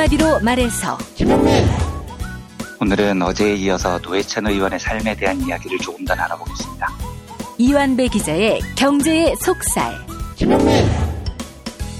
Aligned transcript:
한마디로 0.00 0.40
말해서 0.40 0.96
오늘은 2.80 3.20
어제에 3.20 3.54
이어서 3.56 3.98
노회찬 3.98 4.46
의원의 4.46 4.80
삶에 4.80 5.14
대한 5.14 5.38
이야기를 5.42 5.78
조금 5.78 6.04
더 6.06 6.14
나눠보겠습니다. 6.14 6.88
이완배 7.58 8.08
기자의 8.08 8.60
경제의 8.76 9.36
속살 9.36 9.94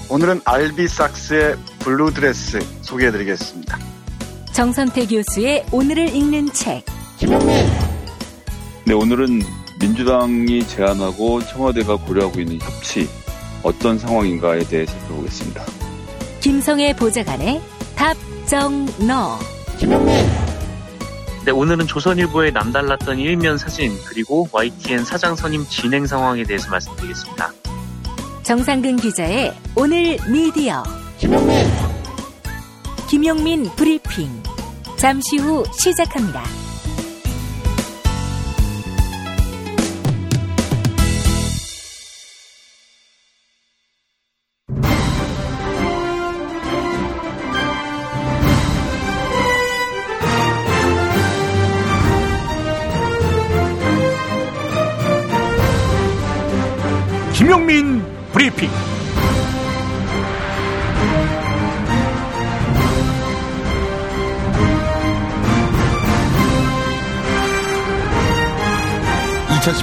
오늘은 0.09 0.41
알비 0.45 0.82
삭스의 0.82 1.57
블루드레스 1.79 2.59
소개해드리겠습니다. 2.81 3.77
정선태 4.51 5.05
교수의 5.05 5.65
오늘을 5.71 6.15
읽는 6.15 6.51
책 6.53 6.83
네, 8.85 8.93
오늘은 8.93 9.41
민주당이 9.79 10.67
제안하고 10.67 11.41
청와대가 11.45 11.97
고려하고 11.97 12.39
있는 12.39 12.59
협치 12.61 13.07
어떤 13.61 13.99
상황인가에 13.99 14.61
대해 14.61 14.87
살펴보겠습니다. 14.87 15.63
김성애 16.39 16.95
보좌관의 16.95 17.61
답정너. 18.01 19.37
네, 21.45 21.51
오늘은 21.51 21.85
조선일보에 21.85 22.49
남달랐던 22.49 23.19
일면 23.19 23.59
사진 23.59 23.95
그리고 24.07 24.49
YTN 24.51 25.05
사장 25.05 25.35
선임 25.35 25.63
진행 25.67 26.07
상황에 26.07 26.43
대해서 26.43 26.67
말씀드리겠습니다. 26.71 27.53
정상근 28.41 28.95
기자의 28.95 29.53
오늘 29.75 30.17
미디어. 30.27 30.81
김용민 33.07 33.69
브리핑. 33.75 34.41
잠시 34.97 35.37
후 35.37 35.63
시작합니다. 35.71 36.60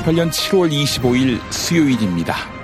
(2018년 0.02 0.30
7월 0.30 0.70
25일) 0.70 1.40
수요일입니다. 1.50 2.57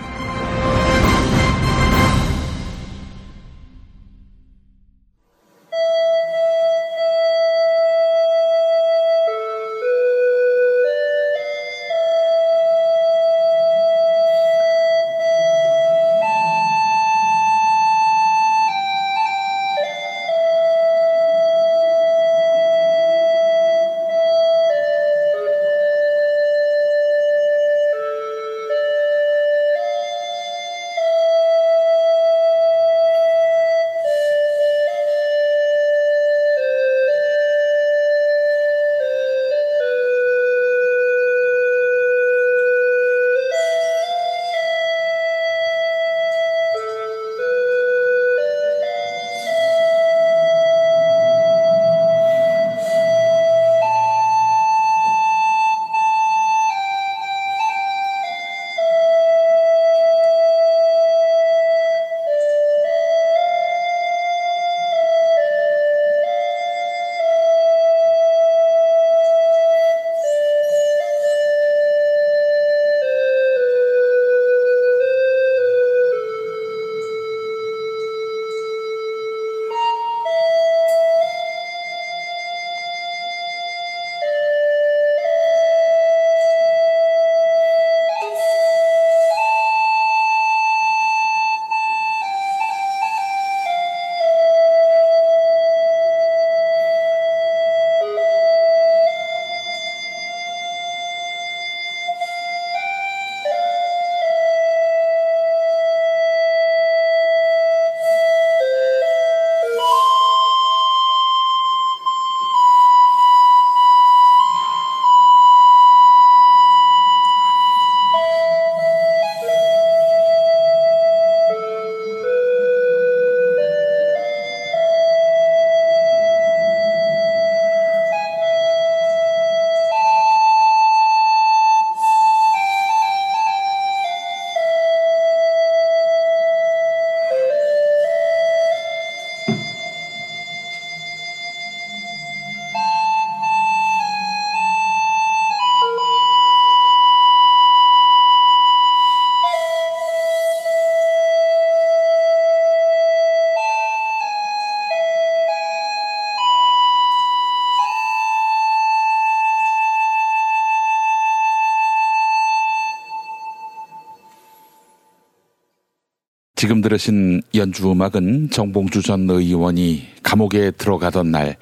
지금 166.65 166.81
들으신 166.81 167.43
연주 167.55 167.91
음악은 167.91 168.49
정봉주 168.49 169.03
전 169.03 169.29
의원이 169.29 170.03
감옥에 170.23 170.71
들어가던 170.71 171.31
날, 171.31 171.57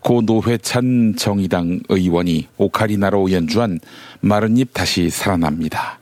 고 0.00 0.22
노회찬 0.22 1.16
정의당 1.18 1.80
의원이 1.90 2.46
오카리나로 2.56 3.32
연주한 3.32 3.80
마른 4.20 4.56
잎 4.56 4.72
다시 4.72 5.10
살아납니다. 5.10 5.98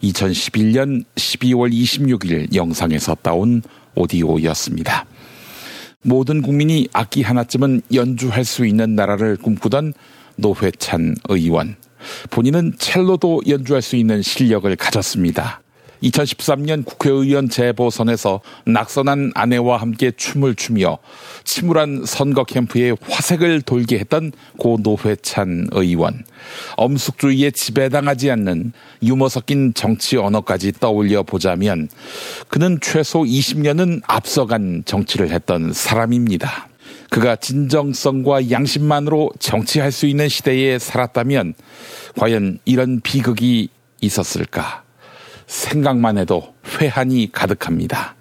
2011년 0.00 1.02
12월 1.16 1.72
26일 1.72 2.54
영상에서 2.54 3.16
따온 3.16 3.62
오디오였습니다. 3.96 5.04
모든 6.02 6.40
국민이 6.40 6.86
악기 6.92 7.22
하나쯤은 7.22 7.82
연주할 7.92 8.44
수 8.44 8.64
있는 8.64 8.94
나라를 8.94 9.36
꿈꾸던 9.38 9.92
노회찬 10.36 11.16
의원. 11.30 11.74
본인은 12.30 12.74
첼로도 12.78 13.40
연주할 13.48 13.82
수 13.82 13.96
있는 13.96 14.22
실력을 14.22 14.76
가졌습니다. 14.76 15.61
2013년 16.02 16.84
국회의원 16.84 17.48
재보선에서 17.48 18.40
낙선한 18.66 19.32
아내와 19.34 19.78
함께 19.78 20.10
춤을 20.10 20.54
추며 20.54 20.98
침울한 21.44 22.04
선거 22.04 22.44
캠프에 22.44 22.94
화색을 23.02 23.62
돌게 23.62 23.98
했던 23.98 24.32
고 24.58 24.78
노회찬 24.82 25.68
의원. 25.72 26.24
엄숙주의에 26.76 27.50
지배당하지 27.50 28.30
않는 28.32 28.72
유머 29.02 29.28
섞인 29.28 29.74
정치 29.74 30.16
언어까지 30.16 30.72
떠올려 30.72 31.22
보자면 31.22 31.88
그는 32.48 32.78
최소 32.80 33.20
20년은 33.20 34.02
앞서간 34.06 34.82
정치를 34.84 35.30
했던 35.30 35.72
사람입니다. 35.72 36.68
그가 37.10 37.36
진정성과 37.36 38.50
양심만으로 38.50 39.32
정치할 39.38 39.92
수 39.92 40.06
있는 40.06 40.28
시대에 40.28 40.78
살았다면 40.78 41.54
과연 42.16 42.58
이런 42.64 43.00
비극이 43.00 43.68
있었을까? 44.00 44.81
생각만 45.52 46.16
해도 46.16 46.54
회한이 46.80 47.30
가득합니다. 47.30 48.16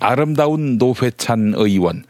아름다운 0.00 0.76
노회찬 0.76 1.54
의원, 1.56 2.04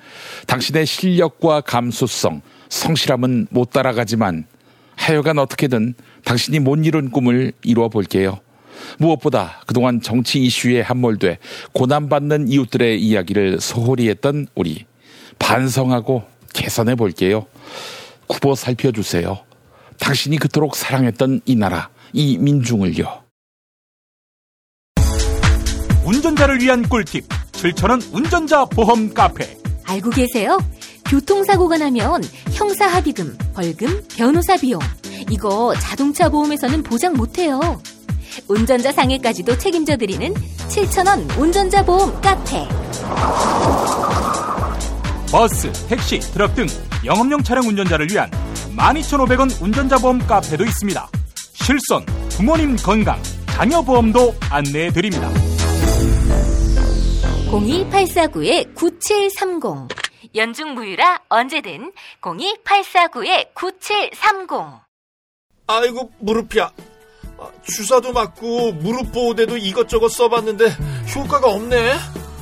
당신의 0.47 0.87
실력과 0.87 1.61
감수성, 1.61 2.41
성실함은 2.71 3.49
못 3.51 3.71
따라가지만 3.71 4.47
하여간 4.97 5.39
어떻게든 5.39 5.95
당신이 6.25 6.61
못 6.61 6.77
이룬 6.85 7.11
꿈을 7.11 7.53
이루어 7.63 7.89
볼게요. 7.89 8.41
무엇보다 8.99 9.61
그동안 9.67 10.01
정치 10.01 10.43
이슈에 10.43 10.81
함몰돼 10.81 11.39
고난받는 11.73 12.49
이웃들의 12.49 13.03
이야기를 13.03 13.61
소홀히 13.61 14.09
했던 14.09 14.47
우리 14.55 14.87
반성하고 15.39 16.25
개선해 16.55 16.95
볼게요. 16.95 17.47
굽어 18.27 18.55
살펴주세요. 18.55 19.45
당신이 19.99 20.39
그토록 20.39 20.75
사랑했던 20.75 21.43
이 21.45 21.55
나라, 21.55 21.91
이 22.13 22.39
민중을요. 22.39 23.28
운전자를 26.09 26.63
위한 26.63 26.89
꿀팁 26.89 27.29
7천원 27.53 28.03
운전자 28.15 28.65
보험 28.65 29.13
카페 29.13 29.59
알고 29.85 30.09
계세요? 30.09 30.59
교통사고가 31.05 31.77
나면 31.77 32.23
형사합의금, 32.53 33.37
벌금, 33.55 34.03
변호사 34.17 34.57
비용 34.57 34.81
이거 35.31 35.75
자동차 35.79 36.31
보험에서는 36.31 36.83
보장 36.83 37.13
못해요. 37.13 37.61
운전자 38.47 38.91
상해까지도 38.91 39.59
책임져 39.59 39.99
드리는 39.99 40.33
7천원 40.69 41.39
운전자 41.39 41.85
보험 41.85 42.19
카페. 42.23 42.67
버스, 45.31 45.71
택시, 45.89 46.21
트럭 46.21 46.55
등 46.55 46.67
영업용 47.05 47.43
차량 47.43 47.67
운전자를 47.67 48.11
위한 48.11 48.31
12,500원 48.75 49.61
운전자 49.61 49.99
보험 49.99 50.19
카페도 50.27 50.65
있습니다. 50.65 51.07
실손, 51.53 52.07
부모님 52.31 52.77
건강, 52.77 53.23
자녀 53.49 53.83
보험도 53.83 54.35
안내해 54.49 54.91
드립니다. 54.91 55.31
02849-9730 57.51 59.89
연중 60.35 60.75
무휴라 60.75 61.21
언제든 61.29 61.93
02849-9730 62.21 64.81
아이고 65.67 66.11
무릎이야. 66.19 66.71
아, 67.39 67.49
주사도 67.63 68.13
맞고 68.13 68.73
무릎 68.73 69.13
보호대도 69.13 69.57
이것저것 69.59 70.09
써봤는데 70.09 70.65
효과가 71.15 71.49
없네. 71.51 71.95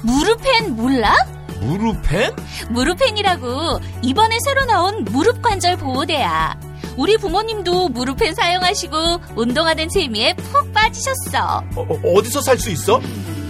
무릎펜 0.02 0.74
몰라? 0.76 1.14
무릎펜? 1.60 2.34
무릎펜이라고 2.70 3.80
이번에 4.02 4.38
새로 4.44 4.64
나온 4.64 5.04
무릎 5.04 5.42
관절 5.42 5.76
보호대야. 5.78 6.58
우리 6.96 7.16
부모님도 7.18 7.88
무릎펜 7.90 8.34
사용하시고 8.34 8.96
운동하는 9.36 9.88
재미에 9.88 10.34
푹 10.34 10.72
빠지셨어. 10.72 11.62
어, 11.76 12.22
디서 12.22 12.40
살 12.40 12.58
수 12.58 12.70
있어? 12.70 13.00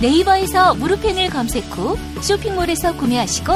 네이버에서 0.00 0.74
무릎펜을 0.74 1.30
검색 1.30 1.64
후 1.76 1.96
쇼핑몰에서 2.20 2.94
구매하시고 2.96 3.52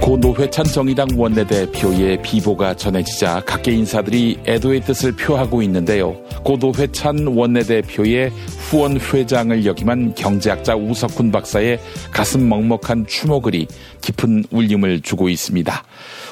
고 0.00 0.16
노회찬 0.16 0.64
정의당 0.64 1.08
원내대표의 1.14 2.22
비보가 2.22 2.74
전해지자 2.74 3.40
각계 3.46 3.72
인사들이 3.72 4.40
애도의 4.46 4.80
뜻을 4.80 5.12
표하고 5.12 5.62
있는데요. 5.62 6.16
고 6.44 6.56
노회찬 6.56 7.28
원내대표의 7.28 8.30
후원 8.30 8.98
회장을 8.98 9.64
역임한 9.64 10.14
경제학자 10.16 10.74
우석훈 10.74 11.30
박사의 11.30 11.78
가슴 12.10 12.48
먹먹한 12.48 13.06
추모글이 13.06 13.68
깊은 14.00 14.44
울림을 14.50 15.02
주고 15.02 15.28
있습니다. 15.28 15.84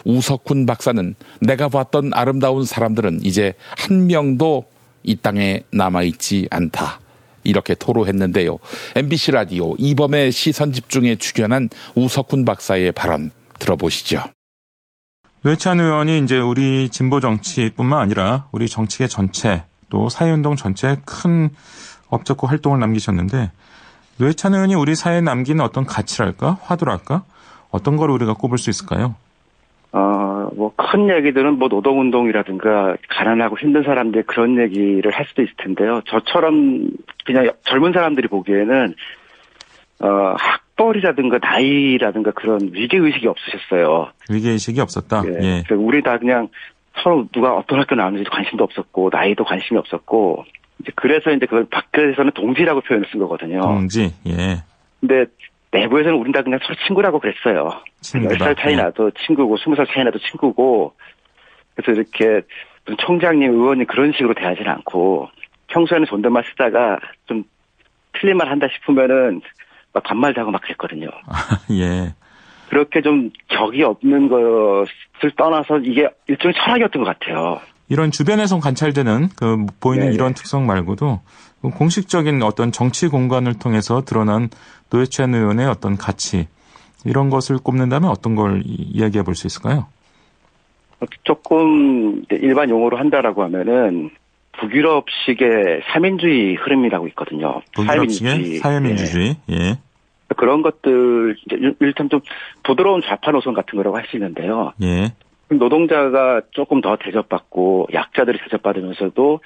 우석훈 0.05 0.67
박사는 0.67 1.15
내가 1.41 1.69
봤던 1.69 2.11
아름다운 2.13 2.65
사람들은 2.65 3.21
이제 3.23 3.55
한 3.77 4.09
명도 4.09 4.65
이 5.05 5.15
땅에 5.15 5.63
남아있지 5.73 6.49
않다. 6.51 7.01
이렇게 7.45 7.75
토로했는데요. 7.75 8.59
MBC 8.97 9.31
라디오 9.31 9.75
이범의 9.79 10.33
시선 10.33 10.73
집중에 10.73 11.15
출연한 11.17 11.69
우석훈 11.95 12.45
박사의 12.45 12.93
발언 12.93 13.31
들어보시죠. 13.61 14.25
노회찬 15.43 15.81
의원이 15.81 16.19
이제 16.19 16.37
우리 16.37 16.91
진보 16.91 17.21
정치뿐만 17.21 17.99
아니라 17.99 18.49
우리 18.53 18.69
정치계 18.69 19.07
전체 19.07 19.63
또 19.91 20.09
사회운동 20.09 20.57
전체에 20.57 20.97
큰 21.05 21.51
업적과 22.09 22.49
활동을 22.49 22.81
남기셨는데 22.81 23.51
노회찬 24.19 24.55
의원이 24.55 24.75
우리 24.75 24.95
사회에 24.95 25.21
남기는 25.21 25.63
어떤 25.63 25.85
가치랄까 25.85 26.59
화두랄까 26.63 27.25
어떤 27.71 27.97
걸 27.97 28.11
우리가 28.11 28.35
꼽을 28.35 28.59
수 28.59 28.71
있을까요? 28.71 29.15
어, 29.93 30.49
뭐, 30.55 30.73
큰 30.77 31.09
얘기들은 31.09 31.59
뭐, 31.59 31.69
노동운동이라든가, 31.69 32.97
가난하고 33.09 33.59
힘든 33.59 33.83
사람들 33.83 34.23
그런 34.25 34.59
얘기를 34.59 35.11
할 35.11 35.25
수도 35.27 35.43
있을 35.43 35.53
텐데요. 35.57 36.01
저처럼 36.07 36.91
그냥 37.25 37.51
젊은 37.65 37.93
사람들이 37.93 38.29
보기에는, 38.29 38.95
어, 40.01 40.35
학벌이라든가 40.39 41.39
나이라든가 41.43 42.31
그런 42.31 42.71
위계의식이 42.73 43.27
없으셨어요. 43.27 44.11
위계의식이 44.31 44.81
없었다? 44.81 45.23
예. 45.27 45.65
예. 45.71 45.75
우리 45.75 46.03
다 46.03 46.19
그냥 46.19 46.49
서로 47.03 47.27
누가 47.33 47.57
어떤 47.57 47.81
학교 47.81 47.95
나왔는지 47.95 48.29
관심도 48.31 48.65
없었고, 48.65 49.11
나이도 49.13 49.45
관심이 49.45 49.79
없었고, 49.79 50.45
이제 50.81 50.93
그래서 50.95 51.31
이제 51.31 51.47
그걸 51.47 51.67
밖에서는 51.71 52.33
동지라고 52.33 52.81
표현을 52.83 53.07
쓴 53.11 53.21
거거든요. 53.21 53.61
동지, 53.61 54.13
예. 54.27 54.63
근데 55.01 55.27
내부에서는 55.73 56.19
우린 56.19 56.33
다 56.33 56.43
그냥 56.43 56.59
서로 56.63 56.75
친구라고 56.87 57.21
그랬어요. 57.21 57.71
친구다. 58.01 58.53
10살 58.53 58.59
차이 58.59 58.73
예. 58.73 58.77
나도 58.77 59.11
친구고 59.27 59.57
20살 59.57 59.87
차이 59.93 60.05
나도 60.05 60.19
친구고 60.19 60.95
그래서 61.75 61.93
이렇게 61.93 62.47
무슨 62.85 62.97
총장님 62.99 63.51
의원님 63.53 63.87
그런 63.87 64.13
식으로 64.13 64.35
대하지는 64.35 64.71
않고 64.71 65.29
평소에는 65.69 66.07
존댓말 66.07 66.45
쓰다가 66.51 66.99
좀 67.27 67.45
틀린 68.13 68.37
말 68.37 68.51
한다 68.51 68.67
싶으면은 68.75 69.41
막 69.93 70.03
반말도 70.03 70.41
하고 70.41 70.51
막 70.51 70.61
그랬거든요. 70.63 71.09
예. 71.73 72.15
그렇게 72.71 73.03
좀 73.03 73.31
격이 73.49 73.83
없는 73.83 74.29
것을 74.29 75.33
떠나서 75.37 75.79
이게 75.81 76.09
일종의 76.29 76.55
철학이었던 76.55 77.03
것 77.05 77.19
같아요. 77.19 77.61
이런 77.89 78.13
주변에서 78.13 78.61
관찰되는 78.61 79.31
그 79.37 79.67
보이는 79.81 80.05
네네. 80.07 80.15
이런 80.15 80.33
특성 80.35 80.65
말고도 80.67 81.21
그 81.61 81.71
공식적인 81.71 82.43
어떤 82.45 82.71
정치 82.71 83.09
공간을 83.09 83.59
통해서 83.59 84.03
드러난 84.03 84.49
노회찬 84.91 85.35
의원의 85.35 85.67
어떤 85.67 85.97
가치 85.97 86.47
이런 87.05 87.29
것을 87.31 87.59
꼽는다면 87.59 88.09
어떤 88.11 88.37
걸 88.37 88.63
이- 88.65 88.91
이야기해 88.95 89.25
볼 89.25 89.35
수 89.35 89.47
있을까요? 89.49 89.89
조금 91.25 92.23
일반 92.31 92.69
용어로 92.71 92.99
한다라고 92.99 93.43
하면은 93.45 94.11
북유럽식의 94.53 95.83
사민주의 95.93 96.55
흐름이라고 96.57 97.09
있거든요. 97.09 97.63
북유럽식의 97.75 98.59
사회민주주의. 98.59 99.37
예. 99.51 99.79
그런 100.41 100.63
것들 100.63 101.37
이제 101.45 101.57
일- 101.57 101.77
일단 101.81 102.09
좀 102.09 102.21
부드러운 102.63 103.03
좌파 103.03 103.31
노선 103.31 103.53
같은 103.53 103.77
거라고 103.77 103.99
할수 103.99 104.17
있는데요. 104.17 104.73
예. 104.83 105.13
노동자가 105.51 106.41
조금 106.53 106.81
더 106.81 106.97
대접받고 106.97 107.89
약자들이 107.93 108.39
대접받으면서도 108.45 109.41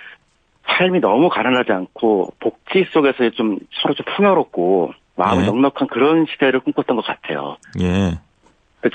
삶이 0.69 1.01
너무 1.01 1.29
가난하지 1.31 1.73
않고 1.73 2.35
복지 2.39 2.87
속에서 2.93 3.29
좀 3.31 3.59
서로 3.83 3.95
좀 3.95 4.07
풍요롭고 4.15 4.93
마음이 5.17 5.41
네. 5.41 5.47
넉넉한 5.47 5.89
그런 5.89 6.27
시대를 6.31 6.61
꿈꿨던 6.61 6.95
것 6.97 7.05
같아요. 7.05 7.57
예. 7.81 8.13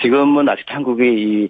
지금은 0.02 0.48
아직 0.48 0.64
한국이 0.68 1.04
이, 1.04 1.50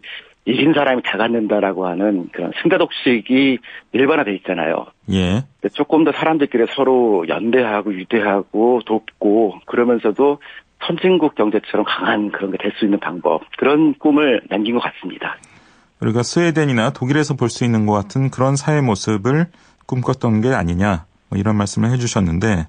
이긴 0.49 0.73
사람이 0.73 1.03
다 1.03 1.17
갖는다라고 1.17 1.85
하는 1.87 2.27
그런 2.31 2.51
승자독식이 2.61 3.59
일반화돼 3.91 4.33
있잖아요. 4.37 4.87
예. 5.11 5.43
조금 5.73 6.03
더 6.03 6.11
사람들끼리 6.11 6.65
서로 6.75 7.27
연대하고 7.27 7.93
유대하고 7.93 8.81
돕고 8.85 9.59
그러면서도 9.67 10.39
선진국 10.87 11.35
경제처럼 11.35 11.85
강한 11.85 12.31
그런 12.31 12.51
게 12.51 12.57
될 12.57 12.71
수 12.79 12.85
있는 12.85 12.99
방법 12.99 13.41
그런 13.57 13.93
꿈을 13.99 14.41
남긴 14.49 14.75
것 14.75 14.81
같습니다. 14.81 15.37
우리가 16.01 16.23
스웨덴이나 16.23 16.91
독일에서 16.91 17.35
볼 17.35 17.49
수 17.49 17.63
있는 17.65 17.85
것 17.85 17.93
같은 17.93 18.31
그런 18.31 18.55
사회 18.55 18.81
모습을 18.81 19.47
꿈꿨던 19.85 20.41
게 20.41 20.49
아니냐 20.49 21.05
뭐 21.29 21.37
이런 21.37 21.57
말씀을 21.57 21.91
해주셨는데 21.91 22.67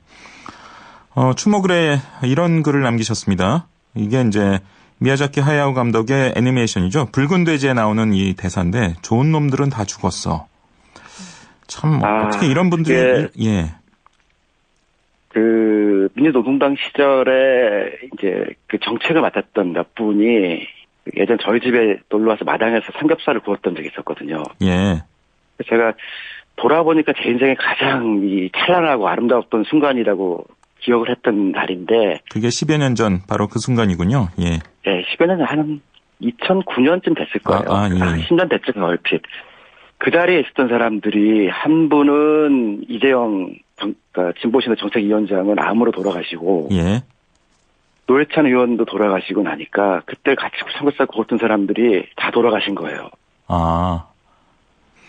어, 1.15 1.33
추모글에 1.35 1.99
이런 2.25 2.63
글을 2.63 2.83
남기셨습니다. 2.83 3.67
이게 3.95 4.21
이제 4.23 4.61
미야자키 5.01 5.41
하야오 5.41 5.73
감독의 5.73 6.35
애니메이션이죠. 6.37 7.07
붉은 7.13 7.45
돼지에 7.45 7.73
나오는 7.73 8.13
이 8.13 8.35
대사인데 8.35 8.97
좋은 9.01 9.33
놈들은 9.33 9.71
다 9.71 9.85
죽었어. 9.85 10.47
참 11.67 12.05
아, 12.05 12.27
어떻게 12.27 12.47
이런 12.47 12.69
분들이 12.69 13.29
예. 13.41 13.73
그 15.29 16.09
민주노동당 16.15 16.77
시절에 16.77 17.93
이제 18.13 18.45
그 18.67 18.79
정책을 18.79 19.23
맡았던 19.23 19.73
몇 19.73 19.95
분이 19.95 20.67
예전 21.17 21.39
저희 21.41 21.61
집에 21.61 21.99
놀러 22.11 22.33
와서 22.33 22.45
마당에서 22.45 22.87
삼겹살을 22.99 23.41
구웠던 23.41 23.77
적이 23.77 23.89
있었거든요. 23.89 24.43
예. 24.63 25.03
제가 25.67 25.95
돌아보니까 26.57 27.15
제 27.17 27.31
인생에 27.31 27.55
가장 27.55 28.21
이 28.23 28.51
찬란하고 28.55 29.09
아름다웠던 29.09 29.65
순간이라고 29.65 30.45
기억을 30.81 31.11
했던 31.11 31.53
날인데, 31.53 32.21
그게 32.31 32.49
10여 32.49 32.79
년 32.79 32.95
전 32.95 33.21
바로 33.29 33.47
그 33.49 33.59
순간이군요. 33.59 34.29
예. 34.41 34.59
예, 34.87 35.05
10여 35.17 35.27
년은 35.27 35.45
한 35.45 35.81
2009년쯤 36.23 37.17
됐을 37.17 37.41
거예요. 37.45 37.65
아, 37.69 37.85
아, 37.85 37.89
예. 37.91 38.27
10년 38.27 38.51
됐죠, 38.51 38.73
얼핏. 38.85 39.23
그 39.99 40.11
자리에 40.11 40.41
있었던 40.41 40.69
사람들이 40.69 41.49
한 41.49 41.89
분은 41.91 42.85
이재영 42.89 43.55
정, 43.79 43.95
그러니까 44.13 44.41
진보신의 44.41 44.79
정책위원장은 44.79 45.59
암으로 45.59 45.93
돌아가시고 45.93 46.71
예. 46.73 47.03
노회찬 48.07 48.47
의원도 48.47 48.87
돌아가시고 48.87 49.43
나니까 49.43 50.03
그때 50.07 50.35
같이 50.35 50.57
삼겹살 50.77 51.07
구웠던 51.07 51.39
사람들이 51.39 52.07
다 52.17 52.31
돌아가신 52.31 52.75
거예요. 52.75 53.11
아. 53.47 54.07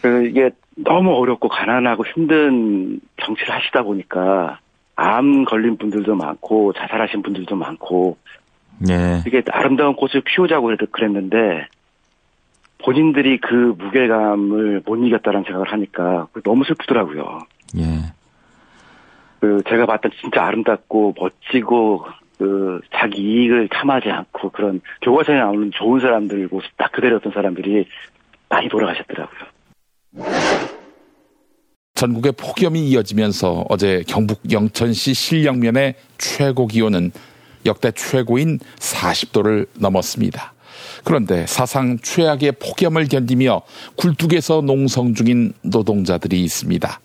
그 0.01 0.27
이게 0.27 0.51
너무 0.75 1.13
어렵고 1.15 1.47
가난하고 1.47 2.05
힘든 2.05 2.99
정치를 3.23 3.53
하시다 3.53 3.83
보니까 3.83 4.59
암 5.01 5.45
걸린 5.45 5.77
분들도 5.77 6.15
많고 6.15 6.73
자살하신 6.73 7.23
분들도 7.23 7.55
많고 7.55 8.17
예. 8.89 9.23
이게 9.27 9.41
아름다운 9.51 9.95
꽃을 9.95 10.21
피우자고 10.23 10.67
그랬- 10.67 10.91
그랬는데 10.91 11.67
본인들이 12.83 13.39
그 13.39 13.75
무게감을 13.77 14.83
못 14.85 14.95
이겼다는 14.97 15.43
생각을 15.43 15.71
하니까 15.71 16.27
너무 16.43 16.63
슬프더라고요. 16.63 17.39
예. 17.77 17.83
그 19.39 19.61
제가 19.67 19.85
봤던 19.87 20.11
진짜 20.21 20.43
아름답고 20.45 21.15
멋지고 21.19 22.05
그 22.37 22.79
자기 22.93 23.21
이익을 23.21 23.67
탐하지 23.69 24.09
않고 24.09 24.49
그런 24.49 24.81
교과서에 25.01 25.35
나오는 25.37 25.71
좋은 25.73 25.99
사람들 25.99 26.47
모습 26.51 26.69
딱 26.77 26.91
그대로였던 26.91 27.31
사람들이 27.33 27.85
많이 28.49 28.67
돌아가셨더라고요. 28.69 29.39
전국에 32.01 32.31
폭염이 32.31 32.89
이어지면서 32.89 33.65
어제 33.69 34.03
경북 34.07 34.39
영천시 34.51 35.13
실령면의 35.13 35.93
최고 36.17 36.65
기온은 36.65 37.11
역대 37.67 37.91
최고인 37.91 38.57
40도를 38.79 39.67
넘었습니다. 39.75 40.55
그런데 41.03 41.45
사상 41.47 41.99
최악의 41.99 42.53
폭염을 42.53 43.07
견디며 43.07 43.61
굴뚝에서 43.97 44.61
농성 44.61 45.13
중인 45.13 45.53
노동자들이 45.61 46.43
있습니다. 46.43 46.99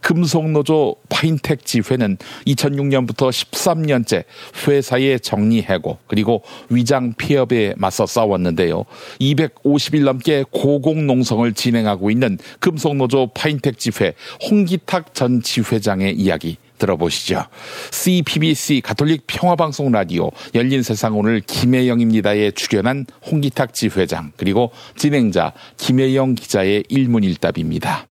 금속노조 0.00 0.96
파인텍 1.08 1.64
지회는 1.64 2.18
2006년부터 2.46 3.30
13년째 3.30 4.24
회사의 4.66 5.20
정리해고 5.20 5.98
그리고 6.06 6.42
위장 6.68 7.14
폐업에 7.16 7.74
맞서 7.76 8.06
싸웠는데요. 8.06 8.84
250일 9.20 10.04
넘게 10.04 10.44
고공농성을 10.50 11.52
진행하고 11.52 12.10
있는 12.10 12.38
금속노조 12.60 13.32
파인텍 13.34 13.78
지회 13.78 14.14
홍기탁 14.50 15.14
전 15.14 15.42
지회장의 15.42 16.14
이야기 16.14 16.56
들어보시죠. 16.78 17.44
CPBC 17.90 18.80
가톨릭 18.82 19.24
평화방송 19.26 19.92
라디오 19.92 20.30
열린 20.54 20.82
세상 20.82 21.18
오늘 21.18 21.40
김혜영입니다에 21.40 22.52
출연한 22.52 23.06
홍기탁 23.30 23.74
지회장 23.74 24.32
그리고 24.36 24.70
진행자 24.96 25.52
김혜영 25.76 26.36
기자의 26.36 26.84
일문일답입니다. 26.88 28.07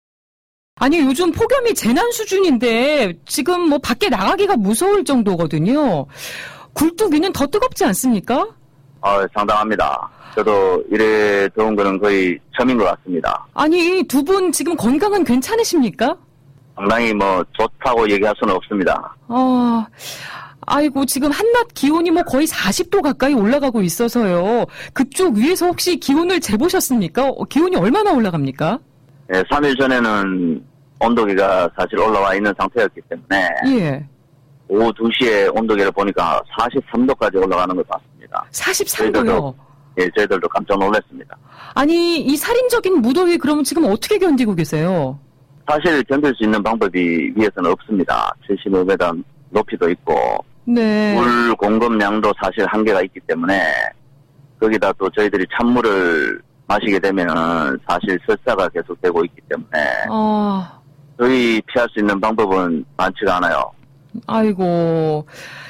아니 0.82 0.98
요즘 0.98 1.30
폭염이 1.30 1.74
재난 1.74 2.10
수준인데 2.10 3.12
지금 3.24 3.68
뭐 3.68 3.78
밖에 3.78 4.08
나가기가 4.08 4.56
무서울 4.56 5.04
정도거든요. 5.04 6.06
굴뚝 6.72 7.12
위는 7.12 7.32
더 7.32 7.46
뜨겁지 7.46 7.84
않습니까? 7.84 8.48
아, 9.00 9.24
상당합니다. 9.32 10.10
저도 10.34 10.82
이래 10.90 11.48
더운 11.50 11.76
거는 11.76 12.00
거의 12.00 12.36
처음인 12.58 12.78
것 12.78 12.84
같습니다. 12.86 13.46
아니 13.54 14.02
두 14.08 14.24
분 14.24 14.50
지금 14.50 14.74
건강은 14.76 15.22
괜찮으십니까? 15.22 16.16
상당히 16.74 17.14
뭐 17.14 17.44
좋다고 17.52 18.10
얘기할 18.10 18.34
수는 18.40 18.52
없습니다. 18.56 19.14
아, 19.28 19.86
아이고 20.66 21.06
지금 21.06 21.30
한낮 21.30 21.74
기온이 21.74 22.10
뭐 22.10 22.24
거의 22.24 22.48
40도 22.48 23.02
가까이 23.02 23.34
올라가고 23.34 23.82
있어서요. 23.82 24.66
그쪽 24.94 25.36
위에서 25.36 25.66
혹시 25.66 26.00
기온을 26.00 26.40
재보셨습니까? 26.40 27.28
어, 27.28 27.44
기온이 27.44 27.76
얼마나 27.76 28.10
올라갑니까? 28.12 28.80
예, 29.32 29.42
3일 29.44 29.78
전에는 29.78 30.64
온도계가 31.06 31.70
사실 31.76 31.98
올라와 31.98 32.34
있는 32.34 32.52
상태였기 32.58 33.00
때문에 33.08 33.48
예, 33.68 34.06
오후 34.68 34.92
2시에 34.92 35.54
온도계를 35.56 35.90
보니까 35.92 36.40
43도까지 36.58 37.36
올라가는 37.36 37.74
걸 37.74 37.84
봤습니다. 37.84 38.44
43도요. 38.52 39.54
예, 39.98 40.08
저희들도 40.16 40.48
깜짝 40.48 40.78
놀랐습니다. 40.78 41.36
아니 41.74 42.18
이 42.18 42.36
살인적인 42.36 43.02
무더위 43.02 43.36
그럼 43.38 43.62
지금 43.64 43.84
어떻게 43.84 44.18
견디고 44.18 44.54
계세요? 44.54 45.18
사실 45.68 46.02
견딜 46.04 46.34
수 46.34 46.44
있는 46.44 46.62
방법이 46.62 47.32
위에서는 47.36 47.70
없습니다. 47.72 48.32
75m 48.48 49.22
높이도 49.50 49.90
있고 49.90 50.14
네. 50.64 51.14
물 51.14 51.54
공급량도 51.56 52.32
사실 52.42 52.66
한계가 52.66 53.02
있기 53.02 53.20
때문에 53.20 53.72
거기다 54.60 54.92
또 54.94 55.10
저희들이 55.10 55.44
찬물을 55.56 56.40
마시게 56.66 56.98
되면 56.98 57.26
사실 57.88 58.18
설사가 58.26 58.68
계속되고 58.68 59.24
있기 59.26 59.40
때문에 59.48 59.68
아, 60.08 60.80
저희 61.18 61.60
피할 61.66 61.88
수 61.92 62.00
있는 62.00 62.20
방법은 62.20 62.84
많지가 62.96 63.36
않아요. 63.36 63.70
아이고. 64.26 65.26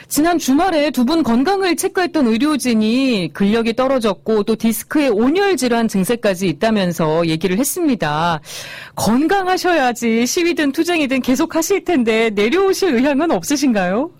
지난 0.08 0.38
주말에 0.38 0.90
두 0.90 1.04
분 1.06 1.22
건강을 1.22 1.74
체크했던 1.76 2.26
의료진이 2.26 3.30
근력이 3.32 3.74
떨어졌고 3.74 4.42
또 4.42 4.56
디스크에 4.56 5.08
온열 5.08 5.56
질환 5.56 5.88
증세까지 5.88 6.48
있다면서 6.48 7.26
얘기를 7.28 7.58
했습니다. 7.58 8.40
건강하셔야지 8.94 10.26
시위든 10.26 10.72
투쟁이든 10.72 11.22
계속 11.22 11.54
하실 11.56 11.84
텐데 11.84 12.28
내려오실 12.30 12.94
의향은 12.94 13.30
없으신가요? 13.30 14.10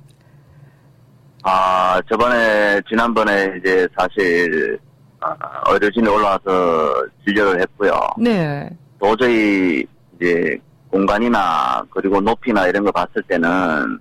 아 1.44 2.00
저번에 2.10 2.80
지난번에 2.88 3.52
이제 3.58 3.86
사실 3.98 4.78
아, 5.20 5.34
의료진이 5.68 6.08
올라와서 6.08 6.94
진료를 7.26 7.60
했고요. 7.60 7.92
네. 8.18 8.68
도저히 8.98 9.84
이제 10.16 10.56
공간이나 10.92 11.82
그리고 11.90 12.20
높이나 12.20 12.66
이런 12.66 12.84
거 12.84 12.92
봤을 12.92 13.22
때는 13.22 13.98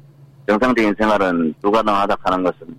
정상적인 0.47 0.93
생활은 0.99 1.53
불가능하다 1.61 2.17
하는 2.19 2.43
것은 2.43 2.77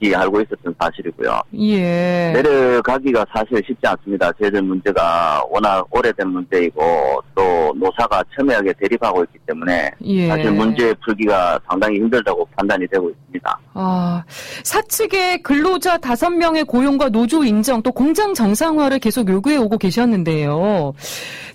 이 0.00 0.12
알고 0.12 0.42
있었던 0.42 0.74
사실이고요. 0.78 1.40
예. 1.58 2.32
내려가기가 2.34 3.24
사실 3.32 3.62
쉽지 3.66 3.86
않습니다. 3.86 4.30
저희들 4.38 4.60
문제가 4.60 5.42
워낙 5.48 5.86
오래된 5.90 6.28
문제이고 6.28 7.22
또 7.34 7.72
노사가 7.76 8.22
첨예하게 8.36 8.74
대립하고 8.78 9.24
있기 9.24 9.38
때문에 9.46 9.90
예. 10.04 10.28
사실 10.28 10.52
문제 10.52 10.92
풀기가 11.02 11.58
상당히 11.66 11.96
힘들다고 11.96 12.46
판단이 12.56 12.86
되고 12.88 13.08
있습니다. 13.08 13.58
아, 13.72 14.22
사측의 14.64 15.42
근로자 15.42 15.96
다섯 15.96 16.28
명의 16.28 16.64
고용과 16.64 17.08
노조 17.08 17.42
인정 17.44 17.80
또 17.82 17.90
공장 17.90 18.34
정상화를 18.34 18.98
계속 18.98 19.28
요구해 19.30 19.56
오고 19.56 19.78
계셨는데요. 19.78 20.92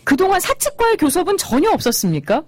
그동안 0.04 0.40
사측과의 0.40 0.98
교섭은 0.98 1.38
전혀 1.38 1.70
없었습니까? 1.70 2.42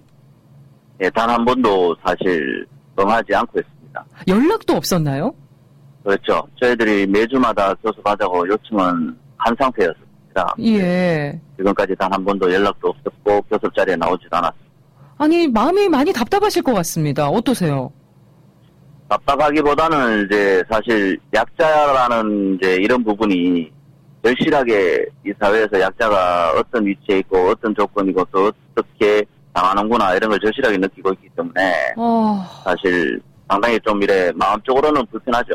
예, 1.03 1.09
단 1.11 1.29
한 1.29 1.45
번도 1.45 1.95
사실 2.03 2.65
응하지 2.99 3.35
않고 3.35 3.59
있습니다. 3.59 4.05
연락도 4.27 4.73
없었나요? 4.73 5.35
그렇죠. 6.03 6.45
저희들이 6.61 7.07
매주마다 7.07 7.73
교섭하자고 7.75 8.47
요청은 8.49 9.17
한 9.37 9.55
상태였습니다. 9.59 10.55
예. 10.61 11.39
지금까지 11.57 11.95
단 11.97 12.11
한 12.11 12.23
번도 12.25 12.51
연락도 12.51 12.89
없었고 12.89 13.41
교섭 13.43 13.73
자리에 13.75 13.95
나오지도 13.95 14.35
않았습니다. 14.37 14.63
아니, 15.17 15.47
마음이 15.47 15.87
많이 15.89 16.11
답답하실 16.11 16.63
것 16.63 16.73
같습니다. 16.73 17.29
어떠세요? 17.29 17.91
답답하기보다는 19.09 20.25
이제 20.25 20.63
사실 20.69 21.17
약자라는 21.33 22.55
이제 22.55 22.75
이런 22.75 23.03
부분이 23.03 23.71
절실하게 24.23 25.05
이 25.25 25.33
사회에서 25.39 25.79
약자가 25.79 26.53
어떤 26.57 26.85
위치에 26.85 27.19
있고 27.19 27.49
어떤 27.49 27.75
조건이고 27.75 28.25
또 28.31 28.51
어떻게 28.75 29.23
당하는구나 29.53 30.15
이런 30.15 30.29
걸 30.31 30.39
절실하게 30.39 30.77
느끼고 30.77 31.11
있기 31.13 31.27
때문에 31.35 31.93
어, 31.97 32.43
사실 32.63 33.21
상당히 33.49 33.79
좀 33.81 34.01
이래 34.01 34.31
마음적으로는 34.33 35.05
불편하죠. 35.07 35.53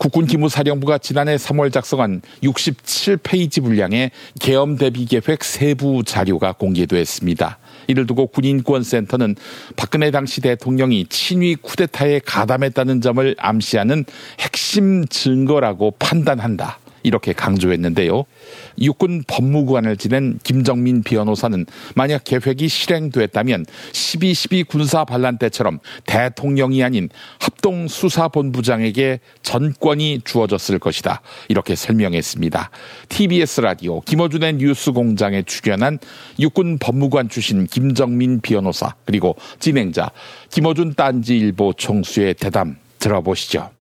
국군기무사령부가 0.00 0.98
지난해 0.98 1.36
3월 1.36 1.72
작성한 1.72 2.22
67페이지 2.42 3.62
분량의 3.62 4.10
계엄 4.40 4.76
대비 4.76 5.04
계획 5.04 5.44
세부 5.44 6.02
자료가 6.04 6.52
공개됐습니다. 6.52 7.58
이를 7.86 8.06
두고 8.06 8.26
군인권센터는 8.28 9.36
박근혜 9.76 10.10
당시 10.10 10.40
대통령이 10.40 11.06
친위 11.06 11.54
쿠데타에 11.54 12.20
가담했다는 12.24 13.00
점을 13.00 13.36
암시하는 13.38 14.04
핵심 14.40 15.06
증거라고 15.06 15.92
판단한다. 15.98 16.78
이렇게 17.02 17.32
강조했는데요. 17.32 18.24
육군 18.80 19.24
법무관을 19.26 19.96
지낸 19.96 20.38
김정민 20.42 21.02
변호사는 21.02 21.66
만약 21.94 22.24
계획이 22.24 22.68
실행됐다면 22.68 23.66
12.12 23.92 24.68
군사 24.68 25.04
반란 25.04 25.38
때처럼 25.38 25.80
대통령이 26.06 26.82
아닌 26.82 27.08
합동 27.38 27.88
수사본부장에게 27.88 29.20
전권이 29.42 30.22
주어졌을 30.24 30.78
것이다. 30.78 31.22
이렇게 31.48 31.74
설명했습니다. 31.74 32.70
TBS 33.08 33.60
라디오 33.62 34.00
김어준의 34.00 34.54
뉴스 34.54 34.92
공장에 34.92 35.42
출연한 35.42 35.98
육군 36.38 36.78
법무관 36.78 37.28
출신 37.28 37.66
김정민 37.66 38.40
변호사 38.40 38.94
그리고 39.04 39.36
진행자 39.58 40.10
김어준 40.50 40.94
딴지일보 40.94 41.74
총수의 41.74 42.34
대담 42.34 42.76
들어보시죠. 42.98 43.79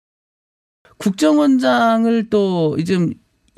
국정원장을 0.98 2.30
또 2.30 2.76
이제 2.78 2.98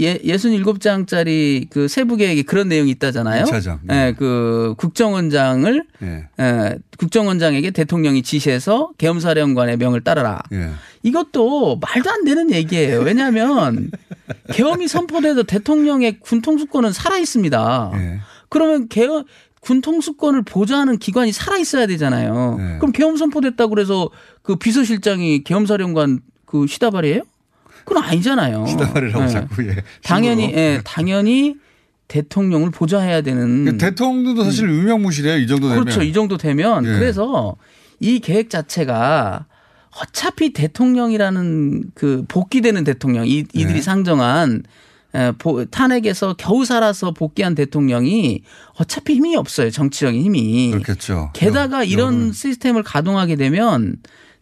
예, 0.01 0.17
67장짜리 0.19 1.69
그 1.71 1.89
세부 1.89 2.17
계획에 2.17 2.43
그런 2.43 2.69
내용이 2.69 2.91
있다잖아요. 2.93 3.43
이차장. 3.43 3.81
예, 3.91 4.15
그 4.17 4.75
국정원장을 4.79 5.85
예. 6.03 6.29
예, 6.39 6.79
국정원장에게 6.99 7.73
대통령이 7.73 8.23
지시해서 8.23 8.91
계엄사령관의 8.99 9.77
명을 9.77 10.03
따르라. 10.03 10.41
예. 10.53 10.71
이것도 11.03 11.81
말도 11.81 12.11
안 12.11 12.25
되는 12.25 12.53
얘기예요. 12.53 13.01
왜냐하면 13.01 13.91
계엄이 14.55 14.87
선포돼도 14.87 15.43
대통령의 15.45 16.21
군 16.21 16.43
통수권은 16.43 16.93
살아 16.93 17.19
있습니다. 17.19 17.93
예. 17.95 18.21
그러면 18.49 18.89
계엄 18.89 19.25
군 19.61 19.81
통수권을 19.81 20.43
보좌하는 20.43 20.99
기관이 20.99 21.33
살아 21.33 21.59
있어야 21.59 21.87
되잖아요. 21.89 22.57
네. 22.59 22.79
그럼 22.79 22.93
계엄 22.93 23.17
선포됐다고 23.17 23.71
그래서 23.75 24.09
그 24.43 24.57
비서실장이 24.57 25.43
계엄사령관 25.43 26.21
그 26.51 26.67
시다발이에요? 26.67 27.23
그건 27.85 28.03
아니잖아요. 28.03 28.67
시다발이라고 28.67 29.25
네. 29.25 29.29
자꾸 29.31 29.67
예. 29.67 29.77
당연히. 30.03 30.53
예, 30.55 30.81
당연히 30.85 31.57
대통령을 32.09 32.71
보좌해야 32.71 33.21
되는 33.21 33.65
그 33.67 33.79
대통령도 33.79 34.43
사실 34.45 34.69
유명무실해요. 34.69 35.39
이 35.39 35.47
정도 35.47 35.69
되면. 35.69 35.83
음. 35.83 35.85
그렇죠. 35.85 36.03
이 36.03 36.13
정도 36.13 36.37
되면 36.37 36.85
예. 36.85 36.89
그래서 36.89 37.57
이 38.01 38.19
계획 38.21 38.51
자체가 38.51 39.47
어차피 40.01 40.53
대통령이라는 40.53 41.91
그 41.95 42.25
복귀되는 42.29 42.85
대통령 42.85 43.27
이, 43.27 43.45
이들이 43.53 43.75
네. 43.75 43.83
상정한 43.83 44.63
탄핵에서 45.71 46.35
겨우 46.39 46.65
살아서 46.65 47.13
복귀한 47.13 47.55
대통령이 47.55 48.43
어차피 48.79 49.15
힘이 49.15 49.37
없어요. 49.37 49.71
정치적인 49.71 50.21
힘이. 50.23 50.71
그렇겠죠. 50.71 51.31
게다가 51.35 51.85
이런 51.85 52.33
시스템을 52.33 52.83
가동하게 52.83 53.37
되면 53.37 53.97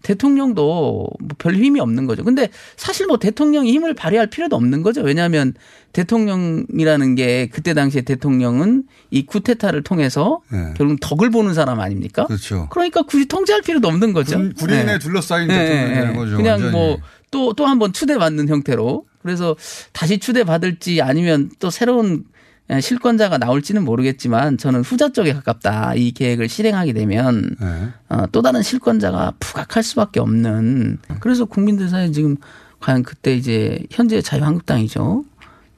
대통령도 0.06 1.08
뭐별 1.20 1.54
힘이 1.56 1.80
없는 1.80 2.06
거죠. 2.06 2.22
근데 2.22 2.48
사실 2.76 3.06
뭐 3.06 3.18
대통령이 3.18 3.72
힘을 3.72 3.94
발휘할 3.94 4.28
필요도 4.28 4.54
없는 4.54 4.82
거죠. 4.82 5.02
왜냐하면 5.02 5.52
대통령이라는 5.92 7.14
게 7.16 7.48
그때 7.52 7.74
당시에 7.74 8.02
대통령은 8.02 8.84
이 9.10 9.26
쿠데타를 9.26 9.82
통해서 9.82 10.40
네. 10.50 10.74
결국 10.76 10.98
덕을 11.00 11.30
보는 11.30 11.54
사람 11.54 11.80
아닙니까? 11.80 12.26
그렇죠. 12.26 12.68
그러니까 12.70 13.02
굳이 13.02 13.26
통제할 13.26 13.62
필요도 13.62 13.88
없는 13.88 14.12
거죠. 14.12 14.36
군- 14.36 14.54
군인에 14.54 14.84
네. 14.84 14.98
둘러싸인 14.98 15.48
네, 15.48 15.58
대통령이 15.58 15.88
네, 15.88 15.94
되는 15.94 16.12
네. 16.12 16.16
거죠. 16.18 16.36
그냥 16.36 16.52
완전히. 16.62 16.72
뭐 16.72 16.98
또 17.32 17.52
또 17.54 17.66
한 17.66 17.78
번 17.80 17.92
추대받는 17.92 18.48
형태로 18.48 19.04
그래서 19.20 19.56
다시 19.92 20.18
추대받을지 20.18 21.02
아니면 21.02 21.50
또 21.58 21.70
새로운 21.70 22.22
예, 22.22 22.35
실권자가 22.80 23.38
나올지는 23.38 23.84
모르겠지만 23.84 24.58
저는 24.58 24.82
후자 24.82 25.08
쪽에 25.10 25.32
가깝다. 25.32 25.94
이 25.94 26.10
계획을 26.10 26.48
실행하게 26.48 26.92
되면 26.92 27.54
네. 27.60 27.88
어, 28.08 28.24
또 28.32 28.42
다른 28.42 28.62
실권자가 28.62 29.34
부각할 29.38 29.82
수밖에 29.82 30.18
없는 30.20 30.98
그래서 31.20 31.44
국민들 31.44 31.88
사이에 31.88 32.10
지금 32.10 32.36
과연 32.80 33.02
그때 33.04 33.34
이제 33.34 33.78
현재 33.90 34.20
자유한국당이죠. 34.20 35.24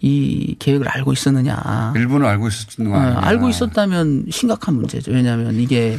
이 0.01 0.57
계획을 0.59 0.89
알고 0.89 1.13
있었느냐. 1.13 1.93
일부는 1.97 2.27
알고 2.27 2.49
있었는 2.49 2.91
거 2.91 2.97
어, 2.97 3.01
아니냐. 3.01 3.21
알고 3.23 3.49
있었다면 3.49 4.27
심각한 4.31 4.75
문제죠. 4.77 5.11
왜냐하면 5.13 5.55
이게 5.57 5.99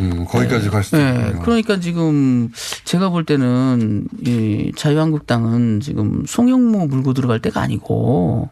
음, 0.00 0.24
거기까지 0.24 0.70
갈 0.70 0.82
수도 0.82 0.96
네, 0.96 1.10
있군요. 1.26 1.42
그러니까 1.42 1.78
지금 1.80 2.50
제가 2.84 3.10
볼 3.10 3.24
때는 3.24 4.06
이 4.24 4.72
자유한국당은 4.76 5.80
지금 5.80 6.24
송영무 6.26 6.86
물고 6.86 7.12
들어갈 7.12 7.40
때가 7.40 7.60
아니고 7.60 8.48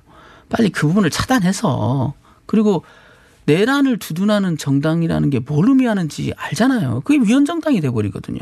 빨리 0.50 0.70
그 0.70 0.86
부분을 0.88 1.10
차단해서 1.10 2.14
그리고 2.46 2.84
내란을 3.46 3.98
두둔하는 3.98 4.58
정당이라는 4.58 5.30
게 5.30 5.40
뭘 5.46 5.68
의미하는지 5.68 6.32
알잖아요. 6.36 7.00
그게 7.04 7.18
위헌정당이 7.24 7.80
돼버리거든요. 7.80 8.38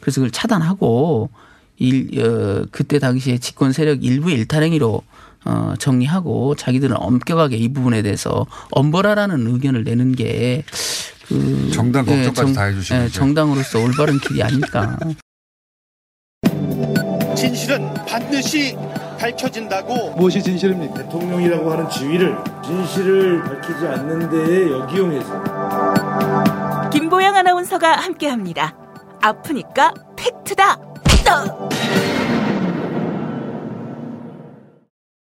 그래서 0.00 0.20
그걸 0.20 0.30
차단하고 0.30 1.30
일, 1.76 2.20
어, 2.20 2.66
그때 2.70 2.98
당시에 2.98 3.38
집권 3.38 3.72
세력 3.72 4.04
일부의 4.04 4.36
일탈행위로 4.38 5.02
어, 5.46 5.74
정리하고 5.78 6.54
자기들은 6.54 6.96
엄격하게 6.96 7.56
이 7.56 7.72
부분에 7.72 8.02
대해서 8.02 8.46
엄벌하라는 8.70 9.46
의견을 9.46 9.84
내는 9.84 10.14
게 10.14 10.64
그, 11.28 11.70
정당 11.72 12.06
예, 12.08 12.24
걱정까지 12.26 12.54
다 12.54 12.62
해주시는 12.64 13.04
예. 13.04 13.08
정당으로서 13.08 13.78
올바른 13.80 14.18
길이 14.18 14.42
아닐까. 14.42 14.98
진실은 17.36 17.92
반드시 18.06 18.76
밝혀진다고 19.24 20.10
무엇이 20.16 20.42
진실입니까? 20.42 20.94
대통령이라고 20.94 21.72
하는 21.72 21.88
지위를 21.88 22.36
진실을 22.62 23.42
밝히지 23.42 23.86
않는 23.86 24.28
데에 24.28 24.70
역이용해서 24.70 25.30
김보영 26.90 27.34
아나운서가 27.34 27.92
함께합니다. 27.92 28.76
아프니까 29.22 29.94
팩트다. 30.14 30.78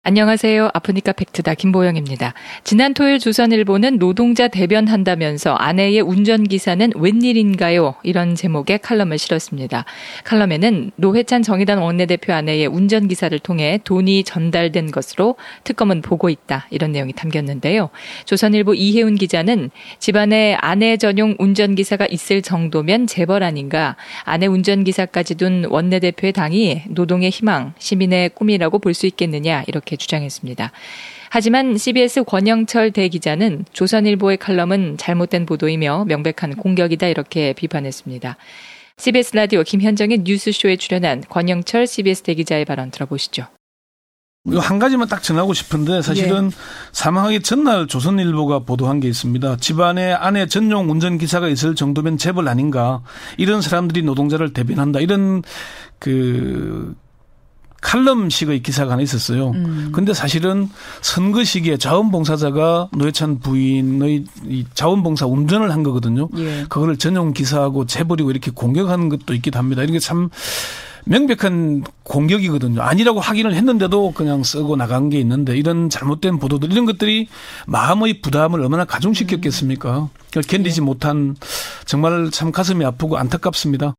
안녕하세요. 0.09 0.71
아프니까 0.73 1.11
팩트다. 1.11 1.53
김보영입니다. 1.53 2.33
지난 2.63 2.95
토요일 2.95 3.19
조선일보는 3.19 3.99
노동자 3.99 4.47
대변한다면서 4.47 5.53
아내의 5.53 6.01
운전기사는 6.01 6.93
웬일인가요? 6.95 7.93
이런 8.01 8.33
제목의 8.33 8.79
칼럼을 8.79 9.19
실었습니다. 9.19 9.85
칼럼에는 10.23 10.93
노회찬 10.95 11.43
정의당 11.43 11.83
원내대표 11.83 12.33
아내의 12.33 12.65
운전기사를 12.65 13.37
통해 13.37 13.79
돈이 13.83 14.23
전달된 14.23 14.89
것으로 14.89 15.35
특검은 15.63 16.01
보고 16.01 16.27
있다. 16.31 16.65
이런 16.71 16.91
내용이 16.91 17.13
담겼는데요. 17.13 17.91
조선일보 18.25 18.73
이혜훈 18.73 19.13
기자는 19.13 19.69
집안에 19.99 20.55
아내 20.59 20.97
전용 20.97 21.35
운전기사가 21.37 22.07
있을 22.09 22.41
정도면 22.41 23.05
재벌 23.05 23.43
아닌가. 23.43 23.95
아내 24.23 24.47
운전기사까지 24.47 25.35
둔 25.35 25.65
원내대표의 25.69 26.33
당이 26.33 26.85
노동의 26.89 27.29
희망, 27.29 27.75
시민의 27.77 28.29
꿈이라고 28.29 28.79
볼 28.79 28.95
수 28.95 29.05
있겠느냐. 29.05 29.65
이렇게 29.67 29.98
주장했습니다. 29.99 30.71
하지만 31.29 31.77
CBS 31.77 32.23
권영철 32.23 32.91
대기자는 32.91 33.65
조선일보의 33.71 34.37
칼럼은 34.37 34.97
잘못된 34.97 35.45
보도이며 35.45 36.05
명백한 36.07 36.55
공격이다 36.55 37.07
이렇게 37.07 37.53
비판했습니다. 37.53 38.37
CBS 38.97 39.35
라디오 39.35 39.63
김현정의 39.63 40.19
뉴스쇼에 40.23 40.77
출연한 40.77 41.23
권영철 41.29 41.85
CBS 41.85 42.23
대기자의 42.23 42.65
발언 42.65 42.89
들어보시죠. 42.89 43.45
이거 44.47 44.59
한 44.59 44.79
가지만 44.79 45.07
딱 45.07 45.21
전하고 45.21 45.53
싶은데 45.53 46.01
사실은 46.01 46.51
사망하기 46.91 47.41
전날 47.41 47.87
조선일보가 47.87 48.59
보도한 48.59 48.99
게 48.99 49.07
있습니다. 49.07 49.57
집안에 49.57 50.13
아내 50.13 50.47
전용 50.47 50.89
운전기사가 50.89 51.49
있을 51.49 51.75
정도면 51.75 52.17
재벌 52.17 52.47
아닌가. 52.47 53.03
이런 53.37 53.61
사람들이 53.61 54.01
노동자를 54.01 54.53
대변한다. 54.53 55.01
이런 55.01 55.43
그 55.99 56.95
칼럼식의 57.81 58.61
기사가 58.61 58.93
하나 58.93 59.01
있었어요. 59.01 59.51
음. 59.51 59.89
근데 59.93 60.13
사실은 60.13 60.69
선거 61.01 61.43
시기에 61.43 61.77
자원봉사자가 61.77 62.89
노회찬 62.93 63.39
부인의 63.39 64.25
이 64.47 64.65
자원봉사 64.73 65.25
운전을 65.25 65.71
한 65.71 65.83
거거든요. 65.83 66.29
예. 66.37 66.65
그거를 66.69 66.97
전용 66.97 67.33
기사하고 67.33 67.85
재벌이고 67.85 68.31
이렇게 68.31 68.51
공격하는 68.51 69.09
것도 69.09 69.33
있기도 69.33 69.59
합니다. 69.59 69.83
이게 69.83 69.99
참 69.99 70.29
명백한 71.05 71.83
공격이거든요. 72.03 72.81
아니라고 72.81 73.19
확인을 73.19 73.55
했는데도 73.55 74.11
그냥 74.11 74.43
쓰고 74.43 74.75
나간 74.75 75.09
게 75.09 75.19
있는데 75.19 75.57
이런 75.57 75.89
잘못된 75.89 76.39
보도들 76.39 76.71
이런 76.71 76.85
것들이 76.85 77.27
마음의 77.67 78.21
부담을 78.21 78.61
얼마나 78.61 78.85
가중시켰겠습니까? 78.85 80.09
그걸 80.27 80.43
견디지 80.43 80.81
못한 80.81 81.35
정말 81.85 82.29
참 82.31 82.51
가슴이 82.51 82.85
아프고 82.85 83.17
안타깝습니다. 83.17 83.95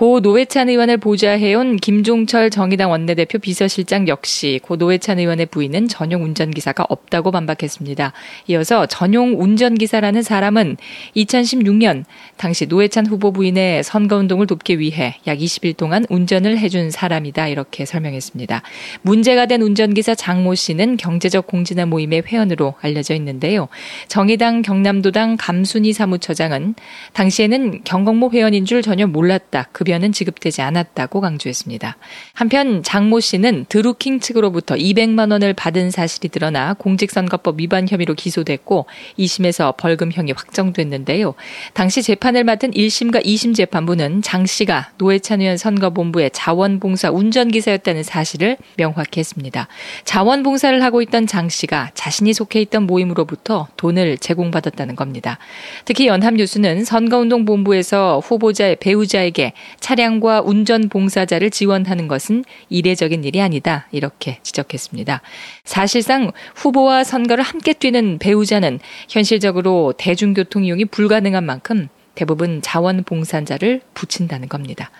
고 0.00 0.20
노회찬 0.20 0.70
의원을 0.70 0.96
보좌해온 0.96 1.76
김종철 1.76 2.48
정의당 2.48 2.90
원내대표 2.90 3.38
비서실장 3.38 4.08
역시 4.08 4.58
고 4.62 4.76
노회찬 4.76 5.18
의원의 5.18 5.44
부인은 5.44 5.88
전용 5.88 6.24
운전기사가 6.24 6.86
없다고 6.88 7.30
반박했습니다. 7.30 8.14
이어서 8.46 8.86
전용 8.86 9.38
운전기사라는 9.38 10.22
사람은 10.22 10.78
2016년 11.16 12.04
당시 12.38 12.64
노회찬 12.64 13.08
후보 13.08 13.30
부인의 13.30 13.84
선거운동을 13.84 14.46
돕기 14.46 14.78
위해 14.78 15.16
약 15.26 15.36
20일 15.36 15.76
동안 15.76 16.06
운전을 16.08 16.56
해준 16.56 16.90
사람이다 16.90 17.48
이렇게 17.48 17.84
설명했습니다. 17.84 18.62
문제가 19.02 19.44
된 19.44 19.60
운전기사 19.60 20.14
장모 20.14 20.54
씨는 20.54 20.96
경제적 20.96 21.46
공진화 21.46 21.84
모임의 21.84 22.22
회원으로 22.26 22.72
알려져 22.80 23.14
있는데요. 23.16 23.68
정의당 24.08 24.62
경남도당 24.62 25.36
감순희 25.38 25.92
사무처장은 25.92 26.74
당시에는 27.12 27.82
경공모 27.84 28.30
회원인 28.30 28.64
줄 28.64 28.80
전혀 28.80 29.06
몰랐다. 29.06 29.68
급여 29.72 29.89
는 29.98 30.12
지급되지 30.12 30.62
않았다고 30.62 31.20
강조했습니다. 31.20 31.96
한편 32.32 32.82
장모 32.82 33.20
씨는 33.20 33.66
드루킹 33.68 34.20
측으로부터 34.20 34.76
200만 34.76 35.32
원을 35.32 35.52
받은 35.52 35.90
사실이 35.90 36.28
드러나 36.28 36.74
공직선거법 36.74 37.60
위반 37.60 37.88
혐의로 37.88 38.14
기소됐고 38.14 38.86
2심에서 39.18 39.76
벌금형이 39.76 40.32
확정됐는데요. 40.32 41.34
당시 41.74 42.02
재판을 42.02 42.44
맡은 42.44 42.70
1심과 42.70 43.24
2심 43.24 43.54
재판부는 43.54 44.22
장 44.22 44.46
씨가 44.46 44.90
노회찬 44.98 45.40
의원 45.40 45.56
선거본부의 45.56 46.30
자원봉사 46.32 47.10
운전기사였다는 47.10 48.02
사실을 48.02 48.56
명확히 48.76 49.20
했습니다. 49.20 49.68
자원봉사를 50.04 50.82
하고 50.82 51.02
있던 51.02 51.26
장 51.26 51.48
씨가 51.48 51.90
자신이 51.94 52.32
속해 52.32 52.60
있던 52.62 52.86
모임으로부터 52.86 53.68
돈을 53.76 54.18
제공받았다는 54.18 54.96
겁니다. 54.96 55.38
특히 55.84 56.06
연합뉴스는 56.06 56.84
선거운동본부에서 56.84 58.20
후보자의 58.24 58.76
배우자에게 58.76 59.52
차량과 59.80 60.42
운전 60.42 60.88
봉사자를 60.88 61.50
지원하는 61.50 62.06
것은 62.06 62.44
이례적인 62.68 63.24
일이 63.24 63.40
아니다. 63.40 63.88
이렇게 63.90 64.38
지적했습니다. 64.42 65.22
사실상 65.64 66.30
후보와 66.54 67.04
선거를 67.04 67.42
함께 67.42 67.72
뛰는 67.72 68.18
배우자는 68.18 68.78
현실적으로 69.08 69.94
대중교통 69.96 70.64
이용이 70.64 70.84
불가능한 70.84 71.44
만큼 71.44 71.88
대부분 72.14 72.60
자원봉사자를 72.62 73.80
붙인다는 73.94 74.48
겁니다. 74.48 74.90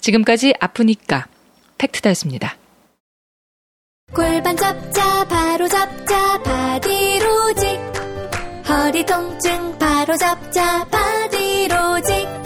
지금까지 0.00 0.54
아프니까 0.60 1.26
팩트다였습니다. 1.78 2.56
골반 4.12 4.56
잡자 4.56 5.24
바로 5.28 5.68
잡자 5.68 6.42
바디로직 6.42 7.80
허리 8.68 9.04
통증 9.04 9.78
바로 9.78 10.16
잡자 10.16 10.84
바디로직 10.86 12.45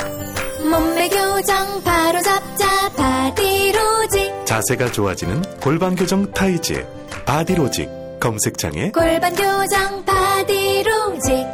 몸매 0.70 1.08
교정 1.08 1.82
바로 1.82 2.20
잡자 2.22 2.90
바디로직 2.96 4.46
자세가 4.46 4.92
좋아지는 4.92 5.42
골반 5.60 5.96
교정 5.96 6.30
타이즈 6.32 6.86
바디로직 7.26 7.88
검색창에 8.20 8.92
골반 8.92 9.34
교정 9.34 10.04
바디로직 10.04 11.46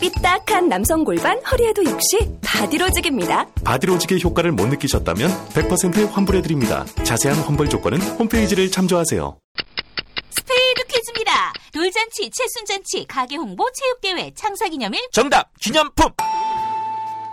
삐딱한 0.00 0.68
남성 0.68 1.04
골반 1.04 1.38
허리에도 1.44 1.84
역시 1.84 2.18
바디로직입니다. 2.42 3.46
바디로직의 3.64 4.22
효과를 4.22 4.52
못 4.52 4.66
느끼셨다면 4.66 5.30
100% 5.50 6.10
환불해드립니다. 6.10 6.84
자세한 7.04 7.38
환불 7.40 7.68
조건은 7.68 8.00
홈페이지를 8.00 8.70
참조하세요. 8.70 9.38
스피드 10.30 10.84
퀴즈입니다. 10.88 11.52
돌잔치, 11.72 12.30
칠순잔치, 12.30 13.06
가게 13.06 13.36
홍보, 13.36 13.66
체육대회, 13.72 14.32
창사기념일. 14.34 15.00
정답 15.12 15.50
기념품. 15.60 16.08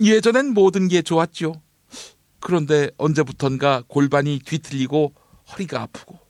예전엔 0.00 0.54
모든 0.54 0.88
게 0.88 1.02
좋았죠. 1.02 1.60
그런데 2.40 2.90
언제부턴가 2.98 3.82
골반이 3.88 4.40
뒤틀리고 4.44 5.12
허리가 5.50 5.82
아프고 5.82 6.20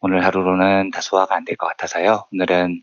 오늘 0.00 0.24
하루로는 0.24 0.90
다 0.90 1.00
소화가 1.00 1.36
안 1.36 1.44
될 1.44 1.56
것 1.56 1.68
같아서요. 1.68 2.26
오늘은 2.32 2.82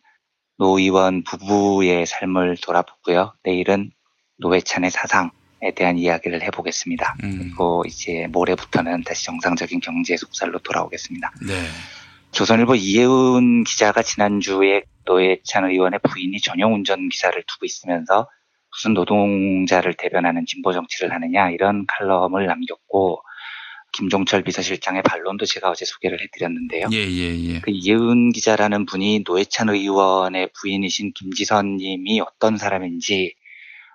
노 0.57 0.79
의원 0.79 1.23
부부의 1.23 2.05
삶을 2.05 2.57
돌아보고요. 2.61 3.33
내일은 3.43 3.91
노회찬의 4.37 4.91
사상에 4.91 5.29
대한 5.75 5.97
이야기를 5.97 6.41
해보겠습니다. 6.43 7.15
음. 7.23 7.37
그리고 7.37 7.83
이제 7.85 8.27
모레부터는 8.31 9.03
다시 9.03 9.25
정상적인 9.25 9.79
경제 9.81 10.15
속살로 10.17 10.59
돌아오겠습니다. 10.59 11.31
네. 11.47 11.53
조선일보 12.31 12.75
이혜훈 12.75 13.63
기자가 13.63 14.01
지난주에 14.03 14.83
노회찬 15.05 15.65
의원의 15.65 15.99
부인이 16.07 16.39
전용 16.41 16.75
운전 16.75 17.09
기사를 17.09 17.41
두고 17.47 17.65
있으면서 17.65 18.27
무슨 18.71 18.93
노동자를 18.93 19.95
대변하는 19.95 20.45
진보 20.45 20.71
정치를 20.71 21.11
하느냐 21.11 21.49
이런 21.49 21.85
칼럼을 21.87 22.45
남겼고 22.45 23.21
김종철 23.91 24.43
비서실장의 24.43 25.01
반론도 25.01 25.45
제가 25.45 25.71
어제 25.71 25.83
소개를 25.85 26.21
해드렸는데요. 26.21 26.89
예, 26.91 26.97
예, 26.97 27.55
예. 27.55 27.59
그 27.61 27.71
이혜은 27.71 28.31
기자라는 28.31 28.85
분이 28.85 29.23
노회찬 29.25 29.69
의원의 29.69 30.49
부인이신 30.53 31.13
김지선님이 31.13 32.21
어떤 32.21 32.57
사람인지 32.57 33.33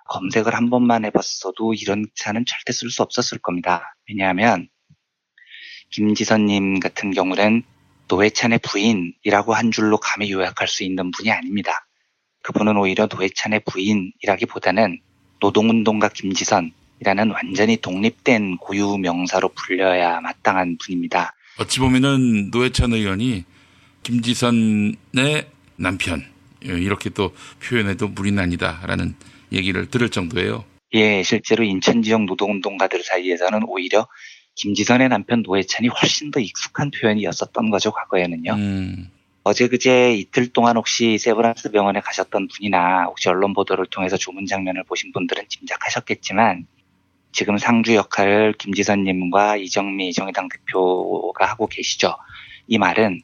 검색을 0.05 0.53
한 0.53 0.69
번만 0.69 1.05
해봤어도 1.05 1.73
이런 1.73 2.05
기사는 2.15 2.45
절대 2.45 2.71
쓸 2.73 2.89
수 2.89 3.01
없었을 3.01 3.39
겁니다. 3.39 3.95
왜냐하면 4.07 4.67
김지선님 5.91 6.79
같은 6.79 7.11
경우는 7.11 7.63
노회찬의 8.07 8.59
부인이라고 8.59 9.53
한 9.53 9.71
줄로 9.71 9.97
감히 9.97 10.31
요약할 10.31 10.67
수 10.67 10.83
있는 10.83 11.11
분이 11.11 11.31
아닙니다. 11.31 11.87
그분은 12.43 12.77
오히려 12.77 13.07
노회찬의 13.11 13.61
부인이라기보다는 13.65 14.99
노동운동가 15.41 16.09
김지선 16.09 16.71
이라는 17.01 17.31
완전히 17.31 17.77
독립된 17.77 18.57
고유 18.57 18.97
명사로 18.97 19.49
불려야 19.49 20.21
마땅한 20.21 20.77
분입니다. 20.77 21.33
어찌 21.57 21.79
보면은 21.79 22.51
노회찬 22.51 22.93
의원이 22.93 23.43
김지선의 24.03 25.49
남편 25.77 26.23
예, 26.65 26.69
이렇게 26.69 27.09
또 27.09 27.33
표현해도 27.63 28.09
무리는 28.09 28.41
아니다라는 28.41 29.15
얘기를 29.55 29.89
들을 29.89 30.09
정도예요. 30.09 30.63
예, 30.93 31.23
실제로 31.23 31.63
인천 31.63 32.01
지역 32.03 32.23
노동운동가들 32.25 33.03
사이에서는 33.03 33.61
오히려 33.67 34.07
김지선의 34.55 35.09
남편 35.09 35.41
노회찬이 35.41 35.87
훨씬 35.89 36.31
더 36.31 36.39
익숙한 36.39 36.91
표현이었었던 36.91 37.69
거죠, 37.69 37.91
과거에는요. 37.91 38.53
음. 38.53 39.09
어제 39.43 39.67
그제 39.67 40.13
이틀 40.13 40.47
동안 40.51 40.75
혹시 40.77 41.17
세브란스 41.17 41.71
병원에 41.71 41.99
가셨던 41.99 42.47
분이나 42.47 43.03
혹시 43.05 43.29
언론 43.29 43.53
보도를 43.53 43.85
통해서 43.87 44.17
조문 44.17 44.45
장면을 44.47 44.83
보신 44.85 45.11
분들은 45.11 45.43
짐작하셨겠지만 45.49 46.65
지금 47.31 47.57
상주 47.57 47.93
역할을 47.95 48.53
김지선님과 48.53 49.57
이정미 49.57 50.13
정의당 50.13 50.47
대표가 50.47 51.45
하고 51.45 51.67
계시죠. 51.67 52.15
이 52.67 52.77
말은 52.77 53.21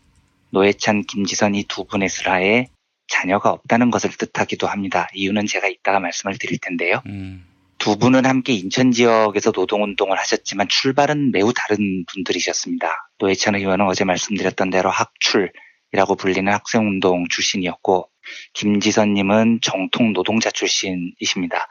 노회찬, 0.52 1.04
김지선 1.06 1.56
이 1.56 1.64
두 1.64 1.86
분의 1.86 2.10
슬하에 2.10 2.68
자녀가 3.12 3.52
없다는 3.52 3.92
것을 3.92 4.10
뜻하기도 4.12 4.68
합니다. 4.68 5.08
이유는 5.14 5.46
제가 5.46 5.68
이따가 5.68 6.00
말씀을 6.00 6.38
드릴 6.38 6.58
텐데요. 6.60 7.02
음. 7.06 7.46
두 7.78 7.98
분은 7.98 8.26
함께 8.26 8.54
인천 8.54 8.92
지역에서 8.92 9.52
노동운동을 9.54 10.18
하셨지만 10.18 10.68
출발은 10.70 11.32
매우 11.32 11.52
다른 11.54 12.06
분들이셨습니다. 12.06 13.10
노회찬 13.18 13.56
의원은 13.56 13.88
어제 13.88 14.06
말씀드렸던 14.06 14.70
대로 14.70 14.90
학출이라고 14.90 16.16
불리는 16.18 16.52
학생운동 16.52 17.26
출신이었고 17.30 18.08
김지선님은 18.54 19.60
정통 19.62 20.14
노동자 20.14 20.52
출신이십니다. 20.52 21.68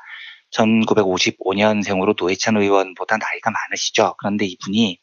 1955년생으로 0.53 2.17
노회찬 2.19 2.57
의원보다 2.57 3.17
나이가 3.17 3.51
많으시죠. 3.51 4.17
그런데 4.19 4.47
이분이 4.47 4.99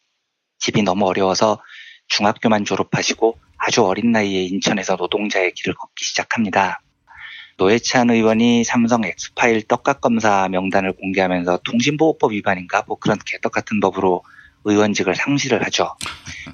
집이 0.59 0.83
너무 0.83 1.07
어려워서 1.07 1.61
중학교만 2.09 2.65
졸업하시고 2.65 3.39
아주 3.57 3.83
어린 3.83 4.11
나이에 4.11 4.43
인천에서 4.43 4.95
노동자의 4.95 5.53
길을 5.53 5.73
걷기 5.75 6.05
시작합니다. 6.05 6.81
노회찬 7.57 8.11
의원이 8.11 8.63
삼성 8.63 9.03
엑스파일 9.03 9.63
떡값 9.67 9.99
검사 9.99 10.47
명단을 10.47 10.93
공개하면서 10.93 11.61
통신보호법 11.63 12.33
위반인가 12.33 12.83
뭐 12.87 12.97
그런 12.99 13.17
개떡 13.25 13.51
같은 13.51 13.79
법으로 13.79 14.23
의원직을 14.63 15.15
상실을 15.15 15.63
하죠. 15.65 15.95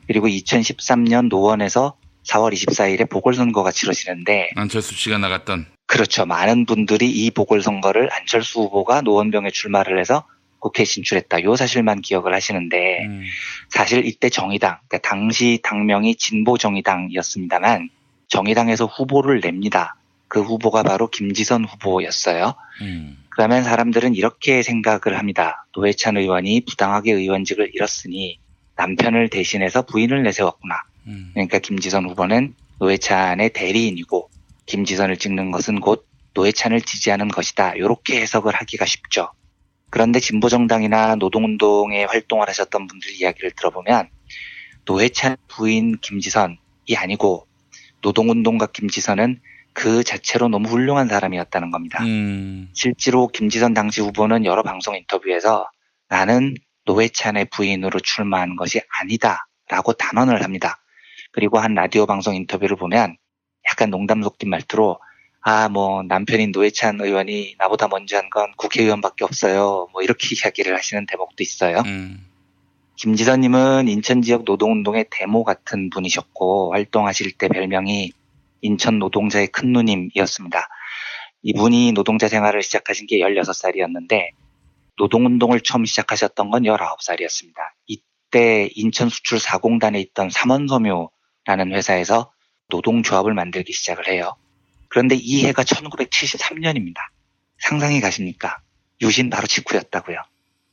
그리고 0.07 0.27
2013년 0.27 1.27
노원에서 1.27 1.97
4월 2.27 2.53
24일에 2.53 3.09
보궐선거가 3.09 3.71
치러지는데 3.71 4.51
안철수 4.55 4.95
씨가 4.95 5.17
나갔던 5.17 5.65
그렇죠. 5.87 6.25
많은 6.25 6.65
분들이 6.65 7.09
이 7.09 7.31
보궐선거를 7.31 8.09
안철수 8.13 8.61
후보가 8.61 9.01
노원병에 9.01 9.51
출마를 9.51 9.99
해서 9.99 10.25
국회에 10.63 10.85
진출했다. 10.85 11.43
요 11.43 11.57
사실만 11.57 12.01
기억을 12.01 12.33
하시는데 12.33 13.05
음. 13.05 13.23
사실 13.69 14.05
이때 14.05 14.29
정의당, 14.29 14.77
그러니까 14.87 15.09
당시 15.09 15.59
당명이 15.61 16.15
진보 16.15 16.57
정의당이었습니다만 16.57 17.89
정의당에서 18.29 18.85
후보를 18.85 19.41
냅니다. 19.41 19.97
그 20.29 20.41
후보가 20.41 20.83
바로 20.83 21.09
김지선 21.09 21.65
후보였어요. 21.65 22.55
음. 22.81 23.17
그러면 23.29 23.63
사람들은 23.63 24.15
이렇게 24.15 24.63
생각을 24.63 25.19
합니다. 25.19 25.67
노회찬 25.75 26.17
의원이 26.17 26.61
부당하게 26.61 27.11
의원직을 27.11 27.71
잃었으니 27.73 28.39
남편을 28.77 29.29
대신해서 29.29 29.81
부인을 29.81 30.23
내세웠구나. 30.23 30.81
음. 31.07 31.31
그러니까 31.33 31.59
김지선 31.59 32.09
후보는 32.09 32.55
노회찬의 32.79 33.51
대리인이고 33.51 34.29
김지선을 34.65 35.17
찍는 35.17 35.51
것은 35.51 35.81
곧 35.81 36.07
노회찬을 36.33 36.81
지지하는 36.81 37.27
것이다. 37.27 37.73
이렇게 37.73 38.21
해석을 38.21 38.55
하기가 38.55 38.85
쉽죠. 38.85 39.29
그런데 39.93 40.19
진보정당이나 40.19 41.17
노동운동에 41.17 42.05
활동을 42.05 42.49
하셨던 42.49 42.87
분들 42.87 43.11
이야기를 43.11 43.51
들어보면 43.51 44.09
노회찬 44.85 45.37
부인 45.47 45.99
김지선이 45.99 46.57
아니고 46.97 47.45
노동운동가 48.01 48.65
김지선은 48.65 49.39
그 49.71 50.03
자체로 50.03 50.47
너무 50.47 50.67
훌륭한 50.67 51.09
사람이었다는 51.09 51.69
겁니다. 51.69 52.03
음. 52.03 52.71
실제로 52.73 53.27
김지선 53.27 53.75
당시 53.75 54.01
후보는 54.01 54.45
여러 54.45 54.63
방송 54.63 54.95
인터뷰에서 54.95 55.69
나는 56.09 56.55
노회찬의 56.85 57.49
부인으로 57.51 57.99
출마한 57.99 58.55
것이 58.55 58.81
아니다라고 58.99 59.93
단언을 59.93 60.43
합니다. 60.43 60.79
그리고 61.31 61.59
한 61.59 61.75
라디오 61.75 62.07
방송 62.07 62.33
인터뷰를 62.33 62.77
보면 62.77 63.15
약간 63.69 63.91
농담 63.91 64.23
섞인 64.23 64.49
말투로 64.49 64.97
아, 65.45 65.67
뭐, 65.69 66.03
남편인 66.03 66.51
노회찬 66.51 67.01
의원이 67.01 67.55
나보다 67.59 67.87
먼저 67.89 68.17
한 68.17 68.29
건 68.29 68.51
국회의원밖에 68.57 69.25
없어요. 69.25 69.87
뭐, 69.91 70.01
이렇게 70.01 70.27
이야기를 70.39 70.75
하시는 70.75 71.05
대목도 71.05 71.43
있어요. 71.43 71.79
음. 71.85 72.25
김지선님은 72.95 73.87
인천 73.89 74.21
지역 74.21 74.43
노동운동의 74.45 75.07
데모 75.11 75.43
같은 75.43 75.89
분이셨고, 75.89 76.71
활동하실 76.73 77.33
때 77.33 77.47
별명이 77.49 78.11
인천 78.61 78.99
노동자의 78.99 79.47
큰 79.47 79.73
누님이었습니다. 79.73 80.67
이분이 81.41 81.91
노동자 81.91 82.29
생활을 82.29 82.63
시작하신 82.63 83.07
게 83.07 83.17
16살이었는데, 83.17 84.29
노동운동을 84.97 85.59
처음 85.61 85.83
시작하셨던 85.85 86.51
건 86.51 86.63
19살이었습니다. 86.63 87.55
이때 87.87 88.69
인천 88.75 89.09
수출 89.09 89.39
4공단에 89.39 89.99
있던 89.99 90.29
삼원섬유라는 90.29 91.73
회사에서 91.73 92.31
노동조합을 92.69 93.33
만들기 93.33 93.73
시작을 93.73 94.07
해요. 94.07 94.35
그런데 94.93 95.15
이 95.15 95.43
해가 95.47 95.63
1973년입니다. 95.63 96.97
상상이 97.57 97.99
가십니까? 97.99 98.59
유신 99.01 99.31
바로 99.31 99.47
직후였다고요. 99.47 100.17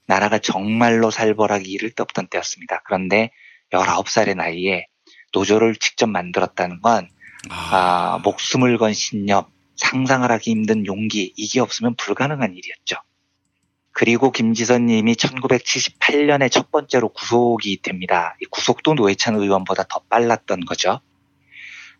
나라가 0.04 0.38
정말로 0.38 1.10
살벌하기 1.10 1.70
이를 1.70 1.90
데 1.90 2.02
없던 2.02 2.26
때였습니다. 2.26 2.82
그런데 2.84 3.30
19살의 3.72 4.36
나이에 4.36 4.88
노조를 5.32 5.74
직접 5.76 6.06
만들었다는 6.06 6.82
건 6.82 7.08
아, 7.48 8.20
목숨을 8.22 8.76
건 8.76 8.92
신념, 8.92 9.46
상상을 9.76 10.30
하기 10.30 10.50
힘든 10.50 10.84
용기 10.84 11.32
이게 11.38 11.60
없으면 11.60 11.94
불가능한 11.94 12.54
일이었죠. 12.54 12.96
그리고 13.92 14.32
김지선 14.32 14.84
님이 14.84 15.14
1978년에 15.14 16.50
첫 16.50 16.70
번째로 16.70 17.08
구속이 17.08 17.80
됩니다. 17.80 18.36
이 18.42 18.44
구속도 18.50 18.92
노회찬 18.92 19.36
의원보다 19.36 19.84
더 19.84 20.00
빨랐던 20.10 20.66
거죠. 20.66 21.00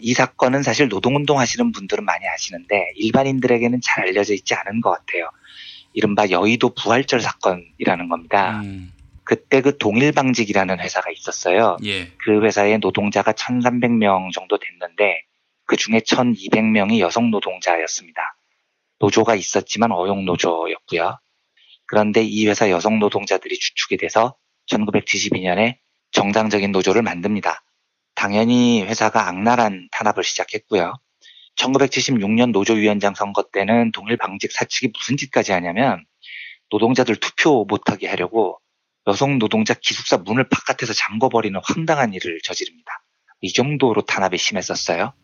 이 0.01 0.15
사건은 0.15 0.63
사실 0.63 0.89
노동운동 0.89 1.39
하시는 1.39 1.73
분들은 1.73 2.05
많이 2.05 2.27
아시는데 2.27 2.93
일반인들에게는 2.97 3.81
잘 3.83 4.07
알려져 4.07 4.35
있지 4.35 4.55
않은 4.55 4.81
것 4.81 4.91
같아요. 4.91 5.31
이른바 5.93 6.31
여의도 6.31 6.75
부활절 6.75 7.21
사건이라는 7.21 8.09
겁니다. 8.09 8.61
음. 8.61 8.93
그때 9.25 9.61
그 9.61 9.79
동일방직이라는 9.79 10.81
회사가 10.81 11.11
있었어요. 11.11 11.77
예. 11.85 12.11
그 12.25 12.43
회사에 12.43 12.79
노동자가 12.79 13.33
1,300명 13.33 14.33
정도 14.33 14.59
됐는데 14.59 15.23
그 15.67 15.77
중에 15.77 16.01
1,200명이 16.01 16.99
여성 16.99 17.31
노동자였습니다. 17.31 18.37
노조가 18.99 19.37
있었지만 19.37 19.93
어용 19.93 20.25
노조였고요. 20.25 21.19
그런데 21.87 22.23
이 22.23 22.47
회사 22.49 22.71
여성 22.71 22.99
노동자들이 22.99 23.57
주축이 23.57 23.97
돼서 23.97 24.37
1972년에 24.71 25.77
정상적인 26.13 26.73
노조를 26.73 27.03
만듭니다. 27.03 27.63
당연히 28.21 28.83
회사가 28.83 29.29
악랄한 29.29 29.89
탄압을 29.93 30.25
시작했고요. 30.25 30.93
1976년 31.57 32.53
노조위원장 32.53 33.15
선거 33.15 33.43
때는 33.51 33.93
동일 33.93 34.19
방직 34.19 34.53
사측이 34.53 34.93
무슨 34.95 35.17
짓까지 35.17 35.53
하냐면 35.53 36.05
노동자들 36.71 37.17
투표 37.17 37.65
못하게 37.67 38.09
하려고 38.09 38.61
여성 39.07 39.39
노동자 39.39 39.73
기숙사 39.73 40.19
문을 40.19 40.51
바깥에서 40.51 40.93
잠궈버리는 40.93 41.59
황당한 41.65 42.13
일을 42.13 42.41
저지릅니다. 42.45 43.03
이 43.41 43.55
정도로 43.55 44.03
탄압이 44.03 44.37
심했었어요. 44.37 45.15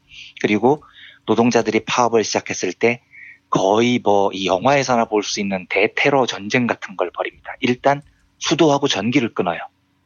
그리고 0.40 0.82
노동자들이 1.26 1.84
파업을 1.84 2.24
시작했을 2.24 2.72
때 2.72 3.02
거의 3.50 3.98
뭐 4.02 4.30
이 4.32 4.46
영화에서나 4.46 5.04
볼 5.04 5.22
수 5.22 5.40
있는 5.40 5.66
대테러 5.68 6.24
전쟁 6.24 6.66
같은 6.66 6.96
걸 6.96 7.10
벌입니다. 7.10 7.56
일단 7.60 8.00
수도하고 8.38 8.88
전기를 8.88 9.34
끊어요. 9.34 9.60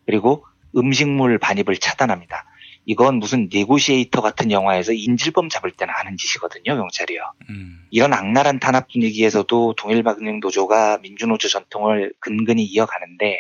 그리고 0.07 0.45
음식물 0.77 1.39
반입을 1.39 1.77
차단합니다. 1.77 2.50
이건 2.91 3.21
무슨 3.21 3.49
네고시에이터 3.53 4.21
같은 4.21 4.51
영화에서 4.51 4.93
인질범 4.93 5.49
잡을 5.49 5.71
때나 5.71 5.93
하는 5.93 6.17
짓이거든요, 6.17 6.77
경찰이요. 6.77 7.23
음. 7.49 7.87
이런 7.93 8.13
악랄한 8.13 8.59
탄압 8.59 8.89
분위기에서도 8.89 9.75
동일방직 9.77 10.41
노조가 10.41 10.99
민주노조 10.99 11.49
전통을 11.49 12.13
근근히 12.19 12.65
이어가는데 12.65 13.39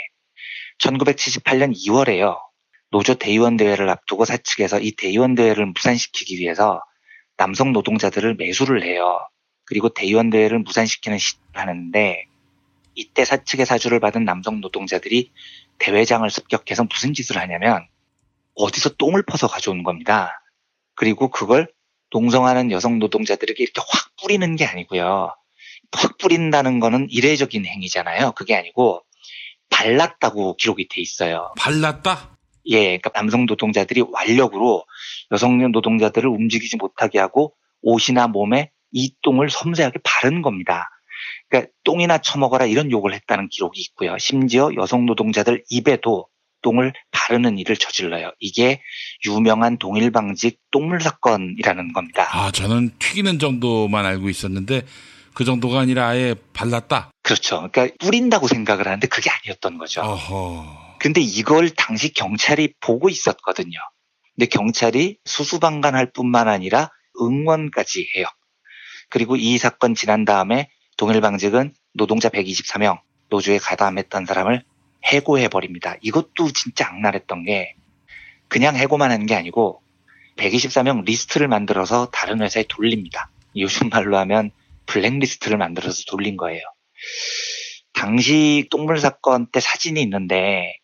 1978년 0.78 1.74
2월에요. 1.74 2.38
노조 2.92 3.16
대의원 3.16 3.56
대회를 3.56 3.90
앞두고 3.90 4.24
사측에서 4.24 4.78
이 4.78 4.92
대의원 4.92 5.34
대회를 5.34 5.66
무산시키기 5.66 6.38
위해서 6.38 6.80
남성 7.36 7.72
노동자들을 7.72 8.36
매수를 8.36 8.84
해요. 8.84 9.18
그리고 9.64 9.88
대의원 9.88 10.30
대회를 10.30 10.60
무산시키는 10.60 11.18
시도를 11.18 11.60
하는데 11.60 12.24
이때 12.94 13.24
사측의 13.24 13.66
사주를 13.66 13.98
받은 13.98 14.24
남성 14.24 14.60
노동자들이 14.60 15.32
대회장을 15.78 16.30
습격해서 16.30 16.84
무슨 16.84 17.14
짓을 17.14 17.36
하냐면 17.36 17.88
어디서 18.54 18.90
똥을 18.96 19.22
퍼서 19.22 19.46
가져오는 19.46 19.82
겁니다. 19.82 20.42
그리고 20.94 21.28
그걸 21.28 21.68
농성하는 22.10 22.70
여성 22.70 22.98
노동자들에게 22.98 23.62
이렇게 23.62 23.80
확 23.80 24.10
뿌리는 24.20 24.56
게 24.56 24.64
아니고요. 24.64 25.34
확 25.92 26.18
뿌린다는 26.18 26.80
거는 26.80 27.08
이례적인 27.10 27.64
행위잖아요. 27.66 28.32
그게 28.32 28.54
아니고 28.54 29.02
발랐다고 29.70 30.56
기록이 30.56 30.88
돼 30.88 31.00
있어요. 31.00 31.52
발랐다? 31.58 32.36
예, 32.66 32.98
그러니까 32.98 33.10
남성 33.10 33.46
노동자들이 33.46 34.02
완력으로 34.02 34.84
여성 35.32 35.58
노동자들을 35.70 36.28
움직이지 36.28 36.76
못하게 36.76 37.18
하고 37.18 37.54
옷이나 37.82 38.26
몸에 38.26 38.70
이 38.92 39.14
똥을 39.22 39.48
섬세하게 39.50 40.00
바른 40.02 40.42
겁니다. 40.42 40.90
그러니까 41.48 41.72
똥이나 41.84 42.18
처먹어라 42.18 42.66
이런 42.66 42.90
욕을 42.90 43.14
했다는 43.14 43.48
기록이 43.48 43.80
있고요. 43.80 44.18
심지어 44.18 44.70
여성 44.76 45.06
노동자들 45.06 45.64
입에도 45.70 46.28
똥을 46.62 46.92
바르는 47.10 47.58
일을 47.58 47.76
저질러요. 47.76 48.32
이게 48.38 48.80
유명한 49.26 49.78
동일방직 49.78 50.58
똥물 50.70 51.00
사건이라는 51.00 51.92
겁니다. 51.92 52.28
아, 52.30 52.50
저는 52.50 52.92
튀기는 52.98 53.38
정도만 53.38 54.04
알고 54.04 54.28
있었는데 54.28 54.82
그 55.34 55.44
정도가 55.44 55.80
아니라 55.80 56.08
아예 56.08 56.34
발랐다. 56.52 57.10
그렇죠. 57.22 57.68
그러니까 57.72 57.94
뿌린다고 58.00 58.48
생각을 58.48 58.86
하는데 58.86 59.06
그게 59.06 59.30
아니었던 59.30 59.78
거죠. 59.78 60.02
어허. 60.02 60.96
근데 60.98 61.20
이걸 61.20 61.70
당시 61.70 62.12
경찰이 62.12 62.74
보고 62.80 63.08
있었거든요. 63.08 63.78
근데 64.34 64.46
경찰이 64.46 65.18
수수방관할 65.24 66.12
뿐만 66.12 66.48
아니라 66.48 66.90
응원까지 67.20 68.10
해요. 68.16 68.26
그리고 69.08 69.36
이 69.36 69.58
사건 69.58 69.94
지난 69.94 70.24
다음에 70.24 70.68
동일방직은 70.96 71.74
노동자 71.94 72.28
124명, 72.28 73.00
노조에 73.30 73.58
가담했던 73.58 74.26
사람을 74.26 74.62
해고해 75.04 75.48
버립니다. 75.48 75.96
이것도 76.00 76.52
진짜 76.52 76.86
악랄했던 76.88 77.44
게 77.44 77.74
그냥 78.48 78.76
해고만 78.76 79.10
한게 79.10 79.34
아니고 79.34 79.82
124명 80.36 81.04
리스트를 81.04 81.48
만들어서 81.48 82.10
다른 82.10 82.40
회사에 82.42 82.64
돌립니다. 82.68 83.30
요즘 83.56 83.88
말로 83.88 84.16
하면 84.18 84.50
블랙리스트를 84.86 85.58
만들어서 85.58 86.02
돌린 86.08 86.36
거예요. 86.36 86.62
당시 87.92 88.66
똥물 88.70 88.98
사건 88.98 89.46
때 89.46 89.60
사진이 89.60 90.00
있는데 90.02 90.76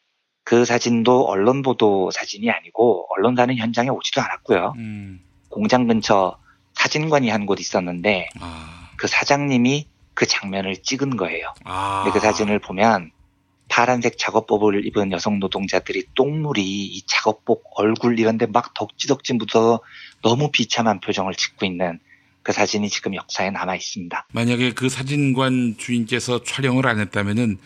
그 0.44 0.64
사진도 0.64 1.26
언론 1.26 1.62
보도 1.62 2.10
사진이 2.10 2.50
아니고 2.50 3.06
언론사는 3.16 3.56
현장에 3.56 3.88
오지도 3.88 4.20
않았고요. 4.20 4.74
음. 4.76 5.20
공장 5.48 5.86
근처 5.86 6.38
사진관이 6.74 7.30
한 7.30 7.46
곳 7.46 7.58
있었는데 7.60 8.28
아. 8.40 8.90
그 8.96 9.06
사장님이 9.06 9.88
그 10.14 10.26
장면을 10.26 10.82
찍은 10.82 11.16
거예요. 11.16 11.52
아. 11.64 12.02
근데 12.04 12.18
그 12.18 12.24
사진을 12.24 12.58
보면 12.60 13.10
파란색 13.68 14.16
작업복을 14.18 14.86
입은 14.86 15.12
여성 15.12 15.38
노동자들이 15.38 16.04
똥물이 16.14 16.62
이 16.64 17.02
작업복 17.06 17.64
얼굴 17.76 18.18
이런 18.18 18.38
데 18.38 18.46
막 18.46 18.74
덕지덕지 18.74 19.34
묻어서 19.34 19.80
너무 20.22 20.50
비참한 20.50 21.00
표정을 21.00 21.34
짓고 21.34 21.66
있는 21.66 21.98
그 22.42 22.52
사진이 22.52 22.88
지금 22.88 23.14
역사에 23.16 23.50
남아 23.50 23.74
있습니다. 23.74 24.28
만약에 24.32 24.72
그 24.72 24.88
사진관 24.88 25.74
주인께서 25.78 26.42
촬영을 26.44 26.86
안 26.86 27.00
했다면은 27.00 27.58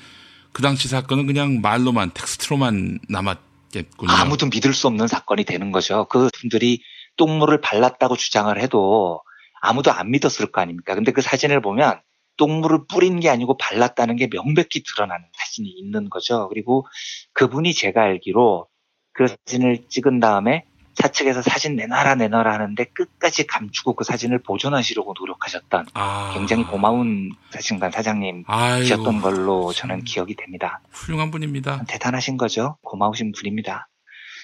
그 0.52 0.62
당시 0.62 0.88
사건은 0.88 1.26
그냥 1.26 1.60
말로만 1.60 2.12
텍스트로만 2.14 3.00
남았겠군요. 3.08 4.10
아무도 4.10 4.46
믿을 4.46 4.72
수 4.72 4.86
없는 4.86 5.06
사건이 5.06 5.44
되는 5.44 5.70
거죠. 5.70 6.06
그 6.08 6.28
분들이 6.40 6.82
똥물을 7.16 7.60
발랐다고 7.60 8.16
주장을 8.16 8.58
해도 8.60 9.20
아무도 9.60 9.92
안 9.92 10.10
믿었을 10.10 10.50
거 10.50 10.62
아닙니까? 10.62 10.94
근데 10.94 11.12
그 11.12 11.20
사진을 11.20 11.60
보면 11.60 12.00
똥물을 12.40 12.86
뿌린 12.88 13.20
게 13.20 13.28
아니고 13.28 13.58
발랐다는 13.58 14.16
게 14.16 14.30
명백히 14.30 14.82
드러나는 14.82 15.26
사진이 15.34 15.68
있는 15.68 16.08
거죠. 16.08 16.48
그리고 16.48 16.86
그분이 17.34 17.74
제가 17.74 18.02
알기로 18.02 18.66
그 19.12 19.28
사진을 19.28 19.84
찍은 19.90 20.20
다음에 20.20 20.64
사측에서 20.94 21.42
사진 21.42 21.76
내놔라 21.76 22.14
내놔라 22.14 22.52
하는데 22.52 22.84
끝까지 22.84 23.46
감추고 23.46 23.94
그 23.94 24.04
사진을 24.04 24.38
보존하시려고 24.42 25.14
노력하셨던 25.18 25.86
아. 25.92 26.32
굉장히 26.34 26.64
고마운 26.64 27.30
사진관 27.50 27.90
사장님이셨던 27.90 29.20
걸로 29.20 29.72
저는 29.74 30.04
기억이 30.04 30.34
됩니다. 30.34 30.80
훌륭한 30.90 31.30
분입니다. 31.30 31.84
대단하신 31.88 32.38
거죠. 32.38 32.78
고마우신 32.82 33.32
분입니다. 33.32 33.88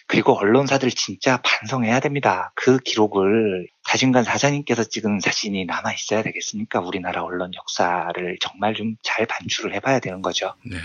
그리고 0.09 0.38
언론사들 0.38 0.90
진짜 0.90 1.40
반성해야 1.42 2.01
됩니다. 2.01 2.53
그 2.55 2.79
기록을 2.79 3.69
사진관 3.83 4.25
사장님께서 4.25 4.85
찍은 4.85 5.21
사진이 5.21 5.64
남아 5.64 5.92
있어야 5.95 6.23
되겠습니까? 6.23 6.81
우리나라 6.81 7.23
언론 7.25 7.53
역사를 7.55 8.38
정말 8.40 8.75
좀 8.75 8.97
잘 9.03 9.27
반출을 9.27 9.75
해봐야 9.75 9.99
되는 9.99 10.23
거죠. 10.23 10.55
네. 10.64 10.77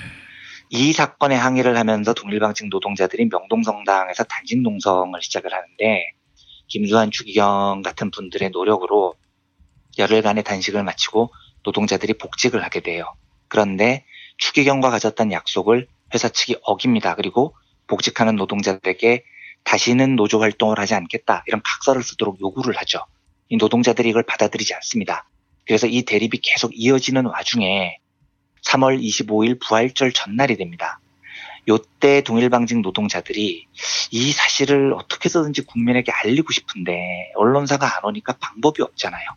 이 0.70 0.94
사건에 0.94 1.36
항의를 1.36 1.78
하면서 1.78 2.14
동일방직 2.14 2.70
노동자들이 2.70 3.26
명동성당에서 3.26 4.24
단식 4.24 4.62
농성을 4.62 5.22
시작을 5.22 5.54
하는데 5.54 6.12
김수환 6.68 7.12
추기경 7.12 7.82
같은 7.84 8.10
분들의 8.10 8.52
노력으로 8.52 9.16
열흘간의 9.98 10.44
단식을 10.44 10.84
마치고 10.84 11.34
노동자들이 11.64 12.14
복직을 12.14 12.64
하게 12.64 12.80
돼요. 12.80 13.06
그런데 13.50 14.06
추기경과 14.38 14.90
가졌던 14.90 15.34
약속을 15.34 15.88
회사 16.14 16.30
측이 16.30 16.58
어깁니다. 16.64 17.16
그리고 17.16 17.56
복직하는 17.88 18.36
노동자들에게 18.36 19.24
다시는 19.64 20.16
노조 20.16 20.40
활동을 20.40 20.80
하지 20.80 20.96
않겠다 20.96 21.44
이런 21.48 21.62
각서를 21.64 22.04
쓰도록 22.04 22.40
요구를 22.42 22.76
하죠. 22.78 23.06
이 23.50 23.58
노동자들이 23.58 24.10
이걸 24.10 24.24
받아들이지 24.24 24.74
않습니다. 24.76 25.28
그래서 25.66 25.88
이 25.88 26.04
대립이 26.04 26.40
계속 26.42 26.72
이어지는 26.74 27.26
와중에 27.26 27.98
3월 28.66 29.02
25일 29.02 29.60
부활절 29.62 30.14
전날이 30.14 30.58
됩니다. 30.58 31.00
요때 31.68 32.22
동일방직 32.22 32.82
노동자들이 32.82 33.68
이 34.12 34.32
사실을 34.32 34.94
어떻게 34.94 35.26
해서든지 35.26 35.64
국민에게 35.66 36.12
알리고 36.12 36.52
싶은데 36.52 37.32
언론사가 37.36 37.98
안 37.98 38.06
오니까 38.06 38.34
방법이 38.40 38.82
없잖아요. 38.82 39.30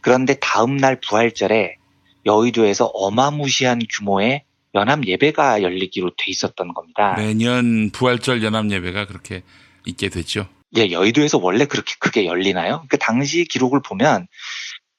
그런데 0.00 0.34
다음 0.40 0.76
날 0.76 1.00
부활절에 1.00 1.76
여의도에서 2.26 2.86
어마무시한 2.86 3.80
규모의 3.90 4.44
연합 4.78 5.06
예배가 5.06 5.62
열리기로 5.62 6.10
돼 6.10 6.24
있었던 6.28 6.72
겁니다. 6.74 7.14
매년 7.16 7.90
부활절 7.90 8.42
연합 8.42 8.70
예배가 8.70 9.06
그렇게 9.06 9.42
있게 9.86 10.08
됐죠. 10.08 10.46
예, 10.76 10.90
여의도에서 10.90 11.38
원래 11.38 11.64
그렇게 11.64 11.94
크게 11.98 12.26
열리나요? 12.26 12.84
그 12.88 12.98
당시 12.98 13.44
기록을 13.44 13.80
보면 13.82 14.26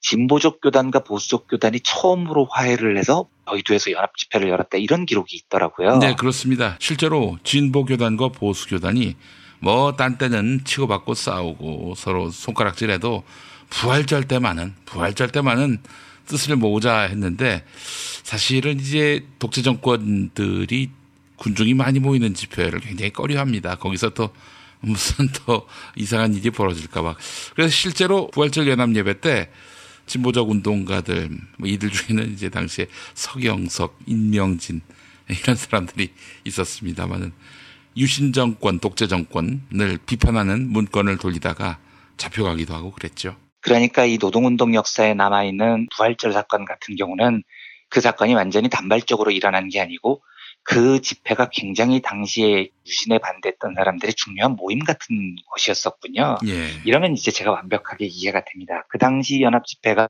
진보적 0.02 0.62
교단과 0.62 1.04
보수적 1.04 1.48
교단이 1.48 1.82
처음으로 1.82 2.48
화해를 2.50 2.98
해서 2.98 3.28
여의도에서 3.52 3.92
연합 3.92 4.16
집회를 4.18 4.50
열었다 4.50 4.78
이런 4.78 5.06
기록이 5.06 5.36
있더라고요. 5.36 5.98
네, 5.98 6.16
그렇습니다. 6.16 6.78
실제로 6.80 7.38
진보 7.44 7.86
교단과 7.86 8.30
보수 8.30 8.68
교단이 8.68 9.16
뭐 9.60 9.96
딴 9.98 10.18
때는 10.18 10.62
치고받고 10.64 11.14
싸우고 11.14 11.94
서로 11.96 12.30
손가락질해도 12.32 13.24
부활절 13.70 14.24
때만은 14.28 14.74
부활절 14.86 15.30
때만은 15.30 15.80
뜻을 16.30 16.56
모으자 16.56 17.02
했는데 17.02 17.66
사실은 18.24 18.80
이제 18.80 19.26
독재 19.40 19.62
정권들이 19.64 20.92
군중이 21.36 21.74
많이 21.74 22.00
모이는 22.00 22.34
집회를 22.34 22.80
굉장히 22.80 23.12
꺼려합니다. 23.12 23.76
거기서 23.76 24.10
또 24.12 24.30
무슨 24.80 25.28
또 25.46 25.68
이상한 25.96 26.34
일이 26.34 26.50
벌어질까봐. 26.52 27.16
그래서 27.56 27.72
실제로 27.72 28.28
부활절 28.30 28.68
연합 28.70 28.96
예배 28.96 29.22
때 29.22 29.50
진보적 30.06 30.50
운동가들 30.50 31.30
뭐 31.58 31.68
이들 31.68 31.90
중에는 31.90 32.34
이제 32.34 32.50
당시에 32.50 32.88
서경석, 33.14 34.00
인명진 34.06 34.82
이런 35.28 35.56
사람들이 35.56 36.12
있었습니다만은 36.46 37.32
유신 37.98 38.34
정권, 38.34 38.80
독재 38.80 39.08
정권을 39.08 40.00
비판하는 40.06 40.70
문건을 40.70 41.18
돌리다가 41.18 41.80
잡혀가기도 42.18 42.74
하고 42.74 42.92
그랬죠. 42.92 43.36
그러니까 43.62 44.06
이 44.06 44.18
노동운동 44.18 44.74
역사에 44.74 45.14
남아있는 45.14 45.88
부활절 45.96 46.34
사건 46.34 46.66
같은 46.66 46.96
경우는 46.96 47.44
그 47.90 48.02
사건이 48.02 48.34
완전히 48.34 48.70
단발적으로 48.70 49.32
일어난 49.32 49.70
게 49.70 49.82
아니고 49.82 50.22
그 50.64 51.02
집회가 51.02 51.50
굉장히 51.52 52.02
당시에 52.02 52.70
유신에 52.86 53.18
반대했던 53.18 53.74
사람들의 53.74 54.14
중요한 54.14 54.56
모임 54.56 54.80
같은 54.80 55.36
것이었었군요. 55.52 56.38
예. 56.46 56.68
이러면 56.86 57.14
이제 57.14 57.32
제가 57.32 57.52
완벽하게 57.52 58.06
이해가 58.06 58.44
됩니다. 58.46 58.86
그 58.90 58.98
당시 58.98 59.42
연합 59.42 59.66
집회가 59.66 60.08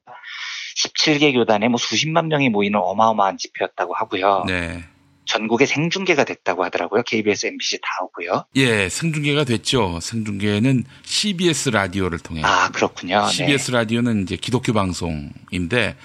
17개 0.76 1.34
교단에 1.34 1.68
뭐 1.70 1.78
수십만 1.78 2.28
명이 2.28 2.50
모이는 2.50 2.80
어마어마한 2.80 3.38
집회였다고 3.38 3.94
하고요. 3.94 4.44
네. 4.48 4.84
전국에 5.30 5.68
생중계가 5.68 6.24
됐다고 6.24 6.64
하더라고요. 6.66 7.04
KBS, 7.04 7.46
MBC 7.46 7.80
다 7.82 7.90
오고요. 8.04 8.46
예, 8.56 8.90
생중계가 8.90 9.44
됐죠. 9.44 10.00
생중계는 10.02 10.86
CBS 11.04 11.70
라디오를 11.70 12.18
통해. 12.18 12.42
아, 12.44 12.70
그렇군요. 12.72 13.26
네. 13.26 13.32
CBS 13.32 13.72
라디오는 13.72 14.24
이제 14.24 14.36
기독교 14.36 14.74
방송인데 14.74 15.96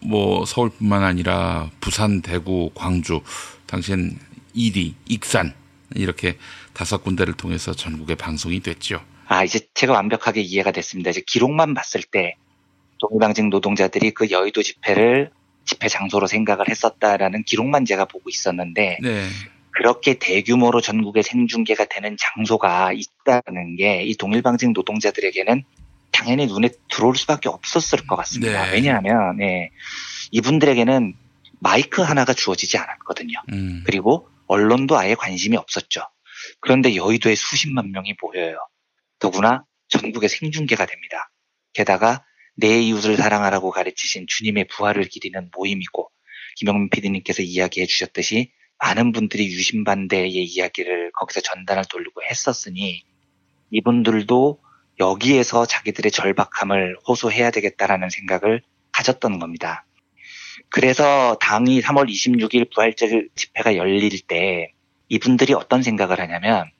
뭐 0.00 0.46
서울뿐만 0.46 1.04
아니라 1.04 1.70
부산, 1.80 2.22
대구, 2.22 2.70
광주, 2.74 3.20
당시엔 3.66 4.18
이리, 4.54 4.94
익산 5.06 5.52
이렇게 5.94 6.38
다섯 6.72 7.04
군데를 7.04 7.34
통해서 7.34 7.74
전국에 7.74 8.14
방송이 8.14 8.60
됐죠. 8.60 9.02
아, 9.26 9.44
이제 9.44 9.60
제가 9.74 9.92
완벽하게 9.92 10.40
이해가 10.40 10.72
됐습니다. 10.72 11.10
이제 11.10 11.22
기록만 11.26 11.74
봤을 11.74 12.02
때 12.02 12.34
동방직 12.98 13.48
노동자들이 13.50 14.12
그 14.12 14.30
여의도 14.30 14.62
집회를 14.62 15.30
집회 15.70 15.86
장소로 15.88 16.26
생각을 16.26 16.68
했었다라는 16.68 17.44
기록만 17.44 17.84
제가 17.84 18.06
보고 18.06 18.28
있었는데 18.28 18.98
네. 19.00 19.26
그렇게 19.70 20.14
대규모로 20.14 20.80
전국에 20.80 21.22
생중계가 21.22 21.84
되는 21.84 22.16
장소가 22.18 22.92
있다는 22.92 23.76
게 23.76 24.02
이 24.04 24.16
동일방직 24.16 24.72
노동자들에게는 24.72 25.62
당연히 26.10 26.46
눈에 26.46 26.70
들어올 26.90 27.14
수밖에 27.16 27.48
없었을 27.48 28.04
것 28.08 28.16
같습니다. 28.16 28.66
네. 28.66 28.72
왜냐하면 28.72 29.36
네, 29.36 29.70
이분들에게는 30.32 31.14
마이크 31.60 32.02
하나가 32.02 32.32
주어지지 32.32 32.76
않았거든요. 32.78 33.38
음. 33.52 33.84
그리고 33.86 34.28
언론도 34.48 34.98
아예 34.98 35.14
관심이 35.14 35.56
없었죠. 35.56 36.02
그런데 36.58 36.96
여의도에 36.96 37.36
수십만 37.36 37.92
명이 37.92 38.16
모여요. 38.20 38.56
더구나 39.20 39.64
전국에 39.88 40.26
생중계가 40.26 40.84
됩니다. 40.86 41.30
게다가 41.74 42.24
내 42.60 42.78
이웃을 42.78 43.16
사랑하라고 43.16 43.70
가르치신 43.70 44.26
주님의 44.28 44.66
부활을 44.68 45.04
기리는 45.04 45.50
모임이고 45.56 46.10
김영민 46.56 46.90
PD님께서 46.90 47.42
이야기해 47.42 47.86
주셨듯이 47.86 48.52
많은 48.78 49.12
분들이 49.12 49.46
유신 49.46 49.82
반대의 49.82 50.30
이야기를 50.30 51.12
거기서 51.12 51.40
전단을 51.40 51.84
돌리고 51.90 52.22
했었으니 52.22 53.02
이분들도 53.70 54.60
여기에서 54.98 55.64
자기들의 55.64 56.12
절박함을 56.12 56.96
호소해야 57.08 57.50
되겠다라는 57.50 58.10
생각을 58.10 58.60
가졌던 58.92 59.38
겁니다. 59.38 59.86
그래서 60.68 61.38
당이 61.40 61.80
3월 61.80 62.10
26일 62.10 62.74
부활절 62.74 63.30
집회가 63.34 63.76
열릴 63.76 64.20
때 64.26 64.74
이분들이 65.08 65.54
어떤 65.54 65.82
생각을 65.82 66.20
하냐면 66.20 66.70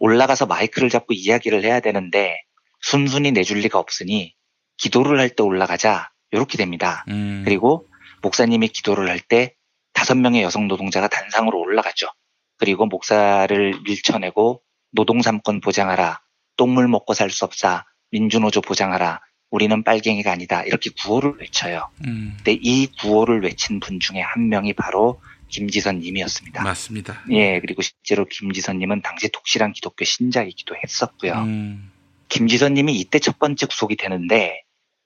올라가서 0.00 0.44
마이크를 0.44 0.90
잡고 0.90 1.14
이야기를 1.14 1.64
해야 1.64 1.80
되는데 1.80 2.42
순순히 2.80 3.32
내줄 3.32 3.60
리가 3.60 3.78
없으니 3.78 4.33
기도를 4.76 5.18
할 5.18 5.30
때 5.30 5.42
올라가자 5.42 6.10
이렇게 6.30 6.58
됩니다. 6.58 7.04
음. 7.08 7.42
그리고 7.44 7.88
목사님이 8.22 8.68
기도를 8.68 9.08
할 9.08 9.20
때 9.20 9.54
다섯 9.92 10.16
명의 10.16 10.42
여성 10.42 10.66
노동자가 10.68 11.08
단상으로 11.08 11.58
올라가죠. 11.58 12.08
그리고 12.56 12.86
목사를 12.86 13.74
밀쳐내고 13.84 14.62
노동삼권 14.92 15.60
보장하라, 15.60 16.20
똥물 16.56 16.88
먹고 16.88 17.14
살 17.14 17.30
수 17.30 17.44
없사, 17.44 17.84
민주노조 18.10 18.60
보장하라, 18.60 19.20
우리는 19.50 19.82
빨갱이가 19.84 20.32
아니다 20.32 20.62
이렇게 20.64 20.90
구호를 21.02 21.34
외쳐요. 21.40 21.90
음. 22.06 22.34
근데 22.36 22.58
이 22.60 22.88
구호를 23.00 23.42
외친 23.42 23.78
분 23.80 24.00
중에 24.00 24.20
한 24.20 24.48
명이 24.48 24.72
바로 24.72 25.20
김지선님이었습니다. 25.48 26.62
맞습니다. 26.62 27.22
예, 27.30 27.60
그리고 27.60 27.82
실제로 27.82 28.24
김지선님은 28.24 29.02
당시 29.02 29.28
독실한 29.30 29.72
기독교 29.72 30.04
신자이기도 30.04 30.74
했었고요. 30.82 31.34
음. 31.34 31.92
김지선님이 32.28 32.98
이때 32.98 33.20
첫 33.20 33.38
번째 33.38 33.66
구속이 33.66 33.96
되는데 33.96 34.63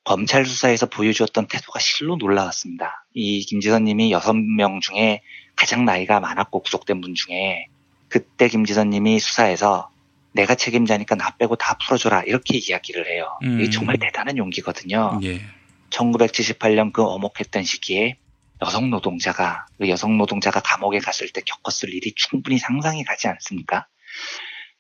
검찰 0.09 0.47
수사에서 0.47 0.87
보여주었던 0.87 1.49
태도가 1.49 1.79
실로 1.81 2.17
놀라웠습니다. 2.17 3.05
이 3.13 3.45
김지선님이 3.45 4.11
여섯 4.11 4.33
명 4.33 4.81
중에 4.81 5.21
가장 5.55 5.85
나이가 5.85 6.19
많았고 6.19 6.63
구속된 6.63 7.03
분 7.03 7.15
중에 7.15 7.67
그때 8.09 8.49
김지선님이 8.49 9.19
수사에서 9.19 9.91
내가 10.33 10.55
책임자니까 10.55 11.15
나 11.15 11.37
빼고 11.37 11.57
다 11.57 11.77
풀어줘라 11.77 12.23
이렇게 12.23 12.57
이야기를 12.57 13.07
해요. 13.07 13.39
음. 13.43 13.61
이게 13.61 13.69
정말 13.69 13.99
대단한 13.99 14.39
용기거든요. 14.39 15.21
예. 15.25 15.43
1978년 15.91 16.91
그 16.91 17.03
어목했던 17.03 17.65
시기에 17.65 18.17
여성 18.63 18.89
노동자가 18.89 19.67
그 19.77 19.91
여성 19.91 20.17
노동자가 20.17 20.61
감옥에 20.61 21.01
갔을 21.01 21.29
때 21.29 21.43
겪었을 21.45 21.93
일이 21.93 22.15
충분히 22.17 22.57
상상이 22.57 23.05
가지 23.05 23.29
않습니까? 23.29 23.87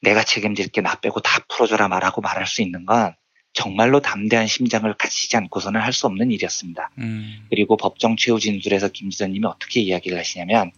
내가 0.00 0.22
책임질게 0.22 0.80
나 0.80 0.94
빼고 0.94 1.20
다 1.20 1.44
풀어줘라 1.50 1.88
말하고 1.88 2.22
말할 2.22 2.46
수 2.46 2.62
있는 2.62 2.86
건 2.86 3.14
정말로 3.58 4.00
담대한 4.00 4.46
심장을 4.46 4.92
가지지 4.94 5.36
않고서는 5.36 5.80
할 5.80 5.92
수 5.92 6.06
없는 6.06 6.30
일이었습니다. 6.30 6.90
음. 6.98 7.44
그리고 7.50 7.76
법정 7.76 8.16
최후 8.16 8.38
진술에서 8.38 8.86
김지선님이 8.88 9.46
어떻게 9.46 9.80
이야기를 9.80 10.16
하시냐면 10.16 10.70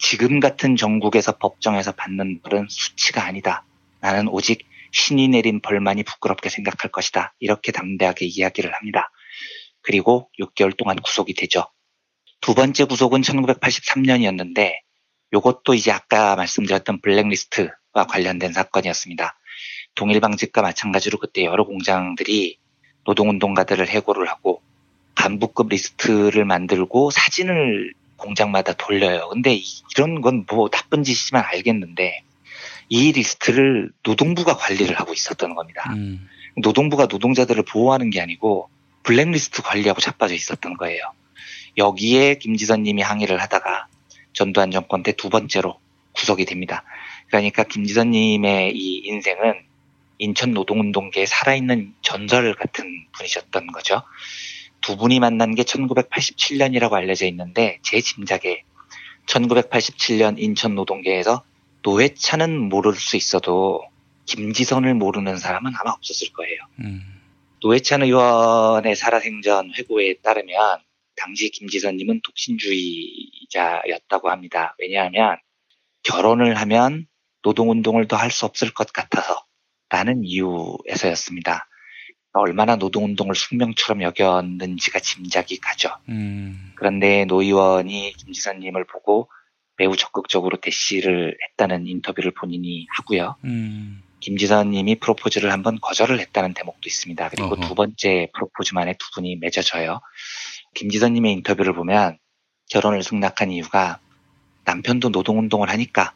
지금 0.00 0.40
같은 0.40 0.74
전국에서 0.74 1.38
법정에서 1.38 1.92
받는 1.92 2.40
벌은 2.42 2.66
수치가 2.68 3.24
아니다. 3.24 3.64
나는 4.00 4.26
오직 4.26 4.66
신이 4.90 5.28
내린 5.28 5.60
벌만이 5.60 6.02
부끄럽게 6.02 6.48
생각할 6.48 6.90
것이다. 6.90 7.34
이렇게 7.38 7.70
담대하게 7.70 8.26
이야기를 8.26 8.74
합니다. 8.74 9.12
그리고 9.82 10.28
6개월 10.40 10.76
동안 10.76 10.96
구속이 10.96 11.34
되죠. 11.34 11.66
두 12.40 12.52
번째 12.54 12.84
구속은 12.86 13.20
1983년이었는데 13.20 14.72
요것도 15.34 15.74
이제 15.74 15.92
아까 15.92 16.34
말씀드렸던 16.34 17.00
블랙리스트와 17.00 18.06
관련된 18.08 18.52
사건이었습니다. 18.52 19.37
동일 19.98 20.20
방직과 20.20 20.62
마찬가지로 20.62 21.18
그때 21.18 21.44
여러 21.44 21.64
공장들이 21.64 22.56
노동운동가들을 23.04 23.88
해고를 23.88 24.28
하고 24.28 24.62
간부급 25.16 25.70
리스트를 25.70 26.44
만들고 26.44 27.10
사진을 27.10 27.92
공장마다 28.16 28.74
돌려요. 28.74 29.28
근데 29.30 29.54
이- 29.54 29.64
이런 29.96 30.20
건 30.20 30.44
뭐 30.48 30.68
나쁜 30.68 31.02
짓이지만 31.02 31.42
알겠는데 31.44 32.22
이 32.88 33.12
리스트를 33.12 33.90
노동부가 34.04 34.56
관리를 34.56 34.98
하고 35.00 35.12
있었던 35.12 35.54
겁니다. 35.56 35.92
음. 35.96 36.28
노동부가 36.56 37.06
노동자들을 37.06 37.64
보호하는 37.64 38.10
게 38.10 38.20
아니고 38.20 38.68
블랙리스트 39.02 39.62
관리하고 39.62 40.00
자빠져 40.00 40.34
있었던 40.34 40.74
거예요. 40.76 41.02
여기에 41.76 42.36
김지선 42.38 42.84
님이 42.84 43.02
항의를 43.02 43.40
하다가 43.42 43.86
전두환 44.32 44.70
정권 44.70 45.02
때 45.02 45.12
두 45.12 45.28
번째로 45.28 45.80
구속이 46.12 46.44
됩니다. 46.44 46.84
그러니까 47.28 47.64
김지선 47.64 48.10
님의 48.10 48.76
이 48.76 49.02
인생은 49.06 49.54
인천 50.18 50.52
노동운동계에 50.52 51.26
살아있는 51.26 51.94
전설 52.02 52.54
같은 52.54 53.06
분이셨던 53.12 53.68
거죠. 53.68 54.02
두 54.80 54.96
분이 54.96 55.20
만난 55.20 55.54
게 55.54 55.62
1987년이라고 55.62 56.92
알려져 56.92 57.26
있는데 57.26 57.78
제 57.82 58.00
짐작에 58.00 58.62
1987년 59.26 60.38
인천 60.38 60.74
노동계에서 60.74 61.44
노회찬은 61.82 62.68
모를 62.68 62.94
수 62.94 63.16
있어도 63.16 63.82
김지선을 64.26 64.94
모르는 64.94 65.38
사람은 65.38 65.72
아마 65.78 65.90
없었을 65.92 66.32
거예요. 66.32 66.58
음. 66.80 67.02
노회찬 67.60 68.02
의원의 68.02 68.94
살아생전 68.94 69.72
회고에 69.76 70.14
따르면 70.22 70.78
당시 71.16 71.50
김지선님은 71.50 72.20
독신주의자였다고 72.24 74.30
합니다. 74.30 74.76
왜냐하면 74.78 75.36
결혼을 76.04 76.54
하면 76.54 77.06
노동운동을 77.42 78.06
더 78.08 78.16
할 78.16 78.30
수 78.30 78.46
없을 78.46 78.72
것 78.72 78.92
같아서 78.92 79.44
라는 79.90 80.22
이유에서였습니다. 80.24 81.66
얼마나 82.32 82.76
노동운동을 82.76 83.34
숙명처럼 83.34 84.02
여겼는지가 84.02 85.00
짐작이 85.00 85.58
가죠. 85.58 85.90
음. 86.08 86.72
그런데 86.76 87.24
노 87.24 87.42
의원이 87.42 88.12
김지선님을 88.16 88.84
보고 88.84 89.28
매우 89.76 89.96
적극적으로 89.96 90.58
대시를 90.60 91.36
했다는 91.50 91.86
인터뷰를 91.86 92.32
본인이 92.32 92.86
하고요. 92.96 93.36
음. 93.44 94.02
김지선 94.20 94.70
님이 94.70 94.96
프로포즈를 94.96 95.52
한번 95.52 95.78
거절을 95.80 96.18
했다는 96.18 96.52
대목도 96.52 96.80
있습니다. 96.86 97.28
그리고 97.28 97.54
어허. 97.54 97.68
두 97.68 97.74
번째 97.74 98.28
프로포즈만에 98.34 98.94
두 98.98 99.10
분이 99.14 99.36
맺어져요. 99.36 100.00
김지선 100.74 101.12
님의 101.14 101.32
인터뷰를 101.34 101.72
보면 101.72 102.18
결혼을 102.68 103.02
승낙한 103.02 103.52
이유가 103.52 104.00
남편도 104.64 105.10
노동운동을 105.10 105.70
하니까 105.70 106.14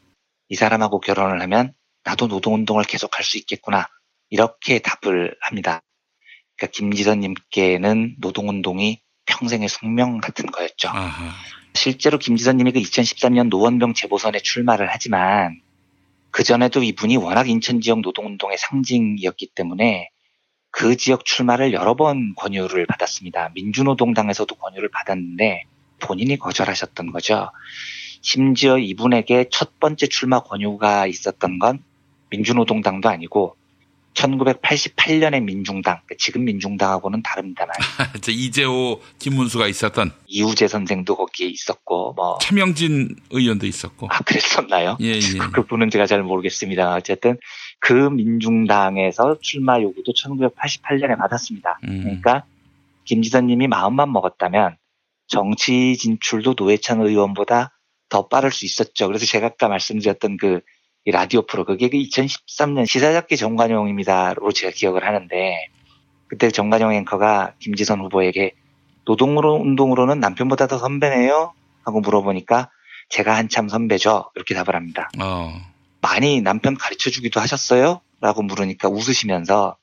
이 0.49 0.57
사람하고 0.57 1.01
결혼을 1.01 1.41
하면 1.43 1.73
나도 2.05 2.27
노동운동을 2.27 2.85
계속할 2.85 3.25
수 3.25 3.39
있겠구나. 3.39 3.89
이렇게 4.31 4.79
답을 4.79 5.37
합니다. 5.41 5.83
그러니까 6.57 6.73
김지선 6.73 7.21
님께는 7.21 8.17
노동운동이 8.19 9.01
평생의 9.27 9.69
숙명 9.69 10.21
같은 10.21 10.47
거였죠. 10.47 10.89
아하. 10.89 11.33
실제로 11.75 12.19
김지선 12.19 12.57
님이 12.57 12.73
그 12.73 12.81
2013년 12.81 13.49
노원병 13.49 13.95
재보선에 13.95 14.41
출마를 14.41 14.89
하지만 14.91 15.61
그 16.31 16.43
전에도 16.43 16.83
이분이 16.83 17.17
워낙 17.19 17.49
인천 17.49 17.81
지역 17.81 18.01
노동운동의 18.01 18.59
상징이었기 18.59 19.49
때문에 19.55 20.09
그 20.71 20.97
지역 20.97 21.25
출마를 21.25 21.73
여러 21.73 21.95
번 21.95 22.35
권유를 22.35 22.87
받았습니다. 22.87 23.51
민주노동당에서도 23.55 24.55
권유를 24.55 24.91
받았는데 24.91 25.65
본인이 26.01 26.39
거절하셨던 26.39 27.13
거죠. 27.13 27.51
심지어 28.23 28.79
이분에게 28.79 29.49
첫 29.51 29.79
번째 29.79 30.07
출마 30.07 30.41
권유가 30.41 31.07
있었던 31.07 31.59
건 31.59 31.85
민주노동당도 32.33 33.09
아니고 33.09 33.57
1988년의 34.15 35.43
민중당, 35.43 36.01
그러니까 36.05 36.15
지금 36.19 36.45
민중당하고는 36.45 37.23
다릅니다만 37.23 37.73
저 38.21 38.31
이재호, 38.33 39.01
김문수가 39.19 39.67
있었던 39.69 40.13
이우재 40.27 40.69
선생도 40.69 41.17
거기에 41.17 41.49
있었고 41.49 42.13
뭐 42.15 42.39
최명진 42.39 43.17
의원도 43.31 43.67
있었고. 43.67 44.09
아, 44.11 44.19
그랬었나요? 44.19 44.99
예, 45.01 45.15
예. 45.15 45.39
그분은 45.55 45.91
제가 45.91 46.07
잘 46.07 46.23
모르겠습니다. 46.23 46.95
어쨌든 46.95 47.39
그 47.81 47.93
민중당에서 47.93 49.39
출마 49.41 49.81
요구도 49.81 50.13
1988년에 50.13 51.19
받았습니다. 51.19 51.79
음. 51.85 52.03
그러니까 52.03 52.45
김지선 53.05 53.47
님이 53.47 53.67
마음만 53.67 54.13
먹었다면 54.13 54.77
정치 55.27 55.97
진출도 55.97 56.55
노회찬 56.59 57.01
의원보다 57.01 57.79
더 58.11 58.29
빠를 58.29 58.53
수 58.53 58.67
있었죠. 58.67 59.07
그래서 59.07 59.25
제가 59.25 59.47
아까 59.47 59.69
말씀드렸던 59.69 60.37
그 60.37 60.61
이 61.05 61.11
라디오 61.11 61.43
프로 61.43 61.65
그게 61.65 61.89
그 61.89 61.97
2013년 61.97 62.87
시사잡기 62.89 63.37
정관용입니다로 63.37 64.53
제가 64.53 64.73
기억을 64.73 65.05
하는데 65.05 65.67
그때 66.29 66.51
정관용 66.51 66.93
앵커가 66.93 67.55
김지선 67.59 68.01
후보에게 68.01 68.53
노동으로 69.05 69.55
운동으로는 69.55 70.21
남편보다 70.21 70.69
더 70.69 70.79
선배네요 70.79 71.53
하고 71.85 72.01
물어보니까 72.01 72.71
제가 73.09 73.37
한참 73.37 73.69
선배죠 73.69 74.31
이렇게 74.37 74.55
답을 74.55 74.75
합니다. 74.77 75.11
어. 75.21 75.53
많이 76.01 76.41
남편 76.41 76.77
가르쳐 76.77 77.11
주기도 77.11 77.41
하셨어요? 77.41 78.01
라고 78.21 78.43
물으니까 78.43 78.89
웃으시면서 78.89 79.77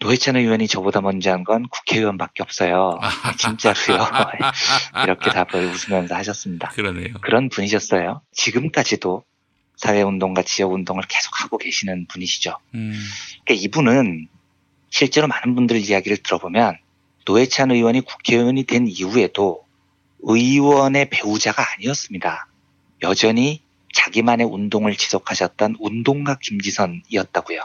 노회찬 0.00 0.36
의원이 0.36 0.68
저보다 0.68 1.00
먼저 1.00 1.32
한 1.32 1.42
건 1.44 1.66
국회의원밖에 1.68 2.44
없어요. 2.44 3.00
진짜로요. 3.36 4.06
이렇게 5.02 5.30
답을 5.30 5.64
웃으면서 5.66 6.14
하셨습니다. 6.14 6.68
그러네요. 6.68 7.14
그런 7.20 7.48
분이셨어요. 7.48 8.20
지금까지도 8.32 9.24
사회운동과 9.78 10.42
지역운동을 10.42 11.04
계속 11.08 11.40
하고 11.42 11.56
계시는 11.56 12.06
분이시죠. 12.06 12.56
음. 12.74 12.92
그러니까 13.44 13.64
이분은 13.64 14.28
실제로 14.90 15.26
많은 15.28 15.54
분들 15.54 15.76
이야기를 15.76 16.18
들어보면 16.18 16.76
노회찬 17.24 17.70
의원이 17.70 18.02
국회의원이 18.02 18.64
된 18.64 18.86
이후에도 18.88 19.64
의원의 20.20 21.10
배우자가 21.10 21.64
아니었습니다. 21.74 22.48
여전히 23.02 23.62
자기만의 23.94 24.46
운동을 24.46 24.96
지속하셨던 24.96 25.76
운동가 25.78 26.36
김지선이었다고요. 26.42 27.60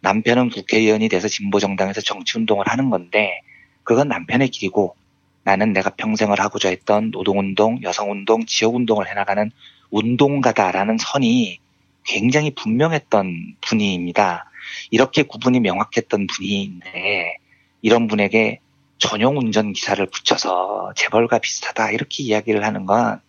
남편은 0.00 0.50
국회의원이 0.50 1.08
돼서 1.08 1.28
진보정당에서 1.28 2.00
정치운동을 2.00 2.66
하는 2.68 2.90
건데 2.90 3.40
그건 3.82 4.08
남편의 4.08 4.48
길이고 4.48 4.96
나는 5.42 5.72
내가 5.72 5.90
평생을 5.90 6.40
하고자 6.40 6.70
했던 6.70 7.10
노동운동, 7.10 7.82
여성운동, 7.82 8.46
지역운동을 8.46 9.08
해나가는 9.08 9.50
운동가다라는 9.94 10.98
선이 10.98 11.60
굉장히 12.04 12.52
분명했던 12.52 13.56
분입니다. 13.60 14.50
이렇게 14.90 15.22
구분이 15.22 15.60
명확했던 15.60 16.26
분인데 16.26 17.38
이런 17.80 18.08
분에게 18.08 18.58
전용 18.98 19.38
운전 19.38 19.72
기사를 19.72 20.04
붙여서 20.06 20.94
재벌과 20.96 21.38
비슷하다 21.38 21.92
이렇게 21.92 22.24
이야기를 22.24 22.64
하는 22.64 22.86
건 22.86 23.20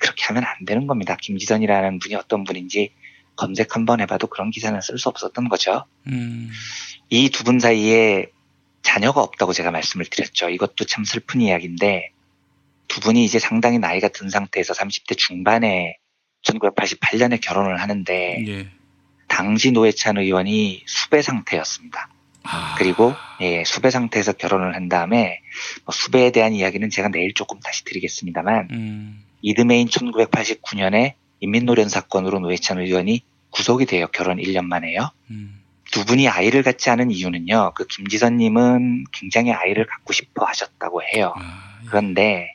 그렇게 0.00 0.24
하면 0.24 0.44
안 0.44 0.64
되는 0.66 0.86
겁니다. 0.86 1.16
김지선이라는 1.20 2.00
분이 2.00 2.16
어떤 2.16 2.44
분인지 2.44 2.90
검색 3.36 3.76
한번 3.76 4.00
해봐도 4.00 4.26
그런 4.26 4.50
기사는 4.50 4.80
쓸 4.80 4.98
수 4.98 5.08
없었던 5.08 5.48
거죠. 5.48 5.84
음. 6.08 6.50
이두 7.10 7.44
분 7.44 7.60
사이에 7.60 8.26
자녀가 8.82 9.20
없다고 9.20 9.52
제가 9.52 9.70
말씀을 9.70 10.06
드렸죠. 10.06 10.48
이것도 10.48 10.84
참 10.86 11.04
슬픈 11.04 11.40
이야기인데 11.40 12.10
두 12.92 13.00
분이 13.00 13.24
이제 13.24 13.38
상당히 13.38 13.78
나이가 13.78 14.08
든 14.08 14.28
상태에서 14.28 14.74
30대 14.74 15.16
중반에 15.16 15.96
1988년에 16.42 17.40
결혼을 17.40 17.80
하는데 17.80 18.44
예. 18.46 18.68
당시 19.28 19.72
노회찬 19.72 20.18
의원이 20.18 20.82
수배 20.86 21.22
상태였습니다. 21.22 22.10
그리고 22.76 23.14
예, 23.40 23.64
수배 23.64 23.88
상태에서 23.88 24.32
결혼을 24.32 24.74
한 24.74 24.90
다음에 24.90 25.40
뭐 25.86 25.94
수배에 25.94 26.32
대한 26.32 26.52
이야기는 26.52 26.90
제가 26.90 27.08
내일 27.08 27.32
조금 27.32 27.58
다시 27.60 27.82
드리겠습니다만 27.84 28.68
음. 28.72 29.24
이듬해인 29.40 29.88
1989년에 29.88 31.14
인민노련 31.40 31.88
사건으로 31.88 32.40
노회찬 32.40 32.78
의원이 32.78 33.22
구속이 33.52 33.86
돼요. 33.86 34.06
결혼 34.12 34.36
1년 34.36 34.66
만에요. 34.66 35.08
두 35.92 36.04
분이 36.04 36.28
아이를 36.28 36.62
갖지 36.62 36.90
않은 36.90 37.10
이유는요. 37.10 37.72
그 37.74 37.86
김지선님은 37.86 39.04
굉장히 39.12 39.52
아이를 39.52 39.86
갖고 39.86 40.12
싶어 40.12 40.44
하셨다고 40.44 41.02
해요. 41.02 41.32
그런데 41.88 42.54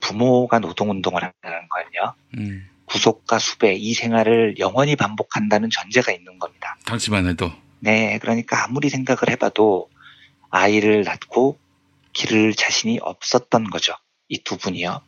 부모가 0.00 0.58
노동운동을 0.58 1.22
한다는 1.22 1.68
건요. 1.68 2.14
음. 2.38 2.66
구속과 2.86 3.38
수배 3.38 3.74
이 3.74 3.94
생활을 3.94 4.58
영원히 4.58 4.96
반복한다는 4.96 5.70
전제가 5.70 6.10
있는 6.12 6.38
겁니다. 6.38 6.76
당시만 6.86 7.26
해도 7.28 7.52
네, 7.78 8.18
그러니까 8.20 8.64
아무리 8.64 8.88
생각을 8.90 9.30
해봐도 9.30 9.88
아이를 10.50 11.04
낳고 11.04 11.58
기를 12.12 12.52
자신이 12.54 12.98
없었던 13.00 13.70
거죠. 13.70 13.94
이 14.28 14.38
두 14.42 14.56
분이요. 14.58 15.00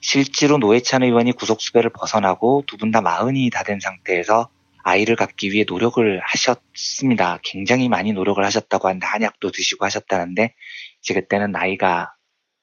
실제로 0.00 0.58
노회찬 0.58 1.02
의원이 1.02 1.32
구속 1.32 1.60
수배를 1.60 1.90
벗어나고 1.90 2.64
두 2.66 2.76
분 2.78 2.90
다 2.90 3.00
마흔이 3.02 3.50
다 3.50 3.62
된 3.62 3.78
상태에서 3.80 4.48
아이를 4.82 5.14
갖기 5.16 5.52
위해 5.52 5.64
노력을 5.68 6.20
하셨습니다. 6.24 7.38
굉장히 7.42 7.88
많이 7.88 8.12
노력을 8.12 8.42
하셨다고 8.44 8.88
하는데 8.88 9.06
한약도 9.06 9.50
드시고 9.52 9.84
하셨다는데 9.84 10.54
이제 11.02 11.14
그때는 11.14 11.52
나이가 11.52 12.14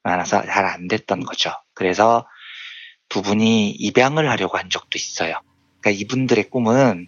많아서 0.09 0.43
잘 0.45 0.65
안 0.65 0.87
됐던 0.87 1.23
거죠. 1.23 1.51
그래서 1.73 2.27
두 3.09 3.21
분이 3.21 3.71
입양을 3.71 4.29
하려고 4.29 4.57
한 4.57 4.69
적도 4.69 4.97
있어요. 4.97 5.39
그러니까 5.81 6.01
이분들의 6.01 6.49
꿈은 6.49 7.07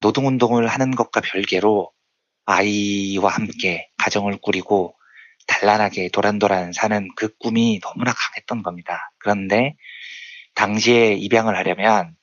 노동운동을 0.00 0.66
하는 0.66 0.90
것과 0.92 1.20
별개로 1.20 1.92
아이와 2.46 3.30
함께 3.30 3.88
가정을 3.98 4.38
꾸리고 4.38 4.94
단란하게 5.46 6.08
도란도란 6.10 6.72
사는 6.72 7.08
그 7.16 7.28
꿈이 7.38 7.80
너무나 7.80 8.12
강했던 8.12 8.62
겁니다. 8.62 9.10
그런데 9.18 9.76
당시에 10.54 11.12
입양을 11.14 11.56
하려면 11.56 12.14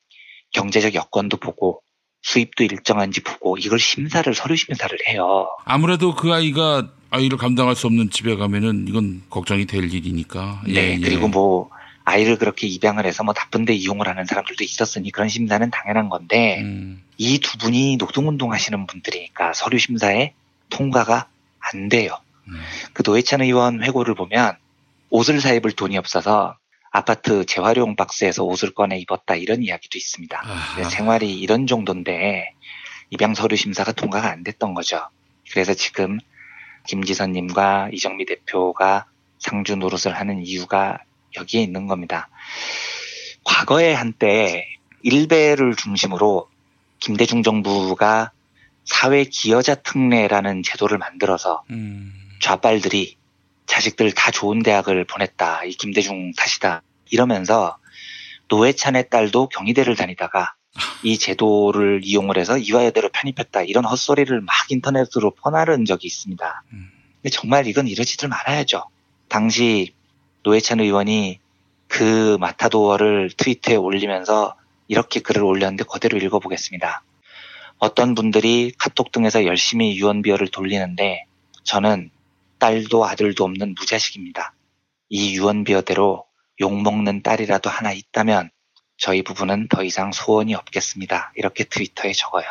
경제적 0.51 0.93
여건도 0.95 1.37
보고 1.37 1.81
수입도 2.21 2.63
일정한지 2.63 3.21
보고 3.21 3.57
이걸 3.57 3.77
심사를 3.79 4.33
서류 4.33 4.55
심사를 4.55 4.97
해요. 5.07 5.47
아무래도 5.65 6.15
그 6.15 6.33
아이가 6.33 6.91
아이를 7.15 7.37
감당할 7.37 7.75
수 7.75 7.87
없는 7.87 8.09
집에 8.09 8.35
가면은 8.35 8.87
이건 8.87 9.23
걱정이 9.29 9.65
될 9.65 9.93
일이니까. 9.93 10.63
예, 10.67 10.73
네, 10.73 10.93
예. 10.95 10.99
그리고 10.99 11.27
뭐 11.27 11.69
아이를 12.03 12.37
그렇게 12.37 12.67
입양을 12.67 13.05
해서 13.05 13.23
뭐 13.23 13.33
나쁜데 13.35 13.73
이용을 13.73 14.07
하는 14.07 14.25
사람들도 14.25 14.63
있었으니 14.63 15.11
그런 15.11 15.29
심사는 15.29 15.69
당연한 15.71 16.09
건데 16.09 16.61
음. 16.61 17.01
이두 17.17 17.57
분이 17.57 17.97
노동운동 17.97 18.51
하시는 18.53 18.85
분들이니까 18.85 19.53
서류 19.53 19.79
심사에 19.79 20.33
통과가 20.69 21.27
안 21.59 21.89
돼요. 21.89 22.19
그 22.93 23.01
노회찬 23.03 23.41
의원 23.41 23.83
회고를 23.83 24.13
보면 24.13 24.55
옷을 25.09 25.41
사 25.41 25.53
입을 25.53 25.71
돈이 25.71 25.97
없어서 25.97 26.57
아파트 26.91 27.45
재활용 27.45 27.95
박스에서 27.95 28.43
옷을 28.43 28.73
꺼내 28.73 28.99
입었다 28.99 29.35
이런 29.35 29.63
이야기도 29.63 29.97
있습니다. 29.97 30.43
생활이 30.89 31.33
이런 31.39 31.65
정도인데 31.65 32.51
입양 33.09 33.33
서류 33.33 33.55
심사가 33.55 33.91
통과가 33.91 34.29
안 34.29 34.43
됐던 34.43 34.73
거죠. 34.75 35.01
그래서 35.51 35.73
지금 35.73 36.19
김지선님과 36.87 37.89
이정미 37.91 38.25
대표가 38.25 39.05
상주 39.39 39.75
노릇을 39.75 40.17
하는 40.17 40.45
이유가 40.45 40.99
여기에 41.35 41.61
있는 41.61 41.87
겁니다. 41.87 42.29
과거에 43.43 43.93
한때 43.93 44.67
일베를 45.03 45.75
중심으로 45.75 46.49
김대중 46.99 47.43
정부가 47.43 48.31
사회 48.85 49.23
기여자 49.23 49.75
특례라는 49.75 50.63
제도를 50.63 50.97
만들어서 50.97 51.63
음. 51.69 52.13
좌빨들이 52.41 53.17
자식들 53.65 54.11
다 54.13 54.31
좋은 54.31 54.63
대학을 54.63 55.05
보냈다. 55.05 55.65
이 55.65 55.71
김대중 55.71 56.31
탓이다. 56.33 56.81
이러면서 57.11 57.77
노회찬의 58.47 59.09
딸도 59.09 59.49
경희대를 59.49 59.95
다니다가 59.95 60.53
이 61.03 61.17
제도를 61.17 62.01
이용을 62.03 62.37
해서 62.37 62.57
이화여대로 62.57 63.09
편입했다. 63.09 63.63
이런 63.63 63.85
헛소리를 63.85 64.41
막 64.41 64.55
인터넷으로 64.69 65.31
퍼나른 65.31 65.85
적이 65.85 66.07
있습니다. 66.07 66.63
근데 67.21 67.29
정말 67.29 67.67
이건 67.67 67.87
이러지들 67.87 68.27
말아야죠. 68.29 68.85
당시 69.27 69.93
노회찬 70.43 70.79
의원이 70.79 71.39
그 71.87 72.37
마타도어를 72.39 73.31
트위터에 73.37 73.75
올리면서 73.75 74.55
이렇게 74.87 75.19
글을 75.19 75.43
올렸는데 75.43 75.85
그대로 75.89 76.17
읽어보겠습니다. 76.17 77.03
어떤 77.77 78.15
분들이 78.15 78.71
카톡 78.77 79.11
등에서 79.11 79.45
열심히 79.45 79.97
유언비어를 79.97 80.49
돌리는데 80.49 81.25
저는 81.63 82.11
딸도 82.59 83.05
아들도 83.05 83.43
없는 83.43 83.75
무자식입니다. 83.77 84.53
이 85.09 85.35
유언비어대로 85.35 86.25
욕먹는 86.61 87.21
딸이라도 87.21 87.69
하나 87.69 87.91
있다면 87.91 88.49
저희 88.97 89.21
부부는 89.21 89.67
더 89.69 89.83
이상 89.83 90.11
소원이 90.11 90.55
없겠습니다. 90.55 91.33
이렇게 91.35 91.63
트위터에 91.65 92.13
적어요. 92.13 92.45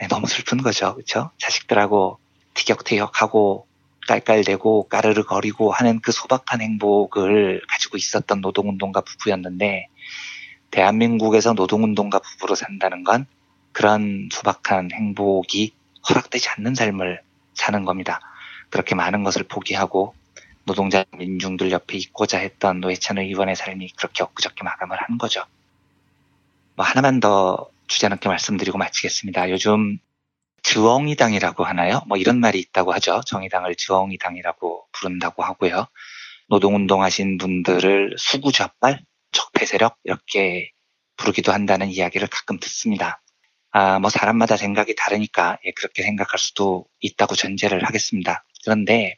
네, 0.00 0.08
너무 0.08 0.26
슬픈 0.26 0.58
거죠. 0.58 0.94
그렇죠? 0.94 1.30
자식들하고 1.38 2.18
티격태격하고 2.54 3.66
깔깔대고 4.08 4.88
까르르 4.88 5.24
거리고 5.24 5.70
하는 5.70 6.00
그 6.00 6.12
소박한 6.12 6.60
행복을 6.60 7.60
가지고 7.68 7.98
있었던 7.98 8.40
노동운동가 8.40 9.02
부부였는데 9.02 9.88
대한민국에서 10.70 11.52
노동운동가 11.52 12.18
부부로 12.18 12.54
산다는 12.54 13.04
건 13.04 13.26
그런 13.72 14.28
소박한 14.32 14.90
행복이 14.92 15.72
허락되지 16.08 16.48
않는 16.50 16.74
삶을 16.74 17.20
사는 17.54 17.84
겁니다. 17.84 18.20
그렇게 18.70 18.94
많은 18.94 19.24
것을 19.24 19.44
포기하고 19.44 20.14
노동자 20.68 21.02
민중들 21.16 21.72
옆에 21.72 21.96
있고자 21.96 22.38
했던 22.38 22.80
노회찬 22.80 23.16
의원의 23.16 23.56
삶이 23.56 23.92
그렇게 23.96 24.22
엊그저께 24.22 24.64
마감을 24.64 24.98
한 25.00 25.16
거죠. 25.16 25.42
뭐 26.76 26.84
하나만 26.84 27.20
더 27.20 27.70
주제 27.86 28.06
넘게 28.08 28.28
말씀드리고 28.28 28.76
마치겠습니다. 28.76 29.50
요즘 29.50 29.98
주엉이당이라고 30.62 31.64
하나요? 31.64 32.02
뭐 32.06 32.18
이런 32.18 32.38
말이 32.38 32.58
있다고 32.58 32.92
하죠. 32.92 33.22
정의당을 33.24 33.76
주엉이당이라고 33.76 34.88
부른다고 34.92 35.42
하고요. 35.42 35.86
노동운동 36.48 37.02
하신 37.02 37.38
분들을 37.38 38.16
수구좌빨, 38.18 39.00
적폐세력 39.32 39.96
이렇게 40.04 40.70
부르기도 41.16 41.50
한다는 41.52 41.88
이야기를 41.88 42.28
가끔 42.28 42.58
듣습니다. 42.60 43.22
아, 43.70 43.98
뭐 44.00 44.10
사람마다 44.10 44.58
생각이 44.58 44.94
다르니까 44.94 45.56
예, 45.64 45.70
그렇게 45.70 46.02
생각할 46.02 46.38
수도 46.38 46.86
있다고 47.00 47.36
전제를 47.36 47.86
하겠습니다. 47.86 48.44
그런데 48.64 49.16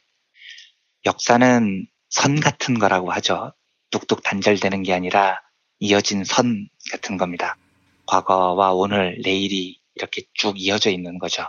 역사는 1.05 1.87
선 2.09 2.39
같은 2.39 2.77
거라고 2.77 3.11
하죠. 3.13 3.53
뚝뚝 3.89 4.23
단절되는 4.23 4.83
게 4.83 4.93
아니라 4.93 5.41
이어진 5.79 6.23
선 6.23 6.69
같은 6.91 7.17
겁니다. 7.17 7.57
과거와 8.05 8.73
오늘, 8.73 9.19
내일이 9.23 9.79
이렇게 9.95 10.23
쭉 10.33 10.55
이어져 10.57 10.91
있는 10.91 11.17
거죠. 11.17 11.45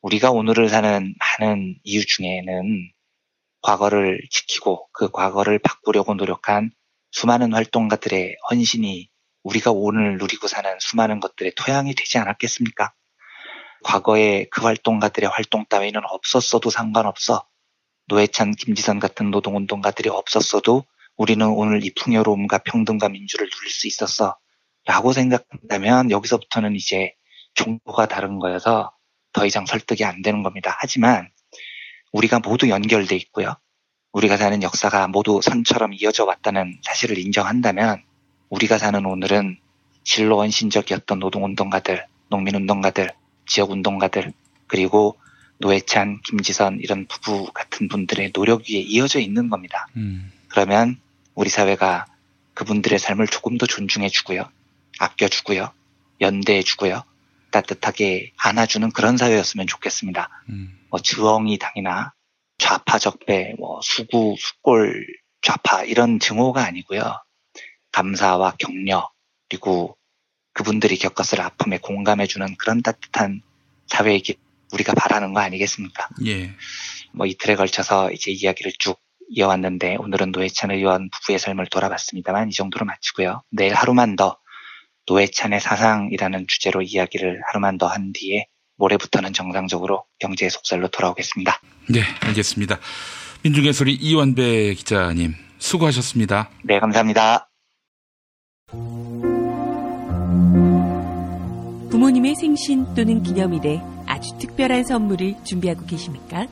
우리가 0.00 0.30
오늘을 0.30 0.68
사는 0.68 1.14
많은 1.18 1.78
이유 1.84 2.04
중에는 2.06 2.90
과거를 3.62 4.20
지키고 4.30 4.88
그 4.92 5.10
과거를 5.10 5.58
바꾸려고 5.58 6.14
노력한 6.14 6.70
수많은 7.10 7.52
활동가들의 7.52 8.36
헌신이 8.50 9.08
우리가 9.42 9.72
오늘 9.72 10.16
누리고 10.16 10.48
사는 10.48 10.70
수많은 10.80 11.20
것들의 11.20 11.52
토양이 11.54 11.94
되지 11.94 12.18
않았겠습니까? 12.18 12.92
과거에 13.82 14.46
그 14.50 14.62
활동가들의 14.62 15.28
활동 15.28 15.66
따위는 15.66 16.00
없었어도 16.04 16.70
상관없어. 16.70 17.46
노회찬, 18.10 18.56
김지선 18.56 18.98
같은 18.98 19.30
노동운동가들이 19.30 20.08
없었어도 20.08 20.84
우리는 21.16 21.46
오늘 21.46 21.84
이 21.84 21.94
풍요로움과 21.94 22.58
평등과 22.58 23.08
민주를 23.08 23.48
누릴 23.48 23.70
수 23.70 23.86
있었어. 23.86 24.36
라고 24.84 25.12
생각한다면 25.12 26.10
여기서부터는 26.10 26.74
이제 26.74 27.14
종교가 27.54 28.08
다른 28.08 28.40
거여서 28.40 28.90
더 29.32 29.46
이상 29.46 29.64
설득이 29.64 30.04
안 30.04 30.22
되는 30.22 30.42
겁니다. 30.42 30.76
하지만 30.80 31.30
우리가 32.10 32.40
모두 32.40 32.68
연결돼 32.68 33.14
있고요. 33.14 33.54
우리가 34.12 34.36
사는 34.36 34.60
역사가 34.60 35.06
모두 35.06 35.40
선처럼 35.40 35.92
이어져 35.94 36.24
왔다는 36.24 36.80
사실을 36.82 37.16
인정한다면 37.16 38.02
우리가 38.48 38.78
사는 38.78 39.06
오늘은 39.06 39.56
진로 40.02 40.36
원신적이었던 40.38 41.20
노동운동가들, 41.20 42.04
농민운동가들, 42.28 43.12
지역운동가들, 43.46 44.32
그리고 44.66 45.16
노회찬, 45.60 46.22
김지선 46.22 46.80
이런 46.80 47.06
부부 47.06 47.52
같은 47.52 47.88
분들의 47.88 48.32
노력 48.32 48.62
위에 48.62 48.78
이어져 48.80 49.20
있는 49.20 49.48
겁니다. 49.48 49.86
음. 49.96 50.32
그러면 50.48 50.98
우리 51.34 51.48
사회가 51.48 52.06
그분들의 52.54 52.98
삶을 52.98 53.26
조금 53.28 53.58
더 53.58 53.66
존중해주고요. 53.66 54.50
아껴주고요. 54.98 55.72
연대해주고요. 56.20 57.02
따뜻하게 57.50 58.32
안아주는 58.36 58.90
그런 58.92 59.16
사회였으면 59.16 59.66
좋겠습니다. 59.66 60.28
뭐 60.90 61.00
주엉이 61.00 61.58
당이나 61.58 62.12
좌파 62.58 62.98
적배, 62.98 63.54
뭐 63.58 63.80
수구, 63.82 64.36
수골 64.38 65.06
좌파 65.42 65.82
이런 65.84 66.20
증오가 66.20 66.64
아니고요. 66.64 67.18
감사와 67.92 68.54
격려 68.58 69.10
그리고 69.48 69.96
그분들이 70.52 70.98
겪었을 70.98 71.40
아픔에 71.40 71.78
공감해주는 71.78 72.56
그런 72.56 72.82
따뜻한 72.82 73.42
사회이기 73.86 74.36
우리가 74.72 74.92
바라는 74.94 75.32
거 75.34 75.40
아니겠습니까? 75.40 76.08
예. 76.26 76.52
뭐 77.12 77.26
이틀에 77.26 77.56
걸쳐서 77.56 78.12
이제 78.12 78.30
이야기를 78.30 78.72
쭉 78.78 78.98
이어왔는데 79.30 79.96
오늘은 79.96 80.32
노회찬 80.32 80.70
의원 80.72 81.08
부부의 81.10 81.38
삶을 81.38 81.66
돌아봤습니다만 81.66 82.48
이 82.48 82.52
정도로 82.52 82.84
마치고요. 82.86 83.42
내일 83.50 83.74
하루만 83.74 84.16
더 84.16 84.36
노회찬의 85.06 85.60
사상이라는 85.60 86.46
주제로 86.48 86.82
이야기를 86.82 87.40
하루만 87.48 87.78
더 87.78 87.86
한 87.86 88.12
뒤에 88.12 88.46
모레부터는 88.76 89.32
정상적으로 89.32 90.04
경제의 90.20 90.50
속살로 90.50 90.88
돌아오겠습니다. 90.88 91.60
네, 91.90 92.00
알겠습니다. 92.20 92.78
민중의 93.42 93.72
소리 93.72 93.94
이완배 93.94 94.74
기자님 94.74 95.34
수고하셨습니다. 95.58 96.50
네, 96.64 96.78
감사합니다. 96.80 97.50
부모님의 101.90 102.34
생신 102.36 102.84
또는 102.94 103.22
기념일에 103.22 103.80
아주 104.20 104.36
특별한 104.36 104.84
선물을 104.84 105.36
준비하고 105.44 105.86
계십니까? 105.86 106.46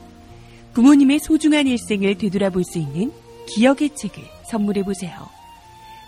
부모님의 0.73 1.19
소중한 1.19 1.67
일생을 1.67 2.17
되돌아볼 2.17 2.63
수 2.63 2.79
있는 2.79 3.13
기억의 3.45 3.95
책을 3.95 4.23
선물해 4.49 4.81
보세요. 4.81 5.29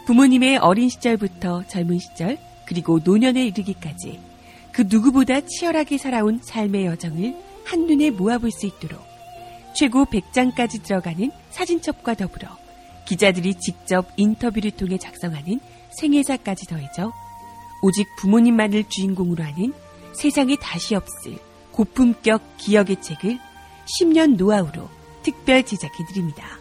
부모님의 0.07 0.57
어린 0.57 0.89
시절부터 0.89 1.67
젊은 1.67 1.99
시절 1.99 2.39
그리고 2.65 2.99
노년에 3.03 3.45
이르기까지 3.45 4.19
그 4.71 4.85
누구보다 4.89 5.41
치열하게 5.41 5.99
살아온 5.99 6.39
삶의 6.41 6.87
여정을 6.87 7.35
한눈에 7.65 8.09
모아볼 8.09 8.49
수 8.49 8.65
있도록 8.65 8.99
최고 9.75 10.05
100장까지 10.05 10.81
들어가는 10.81 11.29
사진첩과 11.51 12.15
더불어 12.15 12.57
기자들이 13.05 13.53
직접 13.59 14.07
인터뷰를 14.17 14.71
통해 14.71 14.97
작성하는 14.97 15.59
생애사까지 15.99 16.65
더해져 16.65 17.13
오직 17.83 18.07
부모님만을 18.17 18.85
주인공으로 18.89 19.43
하는 19.43 19.73
세상에 20.13 20.55
다시 20.59 20.95
없을 20.95 21.50
고품격 21.71 22.57
기억의 22.57 23.01
책을 23.01 23.39
10년 23.85 24.37
노하우로 24.37 24.89
특별 25.23 25.63
제작해드립니다. 25.63 26.59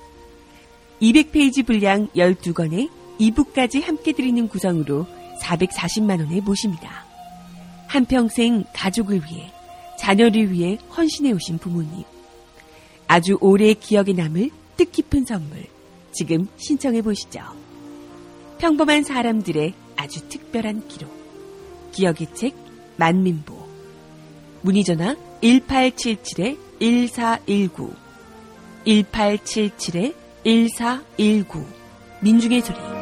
200페이지 1.00 1.64
분량 1.64 2.08
12권에 2.08 2.90
2부까지 3.18 3.82
함께 3.82 4.12
드리는 4.12 4.48
구성으로 4.48 5.06
440만원에 5.42 6.42
모십니다. 6.42 7.04
한평생 7.86 8.64
가족을 8.72 9.22
위해, 9.24 9.50
자녀를 9.98 10.52
위해 10.52 10.78
헌신해 10.96 11.32
오신 11.32 11.58
부모님. 11.58 12.04
아주 13.08 13.36
오래 13.40 13.74
기억에 13.74 14.12
남을 14.12 14.50
뜻깊은 14.76 15.24
선물. 15.24 15.64
지금 16.12 16.46
신청해 16.56 17.02
보시죠. 17.02 17.40
평범한 18.58 19.02
사람들의 19.02 19.74
아주 19.96 20.28
특별한 20.28 20.86
기록. 20.88 21.10
기억의 21.92 22.34
책 22.34 22.54
만민보. 22.96 23.59
문의 24.62 24.84
전화 24.84 25.16
1877-1419 25.42 27.92
1877-1419 28.86 31.64
민중의 32.20 32.62
소리 32.62 32.99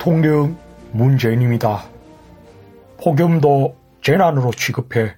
대통령 0.00 0.58
문재인입니다. 0.92 1.84
폭염도 3.02 3.76
재난으로 4.02 4.50
취급해 4.52 5.14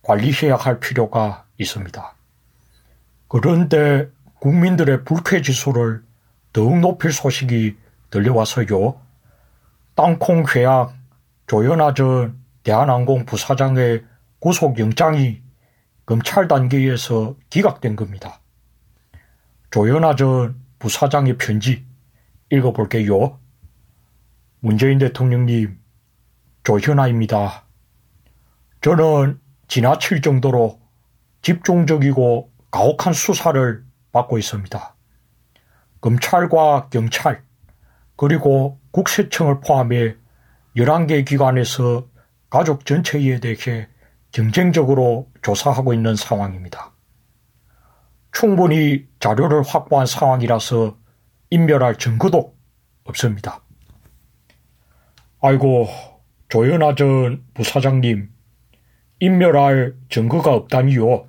관리해야 0.00 0.56
할 0.56 0.80
필요가 0.80 1.44
있습니다. 1.58 2.16
그런데 3.28 4.08
국민들의 4.40 5.04
불쾌 5.04 5.42
지수를 5.42 6.02
더욱 6.54 6.78
높일 6.78 7.12
소식이 7.12 7.76
들려와서요. 8.08 8.98
땅콩 9.94 10.46
회항 10.48 10.94
조현아 11.46 11.92
전 11.92 12.38
대한항공 12.62 13.26
부사장의 13.26 14.02
구속영장이 14.38 15.42
검찰 16.06 16.48
단계에서 16.48 17.36
기각된 17.50 17.96
겁니다. 17.96 18.40
조현아 19.70 20.16
전 20.16 20.56
부사장의 20.78 21.36
편지 21.36 21.84
읽어볼게요. 22.50 23.41
문재인 24.64 24.98
대통령님, 24.98 25.76
조현아입니다. 26.62 27.66
저는 28.80 29.40
지나칠 29.66 30.22
정도로 30.22 30.80
집중적이고 31.42 32.52
가혹한 32.70 33.12
수사를 33.12 33.84
받고 34.12 34.38
있습니다. 34.38 34.94
검찰과 36.00 36.90
경찰, 36.90 37.42
그리고 38.14 38.78
국세청을 38.92 39.58
포함해 39.62 40.14
11개 40.76 41.26
기관에서 41.26 42.06
가족 42.48 42.86
전체에 42.86 43.40
대해 43.40 43.88
경쟁적으로 44.30 45.28
조사하고 45.42 45.92
있는 45.92 46.14
상황입니다. 46.14 46.92
충분히 48.30 49.08
자료를 49.18 49.62
확보한 49.62 50.06
상황이라서 50.06 50.96
인멸할 51.50 51.98
증거도 51.98 52.54
없습니다. 53.02 53.61
아이고, 55.44 55.88
조연아 56.50 56.94
전 56.94 57.42
부사장님, 57.54 58.30
인멸할 59.18 59.96
증거가 60.08 60.54
없다니요. 60.54 61.26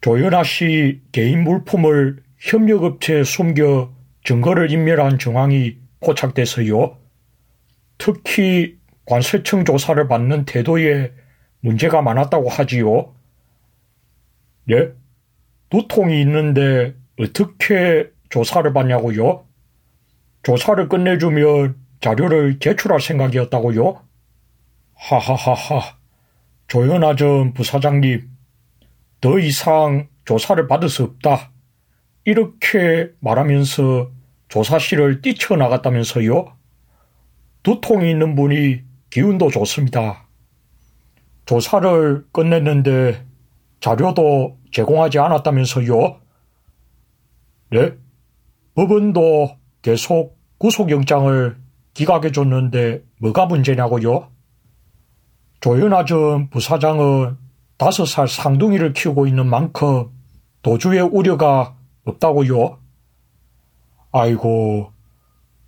조연아 0.00 0.42
씨 0.42 1.00
개인 1.12 1.44
물품을 1.44 2.24
협력업체에 2.38 3.22
숨겨 3.22 3.92
증거를 4.24 4.72
인멸한 4.72 5.20
정황이 5.20 5.76
포착돼서요. 6.00 6.98
특히 7.98 8.78
관세청 9.04 9.64
조사를 9.64 10.08
받는 10.08 10.44
태도에 10.44 11.12
문제가 11.60 12.02
많았다고 12.02 12.48
하지요. 12.48 13.14
예? 14.70 14.90
두통이 15.70 16.20
있는데 16.22 16.96
어떻게 17.20 18.10
조사를 18.30 18.72
받냐고요? 18.72 19.46
조사를 20.42 20.88
끝내주면 20.88 21.81
자료를 22.02 22.58
제출할 22.58 23.00
생각이었다고요? 23.00 24.02
하하하하. 24.94 25.96
조현아 26.66 27.14
전 27.14 27.54
부사장님, 27.54 28.28
더 29.20 29.38
이상 29.38 30.08
조사를 30.24 30.66
받을 30.66 30.88
수 30.88 31.04
없다. 31.04 31.52
이렇게 32.24 33.10
말하면서 33.20 34.10
조사실을 34.48 35.22
뛰쳐나갔다면서요? 35.22 36.56
두통이 37.62 38.10
있는 38.10 38.34
분이 38.34 38.82
기운도 39.10 39.50
좋습니다. 39.50 40.26
조사를 41.46 42.26
끝냈는데 42.32 43.24
자료도 43.78 44.58
제공하지 44.72 45.20
않았다면서요? 45.20 46.20
네? 47.70 47.92
법원도 48.74 49.56
계속 49.82 50.36
구속영장을 50.58 51.61
기각해 51.94 52.32
줬는데 52.32 53.04
뭐가 53.20 53.46
문제냐고요? 53.46 54.28
조현아 55.60 56.04
전 56.06 56.50
부사장은 56.50 57.36
다섯 57.76 58.04
살 58.06 58.28
상둥이를 58.28 58.92
키우고 58.92 59.26
있는 59.26 59.46
만큼 59.46 60.10
도주의 60.62 61.00
우려가 61.00 61.76
없다고요? 62.04 62.78
아이고, 64.12 64.92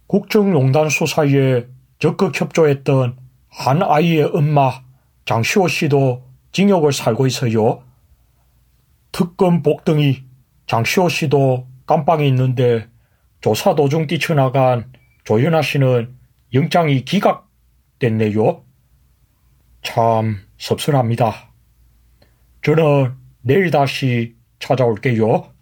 국정농단 0.07 0.89
수사에 0.89 1.67
적극 1.99 2.39
협조했던 2.39 3.17
한 3.49 3.83
아이의 3.83 4.31
엄마 4.35 4.83
장시호 5.25 5.69
씨도 5.69 6.23
징역을 6.53 6.93
살고 6.93 7.27
있어요. 7.27 7.83
특검 9.13 9.63
복등이 9.63 10.25
장시호 10.67 11.09
씨도 11.09 11.67
깜빵에 11.87 12.27
있는데 12.29 12.89
조사 13.41 13.75
도중 13.75 14.07
뛰쳐나간 14.07 14.93
조현아 15.25 15.63
씨는 15.63 16.15
영장이 16.53 17.05
기각됐네요. 17.05 18.65
참 19.83 20.41
섭섭합니다. 20.59 21.53
저는 22.63 23.13
내일 23.41 23.71
다시 23.71 24.37
찾아올게요. 24.59 25.54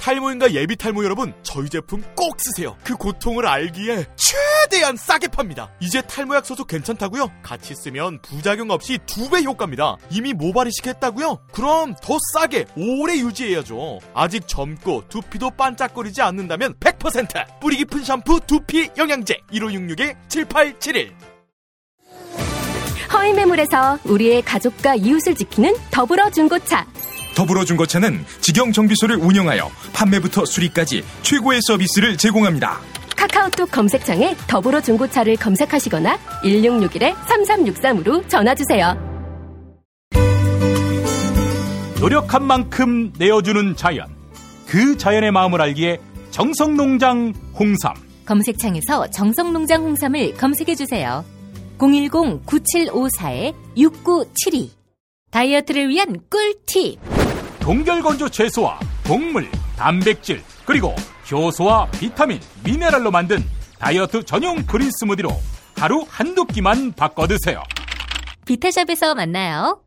탈모인가 0.00 0.52
예비 0.54 0.76
탈모 0.76 1.04
여러분, 1.04 1.34
저희 1.42 1.68
제품 1.68 2.02
꼭 2.16 2.34
쓰세요. 2.40 2.74
그 2.82 2.96
고통을 2.96 3.46
알기에 3.46 4.06
최대한 4.16 4.96
싸게 4.96 5.28
팝니다. 5.28 5.70
이제 5.78 6.00
탈모약 6.00 6.46
소속 6.46 6.68
괜찮다고요? 6.68 7.30
같이 7.42 7.74
쓰면 7.74 8.22
부작용 8.22 8.70
없이 8.70 8.98
두 9.06 9.28
배 9.30 9.42
효과입니다. 9.42 9.96
이미 10.10 10.32
모발이식 10.32 10.86
했다고요? 10.86 11.38
그럼 11.52 11.94
더 12.02 12.16
싸게 12.32 12.64
오래 12.76 13.16
유지해야죠. 13.18 14.00
아직 14.14 14.48
젊고 14.48 15.04
두피도 15.08 15.50
반짝거리지 15.50 16.22
않는다면 16.22 16.74
100% 16.80 17.60
뿌리 17.60 17.76
깊은 17.76 18.02
샴푸 18.02 18.40
두피 18.46 18.88
영양제 18.96 19.36
1566-7871 19.52 21.10
허위 23.12 23.32
매물에서 23.34 23.98
우리의 24.04 24.40
가족과 24.42 24.94
이웃을 24.94 25.34
지키는 25.34 25.74
더불어 25.90 26.30
중고차. 26.30 26.86
더불어 27.34 27.64
중고차는 27.64 28.24
직영 28.40 28.72
정비소를 28.72 29.16
운영하여 29.16 29.70
판매부터 29.92 30.44
수리까지 30.44 31.04
최고의 31.22 31.60
서비스를 31.66 32.16
제공합니다. 32.16 32.80
카카오톡 33.16 33.70
검색창에 33.70 34.34
더불어 34.46 34.80
중고차를 34.80 35.36
검색하시거나 35.36 36.18
1661-3363으로 36.42 38.26
전화주세요. 38.28 39.10
노력한 42.00 42.44
만큼 42.44 43.12
내어주는 43.18 43.76
자연. 43.76 44.06
그 44.66 44.96
자연의 44.96 45.32
마음을 45.32 45.60
알기에 45.60 45.98
정성농장 46.30 47.34
홍삼. 47.58 47.94
검색창에서 48.24 49.10
정성농장 49.10 49.82
홍삼을 49.82 50.34
검색해주세요. 50.34 51.24
010-9754-6972 51.78 54.70
다이어트를 55.30 55.88
위한 55.88 56.20
꿀팁 56.30 56.98
동결건조 57.70 58.28
채소와 58.30 58.80
동물, 59.04 59.48
단백질, 59.76 60.42
그리고 60.66 60.92
효소와 61.30 61.88
비타민, 61.92 62.40
미네랄로 62.64 63.12
만든 63.12 63.44
다이어트 63.78 64.24
전용 64.24 64.66
그린 64.66 64.90
스무디로 64.98 65.30
하루 65.76 66.04
한두 66.08 66.44
끼만 66.46 66.90
바꿔 66.94 67.28
드세요. 67.28 67.62
비타샵에서 68.44 69.14
만나요. 69.14 69.84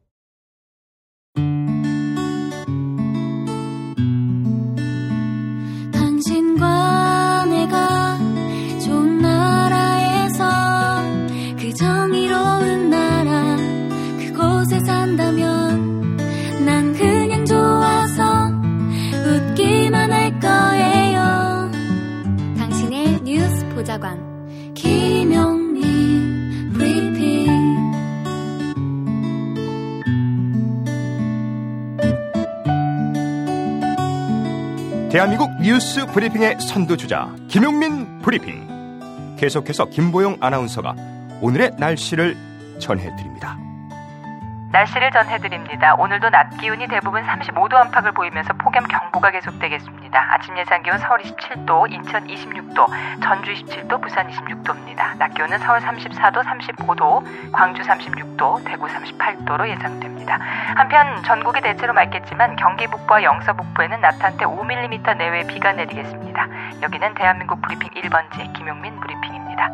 보좌관 23.93 24.73
김용민 24.73 26.71
브리핑 26.73 27.47
대한민국 35.11 35.49
뉴스 35.61 36.05
브리핑의 36.07 36.59
선두주자 36.59 37.35
김용민 37.47 38.19
브리핑 38.19 39.35
계속해서 39.37 39.85
김보영 39.85 40.37
아나운서가 40.39 40.95
오늘의 41.41 41.73
날씨를 41.77 42.35
전해드립니다. 42.79 43.62
날씨를 44.73 45.11
전해드립니다. 45.11 45.93
오늘도 45.93 46.31
낮 46.31 46.49
기온이 46.57 46.87
대부분 46.87 47.23
35도 47.23 47.75
안팎을 47.75 48.11
보이면서 48.11 48.53
폭염 48.53 48.83
경보가 48.85 49.29
계속되겠습니다. 49.29 50.33
아침 50.33 50.57
예상 50.57 50.81
기온 50.81 50.97
서울 50.97 51.19
27도, 51.19 51.91
인천 51.91 52.25
26도, 52.25 52.87
전주 53.21 53.53
27도, 53.53 54.01
부산 54.01 54.27
26도입니다. 54.31 55.15
낮 55.19 55.35
기온은 55.35 55.59
서울 55.59 55.79
34도, 55.79 56.43
35도, 56.43 57.51
광주 57.51 57.83
36도, 57.83 58.65
대구 58.65 58.87
38도로 58.87 59.69
예상됩니다. 59.69 60.39
한편 60.75 61.21
전국이 61.21 61.61
대체로 61.61 61.93
맑겠지만 61.93 62.55
경기 62.55 62.87
북부와 62.87 63.21
영서 63.21 63.53
북부에는 63.53 64.01
낮 64.01 64.23
한때 64.23 64.45
5mm 64.45 65.17
내외 65.17 65.45
비가 65.45 65.71
내리겠습니다. 65.73 66.47
여기는 66.81 67.13
대한민국 67.13 67.61
브리핑 67.61 67.89
1번지 67.91 68.51
김용민 68.53 68.99
브리핑입니다. 68.99 69.69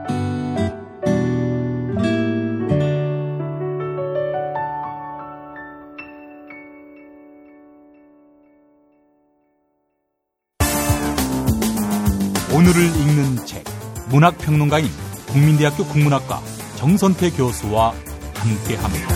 오늘을 12.70 12.86
읽는 12.86 13.46
책 13.48 13.64
문학평론가인 14.10 14.86
국민대학교 15.26 15.84
국문학과 15.88 16.40
정선태 16.78 17.32
교수와 17.32 17.96
함께합니다. 18.36 19.08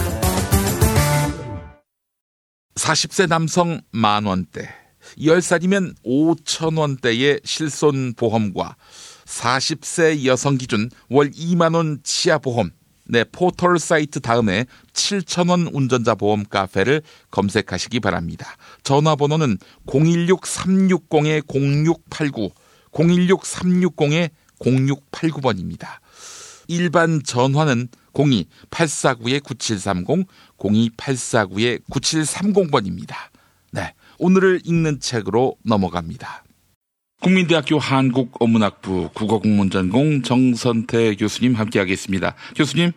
40세 2.74 3.28
남성 3.28 3.82
만 3.92 4.26
원대, 4.26 4.68
10살이면 5.20 5.94
5천 6.04 6.80
원대의 6.80 7.42
실손 7.44 8.16
보험과 8.16 8.76
40세 9.26 10.26
여성 10.26 10.58
기준 10.58 10.90
월 11.12 11.30
2만 11.30 11.76
원 11.76 12.00
치아 12.02 12.40
보험, 12.40 12.72
내 13.06 13.24
포털 13.24 13.78
사이트 13.78 14.20
다음에 14.20 14.66
7천원 14.94 15.70
운전자 15.76 16.16
보험 16.16 16.44
카페를 16.44 17.04
검색하시기 17.30 18.00
바랍니다. 18.00 18.48
전화번호는 18.82 19.60
016-360-0689, 19.86 22.52
016-360-0689번입니다. 22.94 25.88
일반 26.68 27.24
전화는 27.24 27.88
02-849-9730, 28.14 30.28
02-849-9730번입니다. 30.58 33.16
네. 33.72 33.94
오늘을 34.20 34.62
읽는 34.64 35.00
책으로 35.00 35.56
넘어갑니다. 35.64 36.44
국민대학교 37.22 37.80
한국어문학부 37.80 39.10
국어국문전공 39.14 40.22
정선태 40.22 41.16
교수님 41.16 41.56
함께하겠습니다. 41.56 42.36
교수님. 42.56 42.92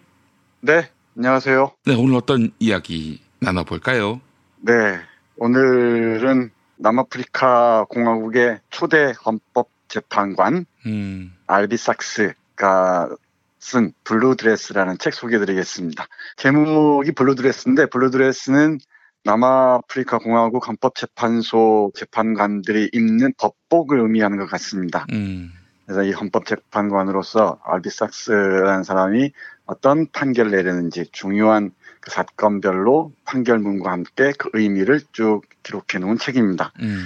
네, 0.61 0.91
안녕하세요. 1.17 1.73
네, 1.87 1.95
오늘 1.95 2.17
어떤 2.17 2.51
이야기 2.59 3.23
나눠볼까요? 3.41 4.21
네, 4.59 5.01
오늘은 5.37 6.51
남아프리카 6.77 7.87
공화국의 7.89 8.59
초대 8.71 9.15
헌법 9.25 9.71
재판관 9.89 10.67
음. 10.87 11.33
알비 11.47 11.77
삭스가 11.77 13.11
쓴 13.59 13.93
블루드레스라는 14.05 14.99
책 14.99 15.15
소개해드리겠습니다. 15.15 16.07
제목이 16.37 17.13
블루드레스인데 17.13 17.87
블루드레스는 17.87 18.79
남아프리카 19.25 20.19
공화국 20.19 20.69
헌법재판소 20.69 21.91
재판관들이 21.97 22.91
입는 22.93 23.33
법복을 23.39 23.99
의미하는 23.99 24.39
것 24.39 24.47
같습니다. 24.47 25.05
음. 25.13 25.53
그래서 25.85 26.05
이 26.05 26.13
헌법재판관으로서 26.13 27.59
알비삭스라는 27.65 28.85
사람이 28.85 29.33
어떤 29.67 30.07
판결을 30.13 30.53
내렸는지 30.53 31.07
중요한 31.11 31.73
그 32.01 32.13
사건별로 32.13 33.13
판결문과 33.25 33.91
함께 33.91 34.33
그 34.39 34.49
의미를 34.53 35.01
쭉 35.13 35.43
기록해 35.65 35.99
놓은 35.99 36.19
책입니다. 36.19 36.73
음. 36.81 37.05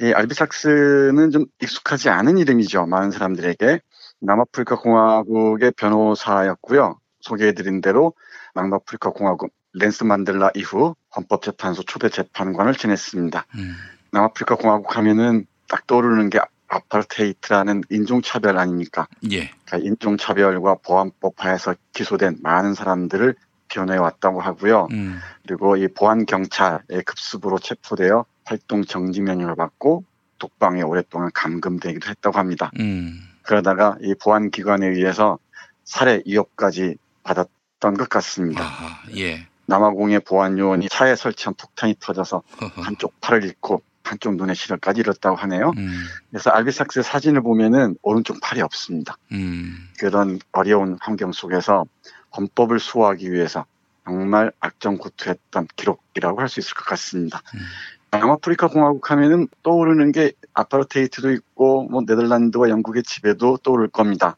이 0.00 0.12
알비삭스는 0.12 1.30
좀 1.30 1.46
익숙하지 1.60 2.08
않은 2.08 2.38
이름이죠. 2.38 2.86
많은 2.86 3.10
사람들에게. 3.10 3.80
남아프리카 4.20 4.76
공화국의 4.76 5.72
변호사였고요. 5.76 6.98
소개해드린 7.20 7.80
대로 7.80 8.14
남아프리카 8.54 9.10
공화국 9.10 9.52
넬슨 9.72 10.04
만델라 10.04 10.50
이후 10.54 10.94
헌법재판소 11.14 11.84
초대 11.84 12.08
재판관을 12.08 12.74
지냈습니다. 12.74 13.46
음. 13.56 13.76
남아프리카 14.10 14.56
공화국 14.56 14.96
하면은 14.96 15.46
딱 15.68 15.86
떠오르는 15.86 16.30
게 16.30 16.40
아파르트헤이트라는 16.68 17.82
인종차별 17.90 18.58
아닙니까? 18.58 19.06
예. 19.30 19.50
그러니까 19.64 19.78
인종차별과 19.88 20.76
보안법 20.84 21.34
하에서 21.44 21.74
기소된 21.92 22.38
많은 22.42 22.74
사람들을 22.74 23.34
변호해 23.68 23.98
왔다고 23.98 24.40
하고요. 24.40 24.88
음. 24.92 25.18
그리고 25.46 25.76
이 25.76 25.88
보안 25.88 26.26
경찰의 26.26 27.02
급습으로 27.04 27.58
체포되어 27.58 28.24
활동 28.50 28.84
정지 28.84 29.20
명령을 29.20 29.54
받고 29.54 30.04
독방에 30.40 30.82
오랫동안 30.82 31.30
감금되기도 31.32 32.08
했다고 32.10 32.36
합니다. 32.36 32.72
음. 32.80 33.20
그러다가 33.42 33.96
이 34.02 34.14
보안 34.20 34.50
기관에 34.50 34.88
의해서 34.88 35.38
살해 35.84 36.20
위협까지 36.26 36.96
받았던 37.22 37.94
것 37.94 38.08
같습니다. 38.08 38.64
예. 39.16 39.46
남아공의 39.66 40.20
보안 40.20 40.58
요원이 40.58 40.88
차에 40.88 41.14
설치한 41.14 41.54
폭탄이 41.54 41.94
터져서 42.00 42.42
한쪽 42.74 43.20
팔을 43.20 43.44
잃고 43.44 43.82
한쪽 44.02 44.34
눈에 44.34 44.54
실혈까지 44.54 44.98
잃었다고 45.00 45.36
하네요. 45.36 45.70
음. 45.76 46.02
그래서 46.30 46.50
알비삭스의 46.50 47.04
사진을 47.04 47.42
보면은 47.42 47.96
오른쪽 48.02 48.40
팔이 48.40 48.60
없습니다. 48.62 49.16
음. 49.30 49.88
그런 50.00 50.40
어려운 50.50 50.98
환경 51.00 51.30
속에서 51.30 51.84
헌법을 52.36 52.80
수호하기 52.80 53.30
위해서 53.30 53.64
정말 54.04 54.50
악정고투했던 54.58 55.68
기록이라고 55.76 56.40
할 56.40 56.48
수 56.48 56.58
있을 56.58 56.74
것 56.74 56.84
같습니다. 56.86 57.42
남아프리카 58.10 58.68
공화국 58.68 59.10
하면은 59.10 59.48
떠오르는 59.62 60.12
게 60.12 60.32
아파르테이트도 60.54 61.32
있고 61.32 61.84
뭐 61.84 62.02
네덜란드와 62.06 62.68
영국의 62.68 63.02
지배도 63.04 63.58
떠오를 63.58 63.88
겁니다. 63.88 64.36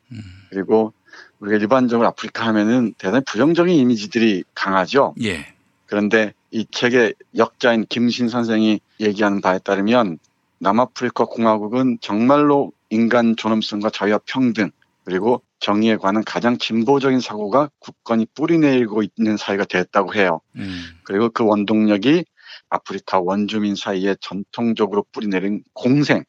그리고 0.51 0.93
우리가 1.41 1.59
일반적으로 1.59 2.07
아프리카 2.09 2.47
하면은 2.49 2.95
대단히 2.99 3.25
부정적인 3.25 3.75
이미지들이 3.75 4.45
강하죠. 4.55 5.15
예. 5.23 5.47
그런데 5.87 6.35
이 6.51 6.67
책의 6.71 7.15
역자인 7.37 7.87
김신 7.89 8.29
선생이 8.29 8.81
얘기하는 9.01 9.41
바에 9.41 9.59
따르면 9.59 10.19
남아프리카 10.59 11.25
공화국은 11.25 11.99
정말로 12.01 12.73
인간 12.91 13.37
존엄성과 13.37 13.91
자유와 13.91 14.21
평등 14.27 14.71
그리고 15.05 15.43
정의에 15.59 15.97
관한 15.97 16.23
가장 16.25 16.59
진보적인 16.59 17.21
사고가 17.21 17.71
굳건히 17.79 18.27
뿌리내리고 18.35 19.03
있는 19.03 19.37
사회가 19.37 19.65
됐다고 19.65 20.15
해요. 20.15 20.41
음. 20.57 20.83
그리고 21.05 21.31
그 21.31 21.45
원동력이 21.45 22.25
아프리카 22.73 23.21
원주민 23.21 23.77
사이에 23.77 24.17
전통적으로 24.21 25.05
뿌리내린 25.13 25.63
공생, 25.75 26.25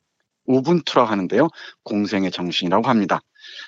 우분투라고 0.46 1.10
하는데요. 1.10 1.48
공생의 1.84 2.32
정신이라고 2.32 2.88
합니다. 2.88 3.22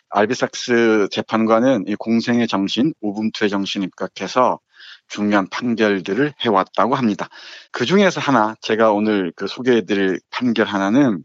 알비삭스 0.10 1.08
재판관은 1.12 1.86
이 1.88 1.96
공생의 1.96 2.48
정신, 2.48 2.94
우분투의 3.02 3.50
정신을 3.50 3.88
입각해서 3.88 4.60
중요한 5.08 5.48
판결들을 5.48 6.34
해왔다고 6.42 6.96
합니다. 6.96 7.30
그 7.72 7.86
중에서 7.86 8.20
하나, 8.20 8.56
제가 8.62 8.92
오늘 8.92 9.32
그 9.36 9.48
소개해드릴 9.48 10.20
판결 10.30 10.68
하나는 10.68 11.24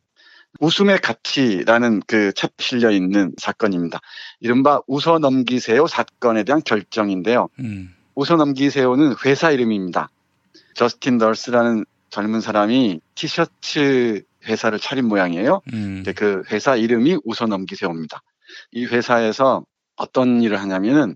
웃음의 0.61 0.99
가치라는 0.99 2.01
그 2.07 2.33
책 2.35 2.53
실려 2.59 2.91
있는 2.91 3.33
사건입니다. 3.39 4.01
이른바 4.41 4.81
웃어 4.87 5.19
넘기세요 5.19 5.87
사건에 5.87 6.45
대한 6.45 6.63
결정인데요. 6.65 7.49
음. 7.61 7.95
웃어 8.15 8.37
넘기세요는 8.37 9.15
회사 9.25 9.51
이름입니다. 9.51 10.11
저스틴 10.75 11.19
널스라는 11.19 11.85
젊은 12.11 12.41
사람이 12.41 13.01
티셔츠 13.15 14.23
회사를 14.45 14.79
차린 14.79 15.07
모양이에요. 15.07 15.61
음. 15.73 16.03
그 16.17 16.43
회사 16.51 16.77
이름이 16.77 17.19
웃어 17.25 17.47
넘기세요입니다. 17.49 18.23
이 18.73 18.87
회사에서 18.87 19.65
어떤 19.97 20.43
일을 20.43 20.61
하냐면은 20.61 21.15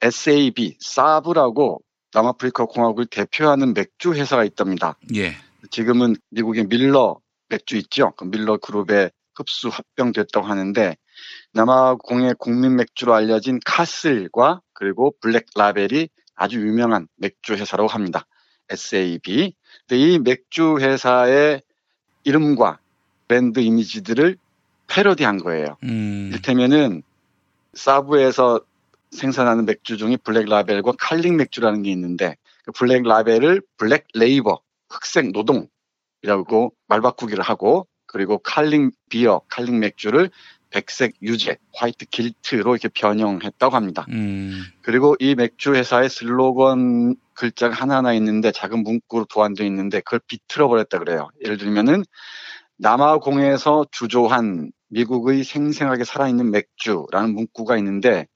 SAB, 0.00 0.76
사브라고 0.80 1.80
남아프리카 2.12 2.66
공화국을 2.66 3.06
대표하는 3.06 3.74
맥주 3.74 4.14
회사가 4.14 4.44
있답니다. 4.44 4.96
예. 5.14 5.34
지금은 5.70 6.16
미국의 6.30 6.66
밀러 6.66 7.18
맥주 7.48 7.76
있죠. 7.76 8.12
그 8.16 8.24
밀러 8.24 8.58
그룹에 8.58 9.10
흡수 9.34 9.68
합병됐다고 9.68 10.46
하는데 10.46 10.96
남아공의 11.52 12.34
국민 12.38 12.76
맥주로 12.76 13.14
알려진 13.14 13.60
카슬과 13.64 14.60
그리고 14.72 15.14
블랙 15.20 15.46
라벨이 15.54 16.08
아주 16.34 16.60
유명한 16.60 17.08
맥주 17.16 17.54
회사라고 17.54 17.88
합니다. 17.88 18.26
SAB. 18.70 19.54
이 19.90 20.18
맥주 20.18 20.78
회사의 20.78 21.62
이름과 22.24 22.78
브랜드 23.26 23.60
이미지들을 23.60 24.36
패러디한 24.86 25.38
거예요. 25.38 25.76
음. 25.84 26.28
이를테면은 26.30 27.02
사브에서 27.74 28.60
생산하는 29.10 29.64
맥주 29.64 29.96
중에 29.96 30.16
블랙 30.16 30.46
라벨과 30.46 30.92
칼링 30.98 31.36
맥주라는 31.36 31.82
게 31.82 31.90
있는데 31.92 32.36
그 32.64 32.72
블랙 32.72 33.02
라벨을 33.02 33.62
black 33.76 34.06
labour 34.14 34.60
흑색 34.90 35.32
노동이라고 35.32 36.72
말바꾸기를 36.88 37.42
하고 37.42 37.86
그리고 38.06 38.38
칼링 38.38 38.90
beer 39.08 39.42
칼링 39.48 39.78
맥주를 39.78 40.30
백색 40.70 41.14
유죄 41.22 41.56
white 41.74 42.06
guilt로 42.06 42.74
이렇게 42.74 42.88
변형했다고 42.88 43.74
합니다. 43.74 44.04
음. 44.10 44.62
그리고 44.82 45.16
이 45.18 45.34
맥주 45.34 45.74
회사의 45.74 46.10
슬로건 46.10 47.16
글자가 47.38 47.72
하나하나 47.72 48.12
있는데 48.14 48.50
작은 48.50 48.82
문구로 48.82 49.26
도안되어 49.26 49.64
있는데 49.66 50.00
그걸 50.00 50.18
비틀어 50.26 50.66
버렸다 50.66 50.98
그래요. 50.98 51.28
예를 51.44 51.56
들면은 51.56 52.04
남아공에서 52.78 53.86
주조한 53.92 54.72
미국의 54.88 55.44
생생하게 55.44 56.02
살아있는 56.02 56.50
맥주라는 56.50 57.34
문구가 57.34 57.76
있는데 57.78 58.26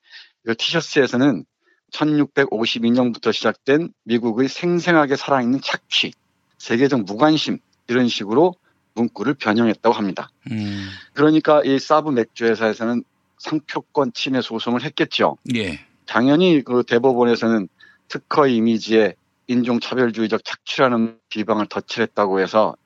이 0.49 0.55
티셔츠에서는 0.57 1.45
1652년부터 1.93 3.33
시작된 3.33 3.93
미국의 4.05 4.49
생생하게 4.49 5.17
살아있는 5.17 5.61
착취, 5.63 6.13
세계적 6.59 7.03
무관심 7.03 7.59
이런 7.89 8.07
식으로 8.07 8.55
문구를 8.95 9.35
변형했다고 9.35 9.97
합니다. 9.97 10.31
음. 10.53 10.89
그러니까 11.13 11.61
이 11.65 11.81
사브 11.81 12.11
맥주 12.11 12.45
회사에서는 12.45 13.03
상표권 13.39 14.13
침해 14.13 14.41
소송을 14.43 14.85
했겠죠. 14.85 15.39
예. 15.57 15.81
당연히 16.07 16.63
그 16.63 16.85
대법원에서는 16.87 17.69
특허 18.13 18.47
이미지에 18.47 19.15
인종차별주의적 19.47 20.45
착취라는 20.45 21.19
비방을 21.31 21.67
덧칠했다고 21.67 22.41
해서 22.41 22.77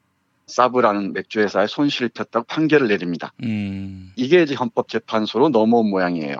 사브라는 0.46 1.14
맥주 1.14 1.40
회사에 1.40 1.66
손실을 1.66 2.10
폈다고 2.10 2.46
판결을 2.46 2.86
내립니다. 2.86 3.32
음. 3.42 4.12
이게 4.14 4.42
이제 4.42 4.54
헌법재판소로 4.54 5.48
넘어온 5.48 5.90
모양이에요. 5.90 6.36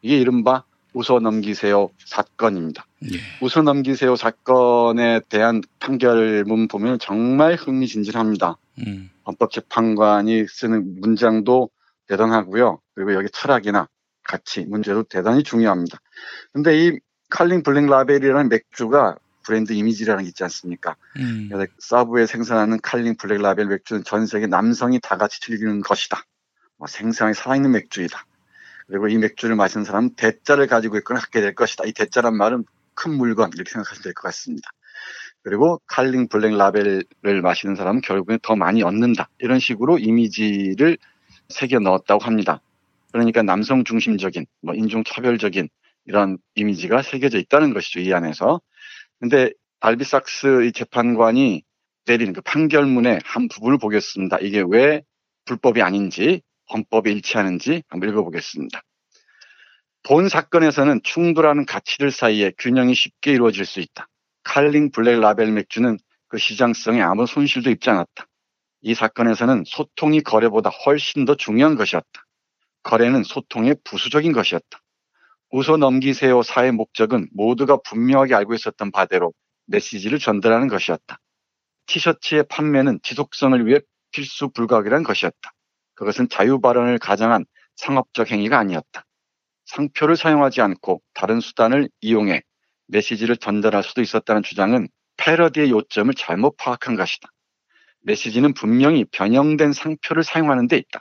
이게 0.00 0.18
이른바 0.18 0.64
웃어 0.94 1.20
넘기세요 1.20 1.90
사건입니다. 2.06 2.86
예. 3.12 3.18
웃어 3.44 3.62
넘기세요 3.62 4.16
사건에 4.16 5.20
대한 5.28 5.60
판결문 5.78 6.68
보면 6.68 6.98
정말 6.98 7.56
흥미진진합니다. 7.56 8.56
음. 8.86 9.10
헌법재판관이 9.26 10.46
쓰는 10.48 10.98
문장도 11.02 11.68
대단하고요. 12.08 12.80
그리고 12.94 13.12
여기 13.12 13.28
철학이나 13.30 13.86
가치, 14.22 14.64
문제도 14.64 15.02
대단히 15.02 15.42
중요합니다. 15.42 15.98
근데 16.52 16.86
이 16.86 16.98
칼링 17.30 17.62
블랙 17.62 17.86
라벨이라는 17.86 18.48
맥주가 18.48 19.16
브랜드 19.44 19.72
이미지라는 19.72 20.24
게 20.24 20.28
있지 20.28 20.42
않습니까? 20.44 20.96
음. 21.16 21.48
그래서 21.50 21.70
사브에 21.78 22.26
생산하는 22.26 22.80
칼링 22.82 23.16
블랙 23.16 23.40
라벨 23.40 23.66
맥주는 23.66 24.04
전 24.04 24.26
세계 24.26 24.46
남성이 24.46 25.00
다 25.00 25.16
같이 25.16 25.40
즐기는 25.40 25.80
것이다. 25.80 26.22
뭐 26.76 26.86
생생하게 26.86 27.34
살아있는 27.34 27.70
맥주이다. 27.72 28.24
그리고 28.88 29.08
이 29.08 29.16
맥주를 29.18 29.56
마시는 29.56 29.84
사람은 29.84 30.14
대자를 30.16 30.66
가지고 30.66 30.98
있거나 30.98 31.20
갖게 31.20 31.40
될 31.40 31.54
것이다. 31.54 31.84
이 31.86 31.92
대자란 31.92 32.36
말은 32.36 32.64
큰 32.94 33.14
물건 33.14 33.50
이렇게 33.54 33.70
생각하시면 33.70 34.02
될 34.02 34.12
것 34.14 34.22
같습니다. 34.24 34.70
그리고 35.42 35.80
칼링 35.86 36.28
블랙 36.28 36.54
라벨을 36.56 37.42
마시는 37.42 37.76
사람은 37.76 38.02
결국엔 38.02 38.40
더 38.42 38.56
많이 38.56 38.82
얻는다. 38.82 39.28
이런 39.38 39.58
식으로 39.58 39.98
이미지를 39.98 40.98
새겨 41.48 41.78
넣었다고 41.80 42.24
합니다. 42.24 42.60
그러니까 43.12 43.42
남성 43.42 43.84
중심적인, 43.84 44.46
뭐 44.60 44.74
인종 44.74 45.02
차별적인 45.04 45.68
이런 46.06 46.38
이미지가 46.54 47.02
새겨져 47.02 47.38
있다는 47.38 47.72
것이죠. 47.74 48.00
이 48.00 48.12
안에서. 48.12 48.60
근데 49.18 49.50
알비삭스 49.80 50.66
이 50.66 50.72
재판관이 50.72 51.62
내린 52.06 52.32
그 52.32 52.40
판결문의 52.40 53.20
한 53.24 53.48
부분을 53.48 53.78
보겠습니다. 53.78 54.38
이게 54.40 54.64
왜 54.66 55.02
불법이 55.44 55.82
아닌지, 55.82 56.42
헌법에 56.72 57.10
일치하는지 57.12 57.82
한번 57.88 58.10
읽어보겠습니다. 58.10 58.82
본 60.02 60.28
사건에서는 60.28 61.00
충돌하는 61.02 61.66
가치들 61.66 62.10
사이에 62.10 62.52
균형이 62.58 62.94
쉽게 62.94 63.32
이루어질 63.32 63.66
수 63.66 63.80
있다. 63.80 64.08
칼링 64.42 64.90
블랙 64.90 65.20
라벨 65.20 65.52
맥주는 65.52 65.98
그 66.28 66.38
시장성에 66.38 67.02
아무 67.02 67.26
손실도 67.26 67.70
입지 67.70 67.90
않았다. 67.90 68.26
이 68.82 68.94
사건에서는 68.94 69.64
소통이 69.66 70.22
거래보다 70.22 70.70
훨씬 70.70 71.26
더 71.26 71.34
중요한 71.34 71.74
것이었다. 71.74 72.08
거래는 72.82 73.24
소통의 73.24 73.76
부수적인 73.84 74.32
것이었다. 74.32 74.80
웃어 75.50 75.76
넘기세요 75.76 76.42
사의 76.42 76.72
목적은 76.72 77.28
모두가 77.32 77.78
분명하게 77.84 78.34
알고 78.34 78.54
있었던 78.54 78.92
바대로 78.92 79.32
메시지를 79.66 80.18
전달하는 80.18 80.68
것이었다. 80.68 81.18
티셔츠의 81.86 82.44
판매는 82.48 83.00
지속성을 83.02 83.66
위해 83.66 83.80
필수 84.12 84.48
불가결한 84.50 85.02
것이었다. 85.02 85.52
그것은 85.94 86.28
자유 86.28 86.60
발언을 86.60 86.98
가장한 86.98 87.44
상업적 87.76 88.30
행위가 88.30 88.58
아니었다. 88.58 89.04
상표를 89.66 90.16
사용하지 90.16 90.60
않고 90.60 91.02
다른 91.14 91.40
수단을 91.40 91.88
이용해 92.00 92.42
메시지를 92.86 93.36
전달할 93.36 93.82
수도 93.82 94.02
있었다는 94.02 94.42
주장은 94.42 94.88
패러디의 95.16 95.70
요점을 95.70 96.12
잘못 96.14 96.56
파악한 96.56 96.96
것이다. 96.96 97.28
메시지는 98.02 98.54
분명히 98.54 99.04
변형된 99.04 99.72
상표를 99.72 100.24
상용하는 100.24 100.68
데 100.68 100.76
있다. 100.76 101.00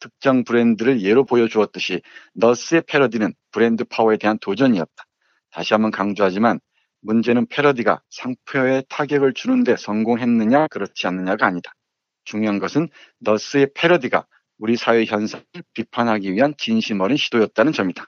특정 0.00 0.44
브랜드를 0.44 1.02
예로 1.02 1.24
보여주었듯이 1.24 2.02
너스의 2.34 2.82
패러디는 2.86 3.32
브랜드 3.50 3.84
파워에 3.84 4.16
대한 4.16 4.38
도전이었다. 4.40 5.04
다시 5.50 5.74
한번 5.74 5.90
강조하지만 5.90 6.60
문제는 7.00 7.46
패러디가 7.46 8.02
상표에 8.10 8.82
타격을 8.88 9.34
주는데 9.34 9.76
성공했느냐 9.76 10.68
그렇지 10.68 11.06
않느냐가 11.06 11.46
아니다. 11.46 11.72
중요한 12.24 12.58
것은 12.58 12.88
너스의 13.20 13.70
패러디가 13.74 14.26
우리 14.58 14.76
사회 14.76 15.04
현상을 15.04 15.44
비판하기 15.72 16.32
위한 16.32 16.54
진심 16.58 17.00
어린 17.00 17.16
시도였다는 17.16 17.72
점이다. 17.72 18.06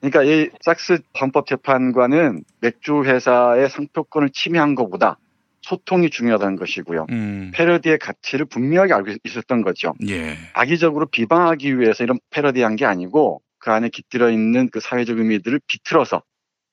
그러니까 0.00 0.24
이 0.24 0.50
삭스 0.60 0.98
헌법 1.20 1.46
재판관은 1.46 2.42
맥주 2.60 3.04
회사의 3.04 3.70
상표권을 3.70 4.30
침해한 4.30 4.74
것보다 4.74 5.18
소통이 5.62 6.10
중요하다는 6.10 6.56
것이고요. 6.56 7.06
음. 7.10 7.52
패러디의 7.54 7.98
가치를 7.98 8.46
분명하게 8.46 8.92
알고 8.94 9.12
있었던 9.24 9.62
거죠. 9.62 9.94
예. 10.08 10.36
악의적으로 10.54 11.06
비방하기 11.06 11.78
위해서 11.78 12.04
이런 12.04 12.18
패러디한 12.30 12.76
게 12.76 12.84
아니고 12.84 13.40
그 13.58 13.70
안에 13.70 13.88
깃들어 13.88 14.30
있는 14.30 14.68
그 14.70 14.80
사회적 14.80 15.18
의미들을 15.18 15.60
비틀어서 15.66 16.22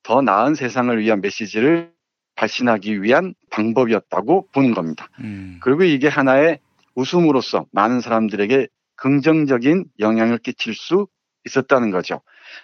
더 0.04 0.22
나은 0.22 0.56
세상을 0.56 1.00
위한 1.00 1.22
메시지를 1.22 1.92
발신하기 2.36 3.04
위한 3.04 3.36
방법이었다고 3.52 4.48
보는 4.54 4.74
겁니다. 4.74 5.10
음. 5.20 5.60
그리고 5.62 5.84
이게 5.84 6.08
하나의 6.08 6.60
웃음으로써 6.96 7.66
많은 7.72 8.02
사람들에게 8.02 8.68
긍정적인 8.96 9.86
영향을 10.00 10.40
끼칠 10.40 10.74
수 10.74 11.08
있었다는 11.46 11.92
거죠. 11.92 12.22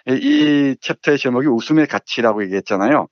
이 0.08 0.76
챕터의 0.80 1.18
제목이 1.18 1.46
웃음의 1.46 1.86
가치라고 1.86 2.42
얘기했잖아요. 2.44 3.08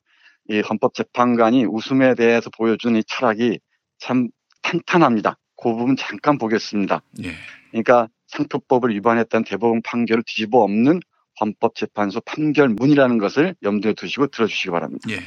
이 0.49 0.61
헌법재판관이 0.61 1.65
웃음에 1.65 2.15
대해서 2.15 2.51
보여준 2.51 2.97
이 2.97 3.05
철학이 3.05 3.61
참 3.99 4.29
탄탄합니다. 4.63 5.39
그 5.57 5.75
부분 5.75 5.97
잠깐 5.97 6.39
보겠습니다. 6.39 7.03
예. 7.25 7.33
그러니까 7.71 8.09
상표법을 8.29 8.91
위반했다는 8.95 9.45
대법원 9.45 9.83
판결을 9.83 10.23
뒤집어 10.27 10.59
엎는 10.63 11.01
헌법재판소 11.41 12.21
판결문이라는 12.21 13.19
것을 13.19 13.55
염두에 13.63 13.95
두시고 13.95 14.29
들어주시기 14.29 14.71
바랍니다. 14.71 15.09
예. 15.11 15.21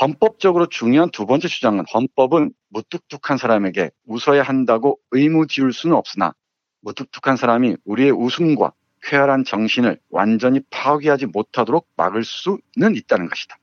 헌법적으로 0.00 0.66
중요한 0.66 1.10
두 1.10 1.26
번째 1.26 1.48
주장은 1.48 1.84
헌법은 1.92 2.52
무뚝뚝한 2.68 3.38
사람에게 3.38 3.90
웃어야 4.06 4.42
한다고 4.42 4.98
의무 5.10 5.46
지울 5.46 5.72
수는 5.72 5.96
없으나 5.96 6.34
무뚝뚝한 6.82 7.36
사람이 7.36 7.76
우리의 7.84 8.12
웃음과 8.12 8.72
쾌활한 9.02 9.44
정신을 9.44 9.98
완전히 10.10 10.60
파괴하지 10.70 11.26
못하도록 11.26 11.88
막을 11.96 12.24
수는 12.24 12.94
있다는 12.94 13.28
것이다. 13.28 13.57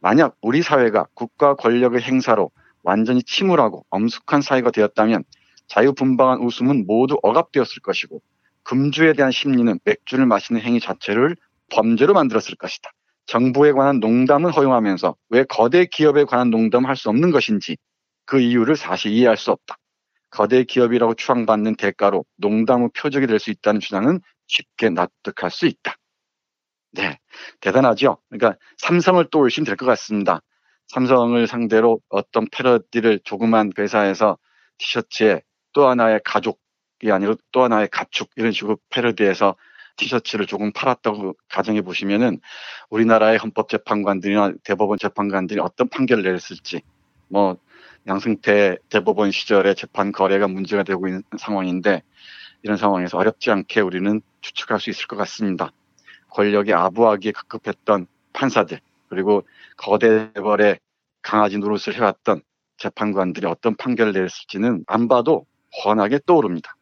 만약 0.00 0.36
우리 0.42 0.62
사회가 0.62 1.06
국가 1.14 1.54
권력의 1.54 2.02
행사로 2.02 2.50
완전히 2.82 3.22
침울하고 3.22 3.84
엄숙한 3.90 4.40
사회가 4.42 4.70
되었다면 4.70 5.24
자유분방한 5.66 6.40
웃음은 6.40 6.86
모두 6.86 7.18
억압되었을 7.22 7.82
것이고 7.82 8.22
금주에 8.62 9.12
대한 9.14 9.30
심리는 9.32 9.78
맥주를 9.84 10.26
마시는 10.26 10.60
행위 10.60 10.80
자체를 10.80 11.36
범죄로 11.70 12.14
만들었을 12.14 12.56
것이다. 12.58 12.90
정부에 13.26 13.72
관한 13.72 14.00
농담은 14.00 14.50
허용하면서 14.50 15.16
왜 15.30 15.44
거대 15.44 15.84
기업에 15.84 16.24
관한 16.24 16.50
농담을 16.50 16.88
할 16.88 16.96
수 16.96 17.10
없는 17.10 17.30
것인지 17.30 17.76
그 18.24 18.40
이유를 18.40 18.76
사실 18.76 19.12
이해할 19.12 19.36
수 19.36 19.50
없다. 19.50 19.76
거대 20.30 20.64
기업이라고 20.64 21.14
추앙받는 21.14 21.76
대가로 21.76 22.24
농담의 22.36 22.90
표적이 22.96 23.26
될 23.26 23.38
수 23.38 23.50
있다는 23.50 23.80
주장은 23.80 24.20
쉽게 24.46 24.90
납득할 24.90 25.50
수 25.50 25.66
있다. 25.66 25.96
네, 26.92 27.18
대단하죠. 27.60 28.18
그러니까 28.28 28.58
삼성을 28.78 29.24
떠올리시면 29.30 29.66
될것 29.66 29.86
같습니다. 29.86 30.40
삼성을 30.88 31.46
상대로 31.46 32.00
어떤 32.08 32.46
패러디를 32.50 33.20
조그만 33.24 33.72
회사에서 33.78 34.38
티셔츠에 34.78 35.42
또 35.72 35.88
하나의 35.88 36.20
가족이 36.24 37.12
아니라 37.12 37.34
또 37.52 37.62
하나의 37.62 37.88
가축 37.88 38.30
이런 38.36 38.52
식으로 38.52 38.78
패러디해서 38.90 39.54
티셔츠를 39.96 40.46
조금 40.46 40.72
팔았다고 40.72 41.34
가정해 41.48 41.82
보시면은 41.82 42.40
우리나라의 42.88 43.38
헌법재판관들이나 43.38 44.52
대법원 44.64 44.98
재판관들이 44.98 45.60
어떤 45.60 45.88
판결을 45.88 46.22
내렸을지 46.22 46.82
뭐 47.28 47.58
양승태 48.06 48.78
대법원 48.88 49.32
시절에 49.32 49.74
재판 49.74 50.12
거래가 50.12 50.48
문제가 50.48 50.84
되고 50.84 51.06
있는 51.06 51.22
상황인데 51.36 52.02
이런 52.62 52.76
상황에서 52.76 53.18
어렵지 53.18 53.50
않게 53.50 53.80
우리는 53.80 54.22
추측할 54.40 54.80
수 54.80 54.88
있을 54.90 55.06
것 55.06 55.16
같습니다. 55.16 55.70
권력의 56.30 56.74
아부하기에 56.74 57.32
급급했던 57.32 58.06
판사들 58.32 58.80
그리고 59.08 59.44
거대 59.76 60.30
재벌의 60.34 60.78
강아지 61.22 61.58
노릇을 61.58 61.94
해왔던 61.94 62.42
재판관들이 62.76 63.46
어떤 63.46 63.74
판결을 63.76 64.12
내렸을지는 64.12 64.84
안 64.86 65.08
봐도 65.08 65.46
훤하게 65.84 66.20
떠오릅니다. 66.26 66.74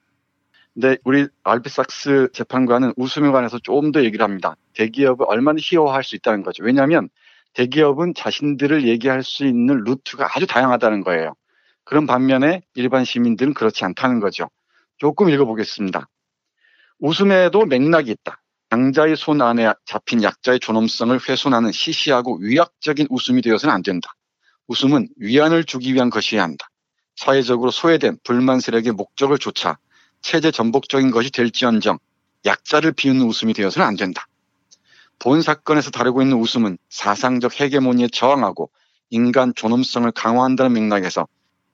근데 0.74 0.98
우리 1.04 1.26
알비삭스 1.42 2.28
재판관은 2.34 2.92
웃음에 2.96 3.30
관해서 3.30 3.58
좀더 3.58 4.04
얘기를 4.04 4.22
합니다. 4.22 4.56
대기업을 4.74 5.24
얼마나 5.26 5.58
희화화할 5.58 6.04
수 6.04 6.16
있다는 6.16 6.42
거죠. 6.42 6.62
왜냐하면 6.64 7.08
대기업은 7.54 8.12
자신들을 8.14 8.86
얘기할 8.86 9.22
수 9.22 9.46
있는 9.46 9.84
루트가 9.84 10.28
아주 10.34 10.46
다양하다는 10.46 11.00
거예요. 11.00 11.34
그런 11.84 12.06
반면에 12.06 12.60
일반 12.74 13.04
시민들은 13.04 13.54
그렇지 13.54 13.86
않다는 13.86 14.20
거죠. 14.20 14.50
조금 14.98 15.30
읽어보겠습니다. 15.30 16.08
웃음에도 16.98 17.64
맥락이 17.64 18.10
있다. 18.10 18.42
양자의 18.76 19.16
손 19.16 19.40
안에 19.40 19.72
잡힌 19.86 20.22
약자의 20.22 20.60
존엄성을 20.60 21.18
훼손하는 21.26 21.72
시시하고 21.72 22.36
위약적인 22.42 23.06
웃음이 23.08 23.40
되어서는 23.40 23.74
안 23.74 23.82
된다. 23.82 24.14
웃음은 24.68 25.08
위안을 25.16 25.64
주기 25.64 25.94
위한 25.94 26.10
것이어야 26.10 26.42
한다. 26.42 26.68
사회적으로 27.14 27.70
소외된 27.70 28.18
불만 28.22 28.60
세력의 28.60 28.92
목적을 28.92 29.38
좇아 29.38 29.78
체제 30.20 30.50
전복적인 30.50 31.10
것이 31.10 31.30
될지언정 31.30 31.98
약자를 32.44 32.92
비웃는 32.92 33.24
웃음이 33.24 33.54
되어서는 33.54 33.88
안 33.88 33.96
된다. 33.96 34.26
본 35.18 35.40
사건에서 35.40 35.90
다루고 35.90 36.20
있는 36.20 36.36
웃음은 36.36 36.76
사상적 36.90 37.58
헤게모니에 37.58 38.08
저항하고 38.12 38.70
인간 39.08 39.54
존엄성을 39.56 40.10
강화한다는 40.12 40.74
맥락에서 40.74 41.26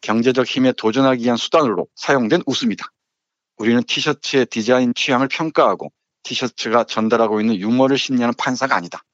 경제적 0.02 0.46
힘에 0.46 0.70
도전하기 0.70 1.24
위한 1.24 1.36
수단으로 1.36 1.88
사용된 1.96 2.42
웃음이다. 2.46 2.86
우리는 3.56 3.82
티셔츠의 3.82 4.46
디자인 4.46 4.94
취향을 4.94 5.26
평가하고 5.26 5.90
티셔츠가 6.22 6.84
전달하고 6.84 7.40
있는 7.40 7.56
유머를 7.56 7.98
심리하는 7.98 8.34
판사가 8.36 8.76
아니다. 8.76 9.04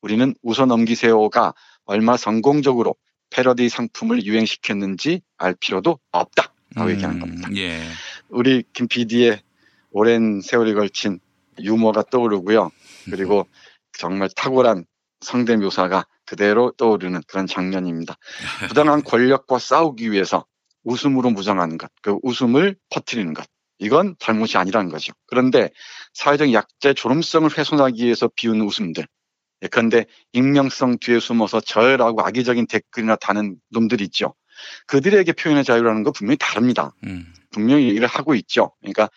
우리는 0.00 0.34
웃어 0.42 0.66
넘기세요가 0.66 1.54
얼마 1.84 2.16
성공적으로 2.16 2.96
패러디 3.30 3.68
상품을 3.68 4.24
유행시켰는지 4.24 5.22
알 5.38 5.54
필요도 5.54 5.98
없다. 6.10 6.52
라고 6.74 6.88
음, 6.88 6.94
얘기하는 6.94 7.20
겁니다. 7.20 7.48
예. 7.56 7.82
우리 8.28 8.64
김 8.72 8.88
PD의 8.88 9.42
오랜 9.90 10.40
세월이 10.40 10.74
걸친 10.74 11.20
유머가 11.60 12.02
떠오르고요. 12.02 12.70
그리고 13.10 13.46
정말 13.98 14.28
탁월한 14.34 14.86
성대 15.20 15.56
묘사가 15.56 16.06
그대로 16.24 16.72
떠오르는 16.72 17.20
그런 17.26 17.46
장면입니다. 17.46 18.16
부당한 18.68 19.02
권력과 19.02 19.58
싸우기 19.58 20.12
위해서 20.12 20.46
웃음으로 20.84 21.30
무장하는 21.30 21.78
것, 21.78 21.90
그 22.00 22.18
웃음을 22.22 22.76
퍼뜨리는 22.90 23.32
것. 23.34 23.46
이건 23.82 24.14
잘못이 24.18 24.56
아니라는 24.58 24.90
거죠. 24.90 25.12
그런데 25.26 25.70
사회적 26.14 26.52
약자의 26.52 26.94
존엄성을 26.94 27.50
훼손하기 27.56 28.04
위해서 28.04 28.28
비우는 28.34 28.64
웃음들. 28.64 29.06
그런데 29.70 30.06
익명성 30.32 30.98
뒤에 31.00 31.20
숨어서 31.20 31.60
저열하고 31.60 32.22
악의적인 32.22 32.66
댓글이나 32.66 33.16
다는 33.16 33.56
놈들이 33.70 34.04
있죠. 34.04 34.34
그들에게 34.86 35.32
표현의 35.32 35.64
자유라는 35.64 36.04
거 36.04 36.12
분명히 36.12 36.36
다릅니다. 36.38 36.94
음. 37.04 37.32
분명히 37.50 37.88
얘기를 37.88 38.06
하고 38.06 38.34
있죠. 38.34 38.72
그러니까 38.80 39.08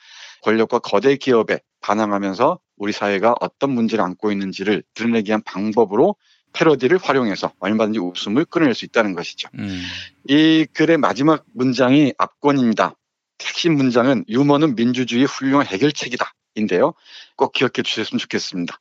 권력과 0.41 0.79
거대 0.79 1.15
기업에 1.15 1.59
반항하면서 1.81 2.59
우리 2.77 2.91
사회가 2.91 3.35
어떤 3.39 3.71
문제를 3.71 4.03
안고 4.03 4.31
있는지를 4.31 4.83
드러내기 4.93 5.29
위한 5.29 5.41
방법으로 5.43 6.15
패러디를 6.53 6.97
활용해서 6.97 7.53
얼마든지 7.59 7.99
웃음을 7.99 8.45
끌어낼 8.45 8.73
수 8.73 8.85
있다는 8.85 9.13
것이죠. 9.13 9.49
음. 9.59 9.83
이 10.27 10.65
글의 10.73 10.97
마지막 10.97 11.43
문장이 11.53 12.13
압권입니다. 12.17 12.95
핵심 13.41 13.75
문장은 13.75 14.25
유머는 14.27 14.75
민주주의의 14.75 15.27
훌륭한 15.27 15.67
해결책이다. 15.67 16.33
인데요. 16.55 16.93
꼭 17.35 17.51
기억해 17.51 17.83
주셨으면 17.83 18.19
좋겠습니다. 18.19 18.79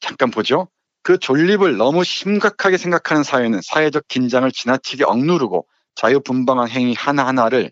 잠깐 0.00 0.30
보죠. 0.30 0.68
그 1.02 1.18
존립을 1.18 1.76
너무 1.76 2.02
심각하게 2.02 2.78
생각하는 2.78 3.22
사회는 3.22 3.60
사회적 3.62 4.08
긴장을 4.08 4.50
지나치게 4.50 5.04
억누르고 5.04 5.66
자유분방한 5.94 6.68
행위 6.68 6.94
하나하나를 6.94 7.70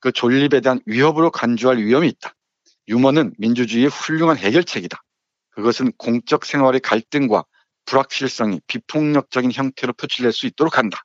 그 0.00 0.10
존립에 0.10 0.60
대한 0.60 0.80
위협으로 0.84 1.30
간주할 1.30 1.78
위험이 1.78 2.08
있다. 2.08 2.34
유머는 2.88 3.34
민주주의의 3.38 3.88
훌륭한 3.88 4.36
해결책이다. 4.36 5.00
그것은 5.50 5.92
공적 5.96 6.44
생활의 6.44 6.80
갈등과 6.80 7.44
불확실성이 7.84 8.60
비폭력적인 8.66 9.52
형태로 9.52 9.92
표출될 9.92 10.32
수 10.32 10.46
있도록 10.46 10.78
한다. 10.78 11.04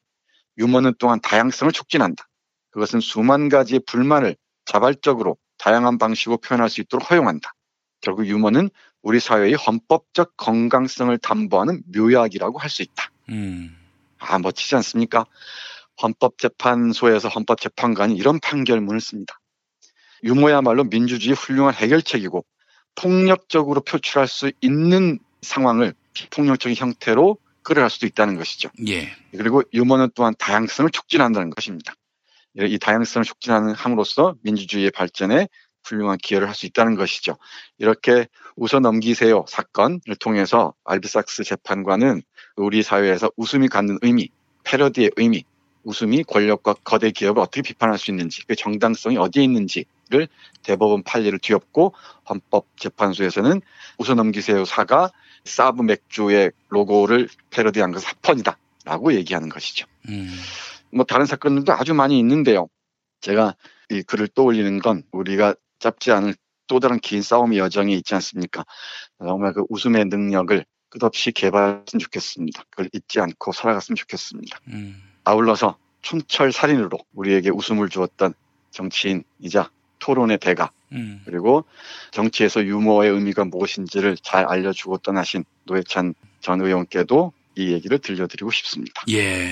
유머는 0.57 0.95
또한 0.97 1.21
다양성을 1.21 1.71
촉진한다. 1.71 2.27
그것은 2.71 2.99
수만 2.99 3.49
가지의 3.49 3.81
불만을 3.85 4.35
자발적으로 4.67 5.37
다양한 5.57 5.97
방식으로 5.97 6.37
표현할 6.37 6.69
수 6.69 6.81
있도록 6.81 7.09
허용한다. 7.09 7.53
결국 8.01 8.27
유머는 8.27 8.69
우리 9.01 9.19
사회의 9.19 9.53
헌법적 9.53 10.37
건강성을 10.37 11.17
담보하는 11.17 11.83
묘약이라고 11.95 12.59
할 12.59 12.69
수 12.69 12.83
있다. 12.83 13.09
음. 13.29 13.75
아, 14.19 14.37
멋지지 14.39 14.75
않습니까? 14.75 15.25
헌법재판소에서 16.01 17.29
헌법재판관이 17.29 18.15
이런 18.15 18.39
판결문을 18.39 19.01
씁니다. 19.01 19.39
유머야말로 20.23 20.83
민주주의 20.85 21.35
훌륭한 21.35 21.73
해결책이고 21.73 22.45
폭력적으로 22.95 23.81
표출할 23.81 24.27
수 24.27 24.51
있는 24.61 25.19
상황을 25.41 25.93
비폭력적인 26.13 26.75
형태로 26.75 27.37
끌어갈 27.61 27.89
수도 27.89 28.07
있다는 28.07 28.37
것이죠. 28.37 28.69
예. 28.87 29.09
그리고 29.31 29.61
유머는 29.73 30.09
또한 30.15 30.33
다양성을 30.37 30.89
촉진한다는 30.89 31.49
것입니다. 31.51 31.93
이 32.59 32.79
다양성을 32.79 33.25
촉진하는 33.25 33.73
함으로써 33.73 34.35
민주주의의 34.41 34.91
발전에 34.91 35.47
훌륭한 35.83 36.17
기여를 36.17 36.47
할 36.47 36.55
수 36.55 36.65
있다는 36.65 36.95
것이죠. 36.95 37.37
이렇게 37.77 38.27
웃어 38.55 38.79
넘기세요 38.81 39.45
사건을 39.47 40.01
통해서 40.19 40.73
알비삭스 40.83 41.43
재판관은 41.43 42.21
우리 42.55 42.83
사회에서 42.83 43.31
웃음이 43.37 43.67
갖는 43.67 43.99
의미, 44.01 44.29
패러디의 44.63 45.11
의미, 45.15 45.45
웃음이 45.83 46.23
권력과 46.23 46.75
거대 46.83 47.11
기업을 47.11 47.41
어떻게 47.41 47.61
비판할 47.61 47.97
수 47.97 48.11
있는지, 48.11 48.45
그 48.45 48.55
정당성이 48.55 49.17
어디에 49.17 49.43
있는지를 49.43 50.27
대법원 50.63 51.03
판례를 51.03 51.39
뒤엎고 51.39 51.93
헌법재판소에서는 52.29 53.61
웃어 53.99 54.15
넘기세요 54.15 54.65
사가 54.65 55.11
사브 55.45 55.83
맥주의 55.83 56.51
로고를 56.69 57.29
패러디한 57.51 57.91
것은 57.91 58.09
합헌이다. 58.09 58.57
라고 58.83 59.13
얘기하는 59.13 59.49
것이죠. 59.49 59.85
음. 60.07 60.33
뭐 60.91 61.05
다른 61.05 61.25
사건들도 61.25 61.73
아주 61.73 61.93
많이 61.93 62.19
있는데요. 62.19 62.67
제가 63.21 63.55
이 63.89 64.01
글을 64.03 64.27
떠올리는 64.29 64.79
건 64.79 65.03
우리가 65.11 65.55
짧지 65.79 66.11
않은 66.11 66.33
또 66.67 66.79
다른 66.79 66.99
긴 66.99 67.21
싸움의 67.21 67.57
여정이 67.59 67.93
있지 67.95 68.13
않습니까? 68.15 68.65
정말 69.19 69.53
그 69.53 69.63
웃음의 69.69 70.05
능력을 70.05 70.65
끝없이 70.89 71.31
개발했으면 71.31 71.99
좋겠습니다. 71.99 72.63
그걸 72.69 72.89
잊지 72.93 73.19
않고 73.19 73.51
살아갔으면 73.51 73.95
좋겠습니다. 73.95 74.59
음. 74.67 75.01
아울러서 75.23 75.77
촌철 76.01 76.51
살인으로 76.51 76.97
우리에게 77.13 77.49
웃음을 77.49 77.89
주었던 77.89 78.33
정치인이자 78.71 79.69
토론의 79.99 80.37
대가 80.37 80.71
음. 80.91 81.21
그리고 81.25 81.65
정치에서 82.11 82.63
유머의 82.63 83.11
의미가 83.11 83.45
무엇인지를 83.45 84.17
잘 84.21 84.45
알려주고 84.45 84.99
떠나신 84.99 85.43
노회찬 85.65 86.13
전 86.39 86.61
의원께도 86.61 87.33
이 87.55 87.73
얘기를 87.73 87.97
들려드리고 87.97 88.51
싶습니다. 88.51 89.03
예. 89.09 89.51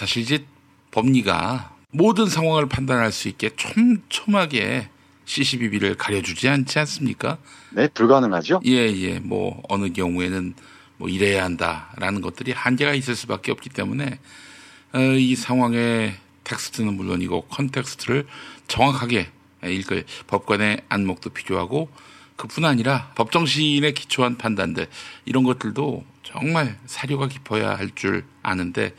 사실 0.00 0.22
이제 0.22 0.46
법리가 0.92 1.76
모든 1.90 2.24
상황을 2.24 2.70
판단할 2.70 3.12
수 3.12 3.28
있게 3.28 3.50
촘촘하게 3.54 4.88
시시비비를 5.26 5.96
가려주지 5.96 6.48
않지 6.48 6.78
않습니까? 6.78 7.36
네, 7.68 7.86
불가능하죠. 7.88 8.62
예, 8.64 8.70
예. 8.70 9.18
뭐 9.18 9.62
어느 9.68 9.92
경우에는 9.92 10.54
뭐 10.96 11.10
이래야 11.10 11.44
한다라는 11.44 12.22
것들이 12.22 12.52
한계가 12.52 12.94
있을 12.94 13.14
수밖에 13.14 13.52
없기 13.52 13.68
때문에 13.68 14.18
어, 14.94 14.98
이 15.00 15.36
상황의 15.36 16.14
텍스트는 16.44 16.94
물론이고 16.94 17.42
context를 17.48 18.26
정확하게 18.68 19.28
읽을 19.62 20.06
법관의 20.28 20.80
안목도 20.88 21.28
필요하고 21.28 21.90
그뿐 22.36 22.64
아니라 22.64 23.12
법정시인에 23.16 23.92
기초한 23.92 24.38
판단들 24.38 24.86
이런 25.26 25.44
것들도 25.44 26.06
정말 26.22 26.78
사료가 26.86 27.28
깊어야 27.28 27.76
할 27.76 27.90
줄 27.94 28.24
아는데 28.42 28.94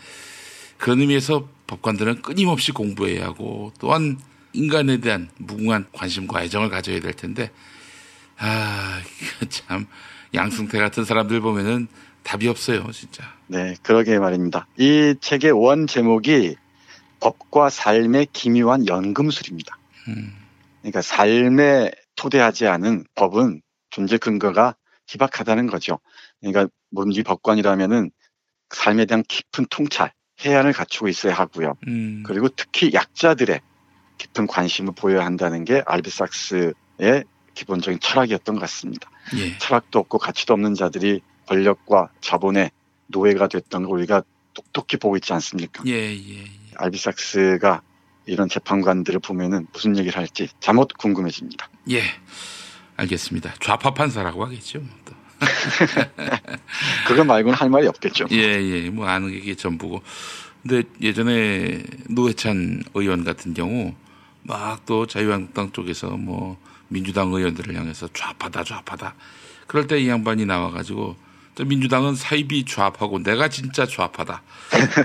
그런 0.82 1.00
의미에서 1.00 1.48
법관들은 1.68 2.22
끊임없이 2.24 2.72
공부해야 2.72 3.26
하고 3.26 3.72
또한 3.80 4.20
인간에 4.54 5.00
대한 5.00 5.30
무궁한 5.38 5.86
관심과 5.94 6.44
애정을 6.44 6.70
가져야 6.70 7.00
될 7.00 7.14
텐데 7.14 7.52
아 8.38 9.00
참 9.50 9.88
양승태 10.34 10.80
같은 10.80 11.04
사람들 11.04 11.42
보면은 11.42 11.88
답이 12.24 12.48
없어요 12.48 12.90
진짜. 12.92 13.24
네, 13.48 13.76
그러게 13.82 14.20
말입니다. 14.20 14.68
이 14.78 15.16
책의 15.20 15.52
원 15.52 15.88
제목이 15.88 16.56
법과 17.20 17.70
삶의 17.70 18.28
기묘한 18.32 18.88
연금술입니다. 18.88 19.78
음. 20.08 20.34
그러니까 20.82 21.02
삶에 21.02 21.92
토대하지 22.16 22.68
않은 22.68 23.06
법은 23.16 23.62
존재 23.90 24.18
근거가 24.18 24.76
희박하다는 25.08 25.68
거죠. 25.68 26.00
그러니까 26.40 26.68
뭔지 26.90 27.24
법관이라면은 27.24 28.12
삶에 28.70 29.06
대한 29.06 29.24
깊은 29.28 29.68
통찰, 29.70 30.14
해안을 30.44 30.74
갖추고 30.74 31.08
있어야 31.08 31.34
하고요. 31.34 31.76
음. 31.88 32.24
그리고 32.26 32.50
특히 32.50 32.92
약자들의 32.94 33.62
깊은 34.18 34.48
관심을 34.48 34.94
보여야 34.96 35.26
한다는 35.26 35.66
게 35.66 35.84
알비삭스의 35.86 37.24
기본적인 37.54 38.00
철학이었던 38.00 38.56
것 38.56 38.62
같습니다. 38.62 39.10
예. 39.38 39.58
철학도 39.58 40.00
없고 40.00 40.18
가치도 40.18 40.54
없는 40.54 40.76
자들이 40.76 41.22
권력과 41.48 42.10
자본의 42.22 42.72
노예가 43.08 43.48
됐던 43.48 43.86
걸 43.86 44.00
우리가 44.00 44.24
똑똑히 44.54 44.98
보고 44.98 45.16
있지 45.18 45.34
않습니까? 45.34 45.84
예, 45.88 46.14
예. 46.14 46.46
알비삭스가 46.76 47.82
이런 48.26 48.48
재판관들을 48.48 49.20
보면은 49.20 49.68
무슨 49.74 49.98
얘기를 49.98 50.18
할지 50.18 50.48
잠옷 50.60 50.90
궁금해집니다. 50.98 51.70
예. 51.92 52.04
알겠습니다. 52.96 53.54
좌파 53.60 53.94
판사라고 53.94 54.46
하겠죠. 54.46 54.80
뭐 54.80 54.90
또. 55.06 55.21
그거 57.08 57.24
말고는 57.24 57.58
할 57.58 57.70
말이 57.70 57.88
없겠죠. 57.88 58.28
예, 58.32 58.38
예. 58.38 58.90
뭐 58.90 59.08
아는 59.08 59.42
게 59.42 59.56
전부고. 59.56 60.02
근데 60.62 60.84
예전에 61.02 61.84
노회찬 62.10 62.84
의원 62.94 63.24
같은 63.24 63.54
경우 63.54 63.94
막 64.44 64.82
또 64.86 65.06
자유한국당 65.08 65.72
쪽에서 65.72 66.10
뭐 66.18 66.58
민주당 66.88 67.32
의원들을 67.34 67.76
향해서 67.76 68.10
좌파다 68.14 68.64
좌파다. 68.64 69.16
그럴 69.68 69.88
때 69.88 70.00
이 70.02 70.10
양반이 70.10 70.46
나와가지고 70.46 71.16
또 71.56 71.66
민주당은 71.66 72.16
사이비 72.16 72.66
좌파고 72.66 73.24
내가 73.24 73.48
진짜 73.50 73.86
좌파다 73.86 74.42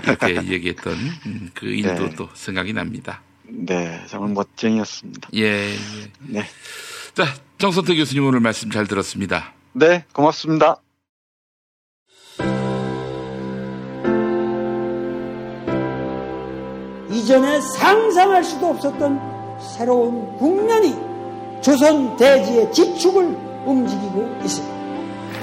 이렇게 0.03 0.35
얘기했던 0.53 0.93
음, 1.25 1.49
그 1.53 1.65
일도 1.67 2.09
네. 2.09 2.15
또 2.15 2.29
생각이 2.33 2.73
납니다. 2.73 3.21
네, 3.43 4.01
정말 4.07 4.31
멋쟁이였습니다. 4.33 5.29
예. 5.35 5.71
예. 5.71 5.77
네. 6.19 6.45
자 7.13 7.25
정선태 7.57 7.95
교수님 7.95 8.25
오늘 8.25 8.39
말씀 8.41 8.69
잘 8.69 8.87
들었습니다. 8.87 9.53
네, 9.79 10.03
고맙습니다. 10.11 10.81
이전에 17.11 17.61
상상할 17.61 18.43
수도 18.43 18.67
없었던 18.67 19.59
새로운 19.59 20.35
국면이 20.37 20.95
조선 21.61 22.17
대지의 22.17 22.73
지축을 22.73 23.23
움직이고 23.67 24.27
있습니다. 24.43 24.77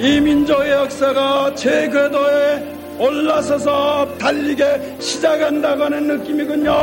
이 0.01 0.19
민족의 0.19 0.71
역사가 0.71 1.55
제 1.55 1.89
궤도에 1.89 2.97
올라서서 2.99 4.17
달리게 4.17 4.97
시작한다고 4.99 5.85
하는 5.85 6.07
느낌이군요. 6.07 6.73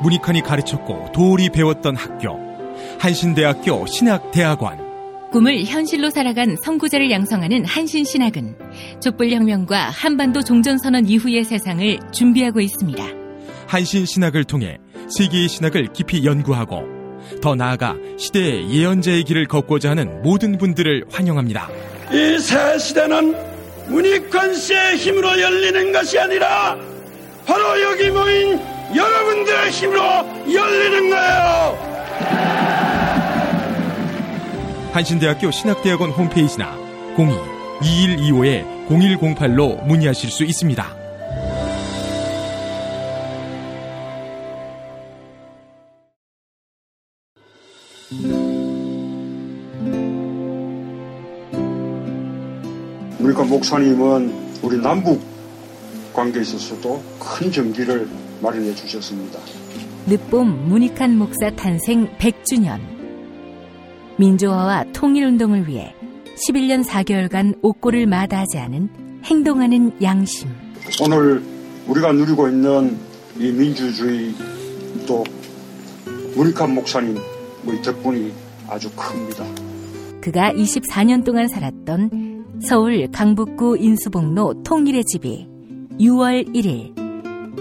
문익환이 0.00 0.40
가르쳤고 0.40 1.12
도울이 1.12 1.50
배웠던 1.50 1.94
학교 1.96 2.48
한신대학교 2.98 3.86
신학대학원 3.86 4.87
꿈을 5.30 5.64
현실로 5.64 6.10
살아간 6.10 6.56
선구자를 6.62 7.10
양성하는 7.10 7.64
한신신학은 7.64 8.56
촛불혁명과 9.02 9.90
한반도 9.90 10.42
종전선언 10.42 11.06
이후의 11.06 11.44
세상을 11.44 11.98
준비하고 12.12 12.60
있습니다. 12.60 13.04
한신신학을 13.66 14.44
통해 14.44 14.78
세계의 15.16 15.48
신학을 15.48 15.88
깊이 15.92 16.24
연구하고 16.24 16.82
더 17.42 17.54
나아가 17.54 17.94
시대의 18.16 18.70
예언자의 18.70 19.24
길을 19.24 19.46
걷고자 19.48 19.90
하는 19.90 20.22
모든 20.22 20.56
분들을 20.56 21.04
환영합니다. 21.10 21.68
이 22.12 22.38
새 22.38 22.78
시대는 22.78 23.34
문익환 23.88 24.54
씨의 24.54 24.96
힘으로 24.96 25.38
열리는 25.40 25.92
것이 25.92 26.18
아니라 26.18 26.76
바로 27.46 27.82
여기 27.82 28.10
모인 28.10 28.58
여러분들의 28.94 29.70
힘으로 29.70 30.00
열리는 30.54 31.10
거예요. 31.10 32.87
한신대학교 34.92 35.50
신학대학원 35.50 36.10
홈페이지나 36.10 36.76
02-2125-0108로 37.16 39.82
문의하실 39.86 40.30
수 40.30 40.44
있습니다. 40.44 40.96
우리가 53.20 53.44
목사님은 53.44 54.32
우리 54.62 54.78
남북 54.78 55.20
관계에 56.14 56.40
있어서도 56.42 57.02
큰 57.18 57.50
정기를 57.52 58.08
마련해 58.40 58.74
주셨습니다. 58.74 59.38
늦봄 60.06 60.68
문익환 60.68 61.16
목사 61.16 61.50
탄생 61.50 62.08
100주년. 62.16 62.97
민주화와 64.18 64.84
통일운동을 64.92 65.68
위해 65.68 65.94
11년 66.48 66.84
4개월간 66.84 67.58
옥고를 67.62 68.06
마다하지 68.06 68.58
않은 68.58 68.88
행동하는 69.24 69.92
양심. 70.02 70.48
오늘 71.02 71.42
우리가 71.86 72.12
누리고 72.12 72.48
있는 72.48 72.96
이 73.38 73.50
민주주의 73.52 74.34
또 75.06 75.24
문익환 76.36 76.74
목사님 76.74 77.16
뭐 77.62 77.74
덕분이 77.82 78.32
아주 78.68 78.90
큽니다. 78.94 79.44
그가 80.20 80.52
24년 80.52 81.24
동안 81.24 81.48
살았던 81.48 82.60
서울 82.60 83.08
강북구 83.10 83.78
인수봉로 83.78 84.62
통일의 84.64 85.04
집이 85.04 85.48
6월 86.00 86.54
1일 86.54 86.98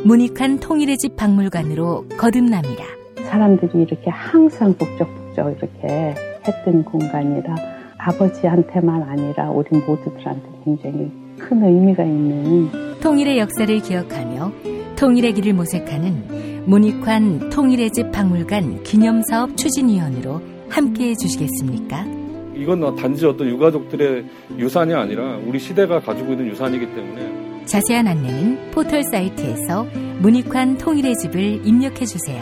문익환 0.06 0.60
통일의 0.60 0.98
집 0.98 1.16
박물관으로 1.16 2.08
거듭납니다. 2.18 2.84
사람들이 3.30 3.84
이렇게 3.84 4.10
항상 4.10 4.74
북적북적 4.78 5.58
이렇게 5.58 6.16
했던 6.48 6.84
공간이라 6.84 7.56
아버지한테만 7.98 9.04
아니라 9.04 9.50
우리 9.52 9.68
모두들한테 9.80 10.48
굉장히 10.64 11.12
큰 11.38 11.64
의미가 11.64 12.04
있는 12.04 12.70
통일의 13.02 13.40
역사를 13.40 13.80
기억하며 13.80 14.52
통일의 14.96 15.34
길을 15.34 15.54
모색하는 15.54 16.64
문익환 16.66 17.50
통일의 17.50 17.92
집 17.92 18.12
박물관 18.12 18.84
기념사업 18.84 19.56
추진위원으로 19.56 20.42
함께해 20.70 21.16
주시겠습니까? 21.16 22.06
이건 22.56 22.96
단지 22.96 23.26
어떤 23.26 23.48
유가족들의 23.48 24.26
유산이 24.58 24.94
아니라 24.94 25.38
우리 25.46 25.60
시대가 25.60 26.00
가지고 26.00 26.34
있는 26.34 26.48
유산이기 26.48 26.88
때문에 26.94 27.66
자세한 27.66 28.08
안내는 28.08 28.72
포털 28.72 29.04
사이트에서 29.04 29.86
문익환 30.20 30.78
통일의 30.78 31.16
집을 31.18 31.66
입력해 31.66 32.06
주세요. 32.06 32.42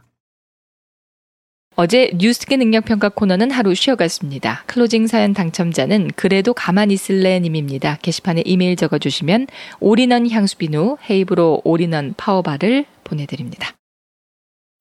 어제 1.81 2.11
뉴스계 2.13 2.57
능력평가 2.57 3.09
코너는 3.09 3.49
하루 3.49 3.73
쉬어갔습니다. 3.73 4.61
클로징 4.67 5.07
사연 5.07 5.33
당첨자는 5.33 6.11
그래도 6.15 6.53
가만히 6.53 6.93
있을래 6.93 7.39
님입니다. 7.39 7.97
게시판에 8.03 8.43
이메일 8.45 8.75
적어주시면 8.75 9.47
올인원 9.79 10.29
향수비누 10.29 10.97
헤이브로 11.09 11.61
올인원 11.63 12.13
파워바를 12.17 12.85
보내드립니다. 13.03 13.73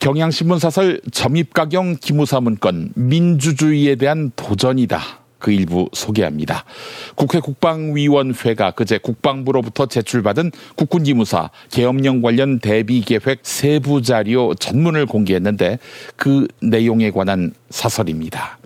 경향신문 0.00 0.58
사설 0.58 1.00
점입가경 1.10 1.96
기무사 2.02 2.38
문건 2.42 2.92
민주주의에 2.96 3.94
대한 3.94 4.30
도전이다. 4.36 5.19
그 5.40 5.50
일부 5.50 5.88
소개합니다. 5.92 6.64
국회 7.16 7.40
국방위원회가 7.40 8.70
그제 8.72 8.98
국방부로부터 8.98 9.86
제출받은 9.86 10.52
국군기무사 10.76 11.50
계엄령 11.70 12.22
관련 12.22 12.60
대비계획 12.60 13.40
세부 13.42 14.02
자료 14.02 14.54
전문을 14.54 15.06
공개했는데 15.06 15.80
그 16.14 16.46
내용에 16.60 17.10
관한 17.10 17.52
사설입니다. 17.70 18.59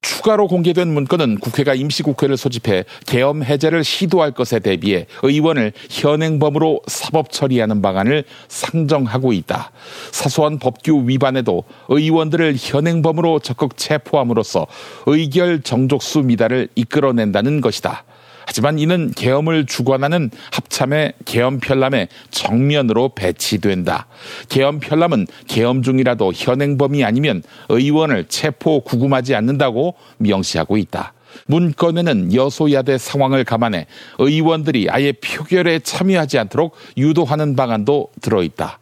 추가로 0.00 0.46
공개된 0.46 0.88
문건은 0.88 1.38
국회가 1.38 1.74
임시국회를 1.74 2.36
소집해 2.36 2.84
계엄 3.06 3.42
해제를 3.42 3.84
시도할 3.84 4.32
것에 4.32 4.60
대비해 4.60 5.06
의원을 5.22 5.72
현행범으로 5.90 6.82
사법 6.86 7.32
처리하는 7.32 7.82
방안을 7.82 8.24
상정하고 8.48 9.32
있다. 9.32 9.72
사소한 10.12 10.58
법규 10.58 11.08
위반에도 11.08 11.64
의원들을 11.88 12.56
현행범으로 12.58 13.40
적극 13.40 13.76
체포함으로써 13.76 14.66
의결 15.06 15.62
정족수 15.62 16.20
미달을 16.20 16.68
이끌어낸다는 16.74 17.60
것이다. 17.60 18.04
하지만 18.48 18.78
이는 18.78 19.12
계엄을 19.14 19.66
주관하는 19.66 20.30
합참의 20.52 21.12
계엄 21.26 21.60
편람에 21.60 22.08
정면으로 22.30 23.10
배치된다. 23.10 24.06
계엄 24.48 24.80
편람은 24.80 25.26
계엄 25.46 25.82
중이라도 25.82 26.32
현행범이 26.34 27.04
아니면 27.04 27.42
의원을 27.68 28.24
체포 28.30 28.80
구금하지 28.80 29.34
않는다고 29.34 29.96
명시하고 30.16 30.78
있다. 30.78 31.12
문건에는 31.44 32.32
여소야대 32.32 32.96
상황을 32.96 33.44
감안해 33.44 33.86
의원들이 34.18 34.88
아예 34.88 35.12
표결에 35.12 35.80
참여하지 35.80 36.38
않도록 36.38 36.74
유도하는 36.96 37.54
방안도 37.54 38.12
들어있다. 38.22 38.78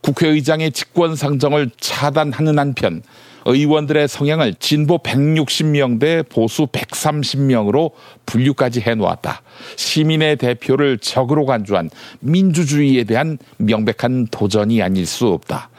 국회의장의 0.00 0.72
직권 0.72 1.14
상정을 1.14 1.70
차단하는 1.78 2.58
한편 2.58 3.00
의원들의 3.46 4.08
성향을 4.08 4.54
진보 4.54 4.98
160명 4.98 6.00
대 6.00 6.22
보수 6.22 6.66
130명으로 6.66 7.92
분류까지 8.26 8.80
해놓았다. 8.80 9.42
시민의 9.76 10.36
대표를 10.36 10.98
적으로 10.98 11.44
간주한 11.46 11.90
민주주의에 12.20 13.04
대한 13.04 13.38
명백한 13.58 14.28
도전이 14.30 14.82
아닐 14.82 15.06
수 15.06 15.28
없다. 15.28 15.70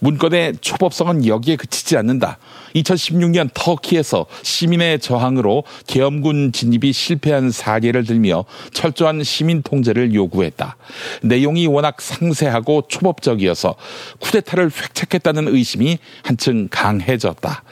문건의 0.00 0.54
초법성은 0.60 1.26
여기에 1.26 1.56
그치지 1.56 1.96
않는다. 1.96 2.38
2016년 2.74 3.50
터키에서 3.54 4.26
시민의 4.42 5.00
저항으로 5.00 5.64
계엄군 5.86 6.52
진입이 6.52 6.92
실패한 6.92 7.50
사례를 7.50 8.04
들며 8.04 8.44
철저한 8.72 9.24
시민 9.24 9.62
통제를 9.62 10.14
요구했다. 10.14 10.76
내용이 11.22 11.66
워낙 11.66 12.00
상세하고 12.00 12.84
초법적이어서 12.88 13.74
쿠데타를 14.20 14.70
획책했다는 14.70 15.48
의심이 15.48 15.98
한층 16.22 16.68
강해졌다. 16.70 17.62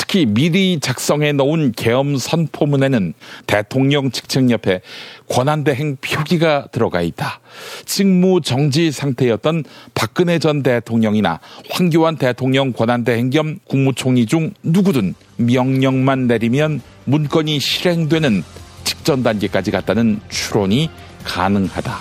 특히 0.00 0.24
미리 0.24 0.80
작성해 0.80 1.32
놓은 1.32 1.72
계엄 1.72 2.16
선포문에는 2.16 3.12
대통령 3.46 4.10
직책 4.10 4.50
옆에 4.50 4.80
권한대행 5.28 5.98
표기가 6.00 6.68
들어가 6.72 7.02
있다. 7.02 7.40
직무 7.84 8.40
정지 8.40 8.92
상태였던 8.92 9.64
박근혜 9.92 10.38
전 10.38 10.62
대통령이나 10.62 11.38
황교안 11.68 12.16
대통령 12.16 12.72
권한대행 12.72 13.28
겸 13.28 13.58
국무총리 13.68 14.24
중 14.24 14.54
누구든 14.62 15.14
명령만 15.36 16.26
내리면 16.26 16.80
문건이 17.04 17.60
실행되는 17.60 18.42
직전 18.84 19.22
단계까지 19.22 19.70
갔다는 19.70 20.18
추론이 20.30 20.88
가능하다. 21.24 21.94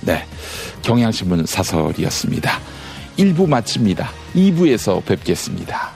네. 0.00 0.24
경향신문 0.80 1.44
사설이었습니다. 1.44 2.58
1부 3.18 3.46
마칩니다. 3.46 4.10
2부에서 4.34 5.04
뵙겠습니다. 5.04 5.95